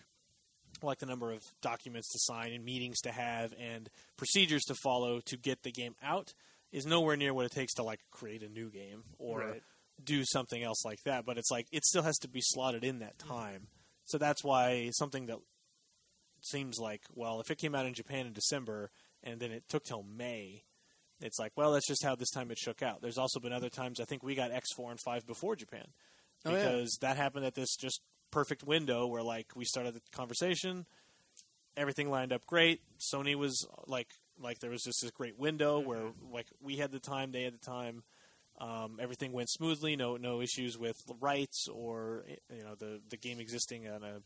like 0.82 1.00
the 1.00 1.06
number 1.06 1.32
of 1.32 1.44
documents 1.62 2.10
to 2.12 2.20
sign 2.20 2.52
and 2.52 2.66
meetings 2.66 3.00
to 3.02 3.12
have 3.12 3.54
and 3.60 3.90
procedures 4.18 4.64
to 4.66 4.76
follow 4.76 5.22
to 5.22 5.38
get 5.38 5.64
the 5.64 5.72
game 5.72 5.96
out, 6.04 6.34
is 6.72 6.86
nowhere 6.86 7.16
near 7.16 7.34
what 7.34 7.46
it 7.46 7.52
takes 7.52 7.74
to 7.76 7.84
like 7.84 8.00
create 8.12 8.44
a 8.44 8.50
new 8.50 8.70
game 8.70 9.04
or 9.18 9.40
Right. 9.40 9.64
do 10.04 10.24
something 10.26 10.62
else 10.64 10.84
like 10.84 11.00
that. 11.06 11.26
But 11.26 11.38
it's 11.38 11.52
like 11.52 11.68
it 11.72 11.86
still 11.86 12.02
has 12.04 12.18
to 12.20 12.28
be 12.28 12.42
slotted 12.42 12.84
in 12.84 13.00
that 13.00 13.18
mm-hmm. 13.20 13.30
time. 13.34 13.68
So 14.06 14.18
that's 14.18 14.44
why 14.44 14.90
something 14.94 15.28
that 15.28 15.38
seems 16.46 16.80
like 16.80 17.02
well, 17.14 17.40
if 17.40 17.50
it 17.52 17.58
came 17.58 17.76
out 17.76 17.86
in 17.86 17.94
Japan 17.94 18.26
in 18.26 18.34
December 18.34 18.90
and 19.24 19.40
then 19.40 19.52
it 19.52 19.64
took 19.70 19.84
till 19.84 20.04
May, 20.04 20.64
it's 21.22 21.40
like 21.40 21.52
well, 21.56 21.72
that's 21.74 21.88
just 21.88 22.04
how 22.04 22.16
this 22.16 22.32
time 22.32 22.52
it 22.52 22.58
shook 22.58 22.82
out. 22.82 23.02
There's 23.02 23.18
also 23.18 23.40
been 23.40 23.54
other 23.54 23.70
times 23.70 24.00
I 24.00 24.06
think 24.06 24.24
we 24.24 24.36
got 24.36 24.52
X 24.52 24.72
four 24.76 24.92
and 24.92 25.00
five 25.00 25.26
before 25.26 25.56
Japan 25.56 25.86
Oh, 26.46 26.52
yeah. 26.52 26.58
because 26.58 26.98
that 27.02 27.16
happened 27.18 27.46
at 27.46 27.56
this 27.56 27.76
just 27.76 28.02
perfect 28.32 28.64
window 28.64 29.06
where 29.08 29.24
like 29.24 29.48
we 29.56 29.64
started 29.66 29.94
the 29.94 30.02
conversation, 30.12 30.86
everything 31.78 32.10
lined 32.10 32.34
up 32.34 32.46
great. 32.46 32.82
Sony 33.00 33.36
was 33.36 33.66
like 33.88 34.10
like 34.40 34.60
there 34.60 34.72
was 34.72 34.84
just 34.84 35.02
this 35.02 35.12
great 35.12 35.38
window 35.40 35.80
Mm-hmm. 35.80 35.90
where 35.90 36.12
like 36.32 36.48
we 36.62 36.78
had 36.78 36.92
the 36.92 37.00
time, 37.00 37.32
they 37.32 37.44
had 37.44 37.54
the 37.54 37.66
time. 37.66 38.04
Um, 38.60 38.98
everything 39.02 39.32
went 39.32 39.50
smoothly. 39.50 39.96
No 39.96 40.16
no 40.18 40.42
issues 40.42 40.78
with 40.78 40.98
rights 41.20 41.68
or 41.68 42.26
you 42.56 42.64
know 42.64 42.76
the 42.76 43.00
the 43.10 43.18
game 43.18 43.40
existing 43.40 43.88
on 43.88 44.04
a, 44.04 44.18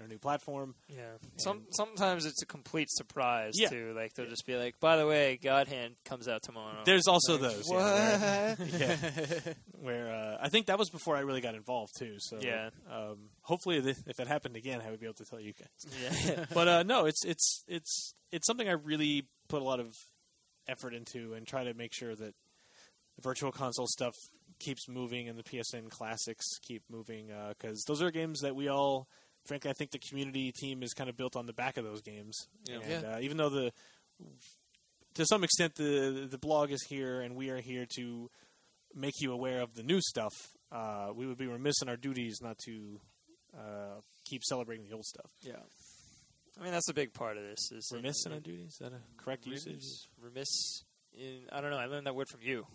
on 0.00 0.06
a 0.06 0.08
new 0.08 0.18
platform. 0.18 0.74
Yeah. 0.88 1.02
Some 1.36 1.62
sometimes 1.70 2.24
it's 2.24 2.42
a 2.42 2.46
complete 2.46 2.88
surprise 2.90 3.52
Yeah. 3.56 3.68
too. 3.68 3.92
Like 3.94 4.14
they'll 4.14 4.28
just 4.28 4.46
be 4.46 4.56
like, 4.56 4.80
"By 4.80 4.96
the 4.96 5.06
way, 5.06 5.38
God 5.42 5.68
Hand 5.68 5.96
comes 6.04 6.28
out 6.28 6.42
tomorrow." 6.42 6.82
There's 6.84 7.06
also 7.06 7.36
those. 7.36 7.64
what? 7.66 7.78
Yeah, 7.78 8.54
where, 8.56 8.68
yeah, 8.78 9.52
where 9.80 10.10
uh, 10.14 10.38
I 10.40 10.48
think 10.48 10.66
that 10.66 10.78
was 10.78 10.90
before 10.90 11.16
I 11.16 11.20
really 11.20 11.40
got 11.40 11.54
involved 11.54 11.92
too. 11.98 12.16
So 12.18 12.38
Yeah. 12.40 12.70
um, 12.90 13.28
hopefully 13.42 13.80
th- 13.82 13.96
if 14.06 14.16
that 14.16 14.26
happened 14.28 14.56
again, 14.56 14.80
I 14.86 14.90
would 14.90 15.00
be 15.00 15.06
able 15.06 15.14
to 15.14 15.24
tell 15.24 15.40
you 15.40 15.52
guys. 15.52 16.02
yeah. 16.26 16.44
but 16.54 16.68
uh, 16.68 16.82
no, 16.84 17.04
it's 17.06 17.24
it's 17.24 17.64
it's 17.68 18.14
it's 18.30 18.46
something 18.46 18.68
I 18.68 18.72
really 18.72 19.28
put 19.48 19.60
a 19.62 19.64
lot 19.64 19.80
of 19.80 19.94
effort 20.68 20.94
into 20.94 21.34
and 21.34 21.46
try 21.46 21.64
to 21.64 21.74
make 21.74 21.92
sure 21.92 22.14
that 22.14 22.34
the 23.16 23.22
virtual 23.22 23.52
console 23.52 23.86
stuff 23.88 24.14
keeps 24.60 24.88
moving 24.88 25.28
and 25.28 25.36
the 25.38 25.42
PSN 25.42 25.90
classics 25.90 26.46
keep 26.62 26.82
moving 26.88 27.30
because 27.50 27.82
those 27.88 28.00
are 28.00 28.10
games 28.12 28.40
that 28.40 28.54
we 28.54 28.68
all, 28.68 29.08
frankly, 29.44 29.70
I 29.70 29.74
think 29.74 29.90
the 29.90 29.98
community 29.98 30.52
team 30.52 30.82
is 30.82 30.92
kind 30.92 31.10
of 31.10 31.16
built 31.16 31.36
on 31.36 31.46
the 31.46 31.52
back 31.52 31.76
of 31.76 31.84
those 31.84 32.00
games. 32.02 32.46
Yeah. 32.68 32.78
And 32.80 33.06
uh, 33.06 33.18
even 33.20 33.36
though 33.36 33.48
the 33.48 33.72
to 35.14 35.26
some 35.26 35.44
extent 35.44 35.74
the 35.76 36.26
the 36.30 36.38
blog 36.38 36.70
is 36.70 36.82
here 36.88 37.20
and 37.20 37.36
we 37.36 37.50
are 37.50 37.60
here 37.60 37.86
to 37.96 38.30
make 38.94 39.14
you 39.20 39.32
aware 39.32 39.60
of 39.60 39.74
the 39.74 39.82
new 39.82 40.00
stuff, 40.00 40.32
uh, 40.70 41.08
we 41.14 41.26
would 41.26 41.38
be 41.38 41.46
remiss 41.46 41.80
in 41.82 41.88
our 41.88 41.96
duties 41.96 42.38
not 42.42 42.56
to 42.66 43.00
uh, 43.56 44.00
keep 44.24 44.42
celebrating 44.44 44.86
the 44.86 44.94
old 44.94 45.04
stuff. 45.04 45.30
yeah. 45.42 45.56
I 46.60 46.64
mean, 46.64 46.72
that's 46.72 46.90
a 46.90 46.94
big 46.94 47.14
part 47.14 47.38
of 47.38 47.44
this. 47.44 47.72
Is 47.72 47.90
Remiss 47.94 48.26
in 48.26 48.32
our 48.32 48.38
duties? 48.38 48.72
Is 48.72 48.78
that 48.80 48.92
a 48.92 49.00
correct 49.16 49.46
usage? 49.46 49.80
Remiss, 50.20 50.20
remiss 50.20 50.84
in 51.14 51.40
I 51.50 51.62
don't 51.62 51.70
know. 51.70 51.78
I 51.78 51.86
learned 51.86 52.06
that 52.06 52.14
word 52.14 52.28
from 52.28 52.42
you. 52.42 52.66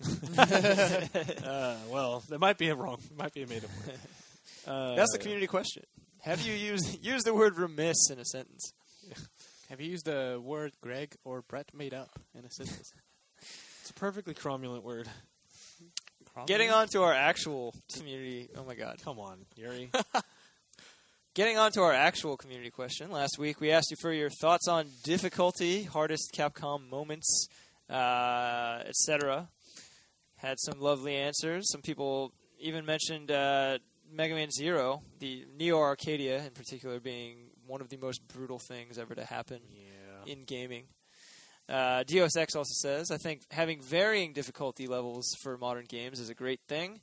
Uh, 1.46 1.76
well, 1.90 2.22
that 2.28 2.38
might 2.38 2.58
be 2.58 2.68
a 2.68 2.74
wrong. 2.74 2.98
Might 3.16 3.32
be 3.34 3.42
a 3.42 3.46
made 3.46 3.64
up 3.64 3.70
word. 3.86 3.98
Uh, 4.66 4.96
That's 4.96 5.12
the 5.12 5.18
community 5.18 5.46
question. 5.46 5.84
How 6.26 6.34
do 6.34 6.42
you 6.42 6.56
used 6.56 6.98
use 7.04 7.22
the 7.22 7.32
word 7.32 7.56
remiss 7.56 8.10
in 8.10 8.18
a 8.18 8.24
sentence? 8.24 8.72
Have 9.70 9.80
you 9.80 9.88
used 9.88 10.06
the 10.06 10.40
word 10.42 10.72
Greg 10.80 11.14
or 11.24 11.42
Brett 11.42 11.70
made 11.72 11.94
up 11.94 12.18
in 12.36 12.44
a 12.44 12.50
sentence? 12.50 12.92
It's 13.80 13.90
a 13.90 13.94
perfectly 13.94 14.34
cromulent 14.34 14.82
word. 14.82 15.06
Getting 16.48 16.72
on 16.72 16.88
to 16.88 17.04
our 17.04 17.12
actual 17.12 17.72
community. 17.94 18.48
Oh 18.56 18.64
my 18.64 18.74
god. 18.74 18.98
Come 19.04 19.20
on, 19.20 19.46
Yuri. 19.54 19.92
Getting 21.34 21.56
on 21.56 21.70
to 21.72 21.82
our 21.82 21.92
actual 21.92 22.36
community 22.36 22.70
question. 22.70 23.12
Last 23.12 23.38
week 23.38 23.60
we 23.60 23.70
asked 23.70 23.92
you 23.92 23.96
for 23.96 24.12
your 24.12 24.28
thoughts 24.28 24.66
on 24.66 24.88
difficulty, 25.04 25.84
hardest 25.84 26.32
Capcom 26.34 26.90
moments, 26.90 27.46
uh, 27.88 28.82
etc. 28.86 29.48
Had 30.38 30.58
some 30.58 30.80
lovely 30.80 31.14
answers. 31.14 31.70
Some 31.70 31.82
people 31.82 32.32
even 32.58 32.84
mentioned 32.84 33.30
uh, 33.30 33.78
Mega 34.16 34.34
Man 34.34 34.50
Zero, 34.50 35.02
the 35.18 35.44
Neo 35.58 35.78
Arcadia 35.78 36.44
in 36.44 36.50
particular, 36.50 36.98
being 36.98 37.50
one 37.66 37.80
of 37.80 37.88
the 37.88 37.98
most 37.98 38.26
brutal 38.28 38.58
things 38.58 38.98
ever 38.98 39.14
to 39.14 39.24
happen 39.24 39.60
yeah. 39.74 40.32
in 40.32 40.44
gaming. 40.44 40.84
Uh, 41.68 42.02
Deus 42.04 42.36
Ex 42.36 42.54
also 42.54 42.72
says, 42.72 43.10
I 43.10 43.18
think 43.18 43.42
having 43.50 43.82
varying 43.82 44.32
difficulty 44.32 44.86
levels 44.86 45.26
for 45.42 45.58
modern 45.58 45.84
games 45.84 46.20
is 46.20 46.30
a 46.30 46.34
great 46.34 46.60
thing. 46.68 47.00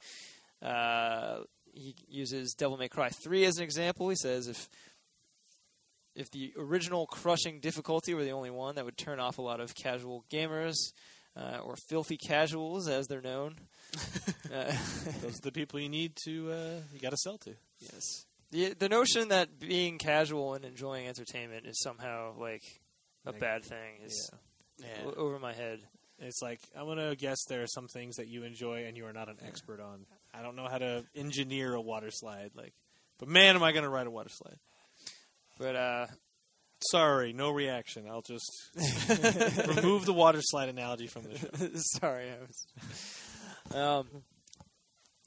Uh, 0.61 1.39
he 1.73 1.95
uses 2.07 2.53
Devil 2.53 2.77
May 2.77 2.87
Cry 2.87 3.09
3 3.09 3.45
as 3.45 3.57
an 3.57 3.63
example. 3.63 4.09
He 4.09 4.15
says 4.15 4.47
if 4.47 4.69
if 6.15 6.29
the 6.29 6.53
original 6.57 7.07
crushing 7.07 7.59
difficulty 7.59 8.13
were 8.13 8.23
the 8.23 8.31
only 8.31 8.51
one, 8.51 8.75
that 8.75 8.85
would 8.85 8.97
turn 8.97 9.19
off 9.19 9.39
a 9.39 9.41
lot 9.41 9.59
of 9.59 9.73
casual 9.73 10.23
gamers 10.31 10.75
uh, 11.35 11.59
or 11.63 11.75
filthy 11.89 12.17
casuals, 12.17 12.87
as 12.87 13.07
they're 13.07 13.21
known. 13.21 13.55
uh, 14.53 14.71
Those 15.21 15.37
are 15.39 15.41
the 15.41 15.51
people 15.51 15.79
you 15.79 15.89
need 15.89 16.13
to. 16.25 16.51
Uh, 16.51 16.79
you 16.93 16.99
got 16.99 17.11
to 17.11 17.17
sell 17.17 17.37
to. 17.39 17.53
Yes. 17.79 18.25
The 18.51 18.73
the 18.73 18.89
notion 18.89 19.29
that 19.29 19.59
being 19.59 19.97
casual 19.97 20.53
and 20.53 20.63
enjoying 20.65 21.07
entertainment 21.07 21.65
is 21.65 21.79
somehow 21.81 22.33
like 22.39 22.63
a 23.25 23.31
Neg- 23.31 23.41
bad 23.41 23.63
thing 23.65 24.01
is 24.05 24.29
Yeah. 24.77 24.87
o- 25.05 25.13
over 25.13 25.39
my 25.39 25.53
head. 25.53 25.79
It's 26.19 26.41
like 26.41 26.59
I'm 26.75 26.85
gonna 26.85 27.15
guess 27.15 27.37
there 27.49 27.63
are 27.63 27.67
some 27.67 27.87
things 27.87 28.17
that 28.17 28.27
you 28.27 28.43
enjoy 28.43 28.85
and 28.85 28.95
you 28.95 29.05
are 29.07 29.13
not 29.13 29.27
an 29.27 29.37
expert 29.45 29.79
on. 29.81 30.05
I 30.33 30.41
don't 30.43 30.55
know 30.55 30.67
how 30.69 30.77
to 30.77 31.03
engineer 31.15 31.73
a 31.73 31.81
water 31.81 32.11
slide, 32.11 32.51
like, 32.55 32.73
but 33.19 33.27
man, 33.27 33.55
am 33.55 33.63
I 33.63 33.71
gonna 33.71 33.89
ride 33.89 34.05
a 34.07 34.11
water 34.11 34.29
slide? 34.29 34.57
But 35.57 35.75
uh, 35.75 36.07
Sorry, 36.91 37.33
no 37.33 37.51
reaction. 37.51 38.05
I'll 38.09 38.21
just 38.21 38.51
remove 39.67 40.05
the 40.05 40.13
water 40.13 40.39
slide 40.41 40.69
analogy 40.69 41.07
from 41.07 41.23
the 41.23 41.37
show. 41.37 41.47
sorry, 41.99 42.25
I 42.31 42.37
was. 42.45 43.75
Um, 43.75 44.07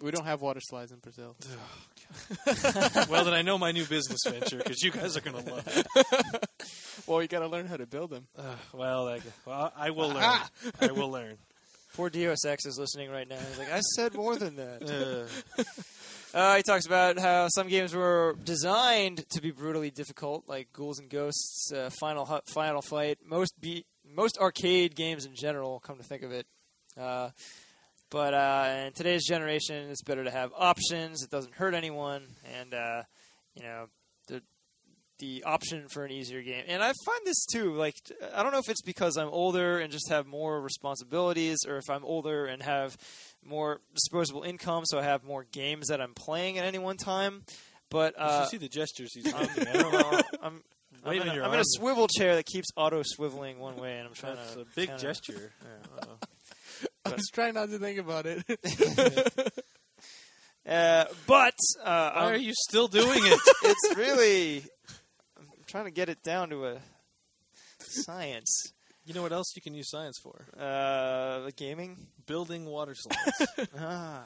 We 0.03 0.11
don't 0.11 0.27
have 0.27 0.43
water 0.43 0.61
slides 0.63 0.93
in 0.93 0.99
Brazil. 0.99 1.35
well, 3.11 3.25
then 3.25 3.35
I 3.35 3.43
know 3.43 3.59
my 3.59 3.73
new 3.73 3.85
business 3.87 4.21
venture 4.27 4.59
because 4.59 4.83
you 4.83 4.91
guys 4.91 5.17
are 5.17 5.21
gonna 5.21 5.39
love 5.39 5.67
it. 5.67 6.45
Well, 7.07 7.23
you 7.23 7.29
got 7.29 7.41
to 7.41 7.47
learn 7.47 7.67
how 7.67 7.77
to 7.77 7.87
build 7.87 8.11
them. 8.11 8.27
Uh, 8.37 8.57
well, 8.73 9.07
I, 9.07 9.21
well, 9.45 9.73
I 9.77 9.91
will 9.91 10.09
learn. 10.09 10.41
I 10.81 10.91
will 10.91 11.09
learn. 11.11 11.37
Poor 11.97 12.11
Ex 12.13 12.67
is 12.67 12.79
listening 12.79 13.11
right 13.11 13.27
now. 13.27 13.39
He's 13.49 13.59
like, 13.59 13.73
I 13.73 13.81
said 13.81 14.15
more 14.15 14.37
than 14.37 14.57
that. 14.57 15.29
Uh, 16.35 16.57
he 16.57 16.63
talks 16.63 16.85
about 16.85 17.19
how 17.19 17.49
some 17.49 17.67
games 17.67 17.95
were 17.95 18.37
designed 18.45 19.27
to 19.31 19.41
be 19.41 19.51
brutally 19.51 19.91
difficult, 19.91 20.47
like 20.47 20.71
Ghouls 20.71 20.99
and 20.99 21.09
Ghosts, 21.09 21.73
uh, 21.73 21.89
Final 21.99 22.27
Hu- 22.27 22.41
Final 22.53 22.83
Fight, 22.83 23.17
most 23.25 23.59
be- 23.59 23.87
most 24.05 24.37
arcade 24.37 24.95
games 24.95 25.25
in 25.25 25.35
general. 25.35 25.81
Come 25.81 25.97
to 25.97 26.03
think 26.03 26.23
of 26.23 26.33
it, 26.33 26.47
uh, 27.01 27.31
but 28.11 28.35
uh, 28.35 28.85
in 28.89 28.93
today's 28.93 29.25
generation, 29.27 29.89
it's 29.89 30.03
better 30.03 30.25
to 30.25 30.31
have 30.31 30.51
options. 30.55 31.23
It 31.23 31.31
doesn't 31.31 31.55
hurt 31.55 31.73
anyone, 31.73 32.27
and 32.61 32.75
uh, 32.75 33.03
you 33.55 33.63
know 33.63 33.87
the 35.19 35.27
the 35.27 35.45
option 35.45 35.89
for 35.89 36.05
an 36.05 36.11
easier 36.11 36.43
game. 36.43 36.65
And 36.67 36.83
I 36.83 36.93
find 37.05 37.21
this 37.25 37.45
too. 37.47 37.75
Like 37.75 37.97
I 38.35 38.43
don't 38.43 38.53
know 38.53 38.59
if 38.59 38.69
it's 38.69 38.83
because 38.83 39.17
I'm 39.17 39.29
older 39.29 39.79
and 39.79 39.91
just 39.91 40.11
have 40.11 40.27
more 40.27 40.61
responsibilities, 40.61 41.59
or 41.67 41.77
if 41.77 41.89
I'm 41.91 42.05
older 42.05 42.47
and 42.47 42.63
have 42.63 42.97
more 43.45 43.81
disposable 43.95 44.43
income, 44.43 44.85
so 44.87 44.99
I 44.99 45.03
have 45.03 45.25
more 45.25 45.45
games 45.45 45.89
that 45.89 46.01
I'm 46.01 46.15
playing 46.15 46.59
at 46.59 46.65
any 46.65 46.79
one 46.79 46.97
time. 46.97 47.43
But 47.91 48.15
you 48.19 48.25
uh, 48.25 48.43
should 48.43 48.51
see 48.51 48.57
the 48.59 48.69
gestures 48.69 49.13
he's 49.15 49.33
I'm, 49.33 49.41
making. 49.41 49.69
I 49.69 49.73
don't 49.73 49.93
know. 49.93 50.23
I'm, 50.43 50.63
I'm, 51.05 51.13
in 51.21 51.29
a, 51.29 51.35
your 51.35 51.45
I'm 51.45 51.55
in 51.55 51.61
a 51.61 51.65
swivel 51.65 52.09
chair 52.09 52.35
that 52.35 52.47
keeps 52.47 52.69
auto 52.77 53.03
swiveling 53.03 53.59
one 53.59 53.77
way, 53.77 53.99
and 53.99 54.09
I'm 54.09 54.15
trying 54.15 54.37
That's 54.37 54.55
to 54.55 54.61
a 54.63 54.65
big 54.75 54.89
kinda- 54.89 55.03
gesture. 55.03 55.53
Yeah. 55.63 56.91
I 57.07 57.11
was 57.11 57.29
trying 57.33 57.55
not 57.55 57.71
to 57.71 57.79
think 57.79 57.99
about 57.99 58.27
it. 58.27 58.45
Uh, 60.69 61.05
but 61.29 61.55
uh, 61.85 62.11
Why 62.11 62.23
um, 62.23 62.33
are 62.33 62.37
you 62.37 62.53
still 62.69 62.89
doing 62.89 63.21
it? 63.23 63.41
it's 63.63 63.97
really 63.97 64.65
I'm 64.89 65.06
trying 65.77 65.85
to 65.85 65.91
get 65.91 66.09
it 66.09 66.23
down 66.23 66.49
to 66.49 66.65
a 66.65 66.79
science. 67.81 68.73
you 69.05 69.13
know 69.13 69.21
what 69.21 69.33
else 69.33 69.53
you 69.55 69.61
can 69.61 69.75
use 69.75 69.91
science 69.91 70.19
for? 70.23 70.47
Uh, 70.59 71.51
gaming. 71.55 71.99
Building 72.25 72.65
water 72.65 72.95
slides. 72.95 73.69
Ah, 73.79 74.25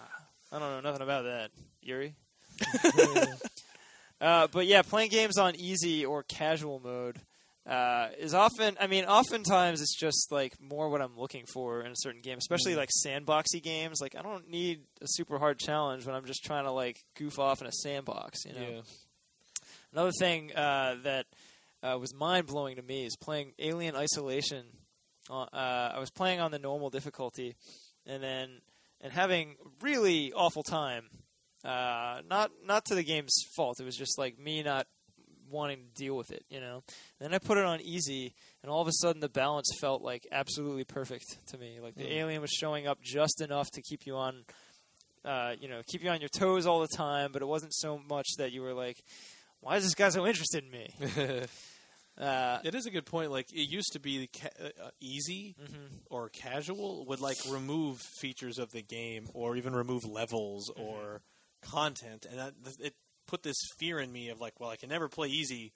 I 0.53 0.59
don't 0.61 0.71
know 0.71 0.81
nothing 0.81 1.03
about 1.03 1.25
that, 1.25 1.51
Yuri. 1.83 2.15
uh, 4.21 4.47
but 4.53 4.67
yeah, 4.67 4.83
playing 4.83 5.11
games 5.11 5.39
on 5.39 5.57
easy 5.57 6.05
or 6.07 6.23
casual 6.23 6.79
mode 6.79 7.19
uh, 7.69 8.11
is 8.17 8.33
often. 8.33 8.77
I 8.81 8.87
mean, 8.87 9.05
oftentimes 9.07 9.81
it's 9.81 9.99
just 9.99 10.31
like 10.31 10.53
more 10.61 10.89
what 10.89 11.03
I'm 11.03 11.19
looking 11.19 11.47
for 11.53 11.81
in 11.81 11.91
a 11.91 11.97
certain 11.97 12.21
game, 12.21 12.39
especially 12.39 12.77
like 12.77 12.91
sandboxy 13.05 13.61
games. 13.61 13.99
Like 14.01 14.15
I 14.15 14.23
don't 14.23 14.49
need 14.49 14.83
a 15.03 15.07
super 15.09 15.41
hard 15.41 15.59
challenge 15.59 16.07
when 16.07 16.15
I'm 16.15 16.27
just 16.27 16.45
trying 16.45 16.65
to 16.65 16.71
like 16.71 16.99
goof 17.19 17.41
off 17.41 17.61
in 17.61 17.67
a 17.67 17.73
sandbox. 17.73 18.45
You 18.45 18.53
know. 18.53 18.61
yeah. 18.61 18.81
Another 19.93 20.13
thing 20.19 20.53
uh, 20.55 20.97
that 21.03 21.27
uh, 21.83 21.99
was 21.99 22.15
mind 22.15 22.47
blowing 22.47 22.77
to 22.77 22.83
me 22.83 23.05
is 23.05 23.17
playing 23.17 23.53
Alien 23.59 23.97
Isolation. 23.97 24.65
Uh, 25.29 25.45
I 25.53 25.99
was 25.99 26.11
playing 26.11 26.41
on 26.41 26.51
the 26.51 26.59
normal 26.59 26.91
difficulty, 26.91 27.55
and 28.07 28.23
then 28.23 28.61
and 29.01 29.13
having 29.13 29.57
really 29.81 30.33
awful 30.33 30.63
time. 30.63 31.05
Uh, 31.65 32.21
not 32.29 32.51
not 32.65 32.85
to 32.87 32.95
the 32.95 33.03
game's 33.03 33.35
fault. 33.57 33.81
It 33.81 33.85
was 33.85 33.97
just 33.97 34.19
like 34.19 34.39
me 34.39 34.63
not 34.63 34.87
wanting 35.51 35.79
to 35.79 36.03
deal 36.05 36.17
with 36.17 36.31
it. 36.31 36.45
You 36.49 36.61
know. 36.61 36.83
then 37.19 37.35
I 37.35 37.39
put 37.39 37.59
it 37.59 37.65
on 37.65 37.81
easy, 37.81 38.35
and 38.63 38.71
all 38.71 38.81
of 38.81 38.89
a 38.89 38.93
sudden 38.93 39.21
the 39.21 39.29
balance 39.29 39.71
felt 39.81 40.03
like 40.03 40.27
absolutely 40.33 40.85
perfect 40.85 41.25
to 41.49 41.59
me. 41.59 41.79
Like 41.83 41.95
the 41.97 42.05
Mm. 42.05 42.13
alien 42.13 42.41
was 42.41 42.51
showing 42.51 42.87
up 42.87 42.99
just 43.03 43.41
enough 43.41 43.71
to 43.73 43.83
keep 43.83 44.07
you 44.07 44.17
on. 44.17 44.45
Uh, 45.23 45.53
you 45.61 45.69
know, 45.69 45.83
keep 45.87 46.03
you 46.03 46.09
on 46.09 46.21
your 46.21 46.31
toes 46.31 46.65
all 46.67 46.81
the 46.81 46.89
time, 46.97 47.31
but 47.31 47.43
it 47.43 47.45
wasn't 47.45 47.75
so 47.75 47.99
much 48.09 48.27
that 48.39 48.53
you 48.53 48.63
were 48.63 48.73
like, 48.73 48.97
why 49.61 49.77
is 49.77 49.85
this 49.85 49.95
guy 49.95 50.09
so 50.11 50.27
interested 50.27 50.65
in 50.65 50.71
me? 50.71 51.47
Uh, 52.19 52.59
It 52.65 52.75
is 52.75 52.85
a 52.85 52.91
good 52.91 53.07
point. 53.07 53.31
Like 53.31 53.51
it 53.51 53.71
used 53.71 53.93
to 53.95 53.99
be 53.99 54.29
ca- 54.29 54.49
uh, 54.63 54.91
easy 55.01 55.55
or 56.11 56.29
casual 56.29 57.07
would 57.07 57.21
like 57.21 57.39
remove 57.49 57.99
features 58.21 58.59
of 58.59 58.73
the 58.73 58.83
game 58.83 59.27
or 59.33 59.57
even 59.57 59.75
remove 59.75 60.05
levels 60.05 60.69
or 60.77 61.23
content, 61.63 62.27
and 62.29 62.39
that 62.39 62.53
it 62.79 62.95
put 63.27 63.43
this 63.43 63.57
fear 63.79 64.01
in 64.01 64.13
me 64.13 64.29
of 64.29 64.39
like, 64.39 64.61
well, 64.61 64.69
I 64.69 64.77
can 64.77 64.91
never 64.91 65.09
play 65.09 65.29
easy 65.29 65.73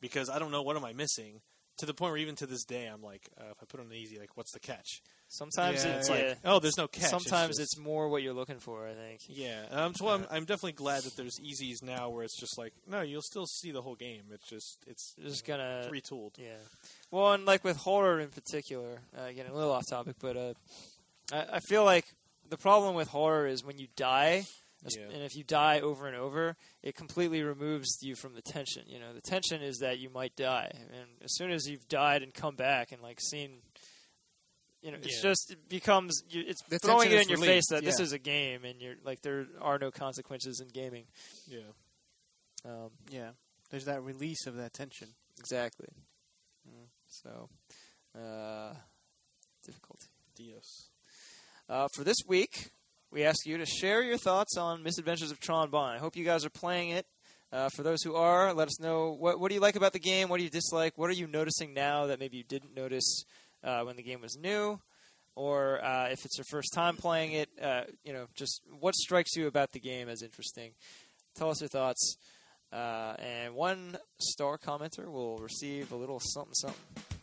because 0.00 0.28
I 0.28 0.40
don't 0.40 0.50
know 0.50 0.62
what 0.62 0.76
am 0.76 0.84
I 0.84 0.92
missing. 0.92 1.40
To 1.78 1.86
the 1.86 1.92
point 1.94 2.12
where 2.12 2.18
even 2.18 2.36
to 2.36 2.46
this 2.46 2.64
day, 2.64 2.86
I'm 2.86 3.02
like, 3.02 3.28
uh, 3.38 3.50
if 3.50 3.56
I 3.62 3.66
put 3.66 3.80
on 3.80 3.92
easy, 3.92 4.18
like, 4.18 4.36
what's 4.36 4.52
the 4.52 4.60
catch? 4.60 5.02
sometimes 5.28 5.84
Yeah, 5.84 5.96
it's 5.96 6.08
yeah. 6.08 6.14
Like, 6.14 6.38
oh, 6.44 6.58
there's 6.60 6.76
no 6.78 6.86
catch. 6.86 7.10
sometimes 7.10 7.56
just- 7.56 7.60
it's 7.60 7.76
more 7.78 8.08
what 8.08 8.22
you're 8.22 8.32
looking 8.32 8.58
for. 8.60 8.86
I 8.86 8.94
think. 8.94 9.20
yeah. 9.28 9.64
Um, 9.70 9.92
so 9.94 10.08
I'm, 10.08 10.24
I'm 10.30 10.44
definitely 10.44 10.72
glad 10.72 11.02
that 11.02 11.16
there's 11.16 11.38
easies 11.40 11.82
now 11.82 12.08
where 12.10 12.22
it's 12.22 12.38
just 12.38 12.56
like, 12.56 12.72
no, 12.88 13.00
you'll 13.02 13.22
still 13.22 13.46
see 13.46 13.72
the 13.72 13.82
whole 13.82 13.96
game. 13.96 14.22
It's 14.32 14.48
just 14.48 14.78
it's 14.86 15.14
Just 15.20 15.46
you 15.48 15.54
know, 15.56 15.82
gonna 15.82 15.90
retooled. 15.90 16.38
Yeah. 16.38 16.56
Well, 17.10 17.32
and 17.32 17.44
like 17.44 17.64
with 17.64 17.76
horror 17.78 18.20
in 18.20 18.28
particular, 18.28 19.00
uh, 19.18 19.32
getting 19.32 19.50
a 19.52 19.54
little 19.54 19.72
off 19.72 19.86
topic, 19.88 20.16
but 20.20 20.36
uh, 20.36 20.54
I, 21.32 21.56
I 21.56 21.60
feel 21.60 21.84
like 21.84 22.06
the 22.48 22.56
problem 22.56 22.94
with 22.94 23.08
horror 23.08 23.46
is 23.48 23.64
when 23.64 23.78
you 23.78 23.88
die, 23.96 24.46
Yeah. 24.96 25.04
and 25.04 25.22
if 25.22 25.34
you 25.34 25.42
die 25.44 25.80
over 25.80 26.06
and 26.06 26.16
over, 26.16 26.56
it 26.82 26.94
completely 26.94 27.42
removes 27.42 27.88
you 28.02 28.14
from 28.14 28.34
the 28.34 28.42
tension. 28.42 28.82
You 28.86 28.98
know, 29.00 29.14
the 29.14 29.22
tension 29.22 29.62
is 29.62 29.78
that 29.78 29.98
you 29.98 30.10
might 30.10 30.36
die, 30.36 30.70
and 30.74 31.08
as 31.24 31.34
soon 31.34 31.50
as 31.50 31.66
you've 31.66 31.88
died 31.88 32.22
and 32.22 32.34
come 32.34 32.56
back 32.56 32.92
and 32.92 33.00
like 33.02 33.20
seen. 33.20 33.62
You 34.82 34.92
know, 34.92 34.98
it's 34.98 35.16
Yeah. 35.16 35.30
just 35.30 35.50
it 35.50 35.68
becomes 35.68 36.22
you, 36.28 36.44
it's 36.46 36.62
The 36.68 36.78
throwing 36.78 37.10
it 37.10 37.22
in 37.22 37.28
your 37.28 37.38
released, 37.38 37.70
face 37.70 37.80
that 37.80 37.84
this 37.84 37.98
is 37.98 38.12
a 38.12 38.18
game, 38.18 38.64
and 38.64 38.80
you're 38.80 38.94
like 39.02 39.20
there 39.22 39.46
are 39.60 39.78
no 39.78 39.90
consequences 39.90 40.60
in 40.60 40.68
gaming. 40.68 41.06
Yeah. 41.48 41.72
Um, 42.64 42.90
Yeah, 43.10 43.30
there's 43.70 43.86
that 43.86 44.02
release 44.02 44.46
of 44.46 44.54
that 44.56 44.74
tension. 44.74 45.08
exactly. 45.38 45.88
Mm, 46.68 46.86
So, 47.08 47.48
uh, 48.14 48.74
difficulty. 49.64 50.06
Dios. 50.36 50.90
Uh, 51.68 51.88
for 51.94 52.04
this 52.04 52.18
week, 52.26 52.70
we 53.16 53.24
ask 53.24 53.46
you 53.46 53.56
to 53.56 53.64
share 53.64 54.02
your 54.02 54.18
thoughts 54.18 54.58
on 54.58 54.82
Misadventures 54.82 55.30
of 55.30 55.40
Tron 55.40 55.70
Bonne. 55.70 55.94
I 55.94 55.96
hope 55.96 56.16
you 56.16 56.24
guys 56.26 56.44
are 56.44 56.50
playing 56.50 56.90
it. 56.90 57.06
Uh, 57.50 57.70
for 57.70 57.82
those 57.82 58.02
who 58.02 58.14
are, 58.14 58.52
let 58.52 58.68
us 58.68 58.78
know 58.78 59.16
what 59.18 59.40
what 59.40 59.48
do 59.48 59.54
you 59.54 59.60
like 59.62 59.74
about 59.74 59.94
the 59.94 59.98
game. 59.98 60.28
What 60.28 60.36
do 60.36 60.42
you 60.42 60.50
dislike? 60.50 60.98
What 60.98 61.08
are 61.08 61.14
you 61.14 61.26
noticing 61.26 61.72
now 61.72 62.08
that 62.08 62.20
maybe 62.20 62.36
you 62.36 62.44
didn't 62.44 62.76
notice 62.76 63.24
uh, 63.64 63.80
when 63.84 63.96
the 63.96 64.02
game 64.02 64.20
was 64.20 64.36
new, 64.36 64.78
or 65.34 65.82
uh, 65.82 66.10
if 66.10 66.26
it's 66.26 66.36
your 66.36 66.44
first 66.50 66.74
time 66.74 66.98
playing 66.98 67.32
it? 67.32 67.48
Uh, 67.58 67.84
you 68.04 68.12
know, 68.12 68.26
just 68.34 68.60
what 68.80 68.94
strikes 68.94 69.34
you 69.34 69.46
about 69.46 69.72
the 69.72 69.80
game 69.80 70.10
as 70.10 70.20
interesting. 70.20 70.72
Tell 71.36 71.48
us 71.48 71.62
your 71.62 71.68
thoughts, 71.68 72.18
uh, 72.70 73.14
and 73.18 73.54
one 73.54 73.96
star 74.18 74.58
commenter 74.58 75.10
will 75.10 75.38
receive 75.38 75.90
a 75.90 75.96
little 75.96 76.20
something 76.20 76.52
something. 76.52 77.15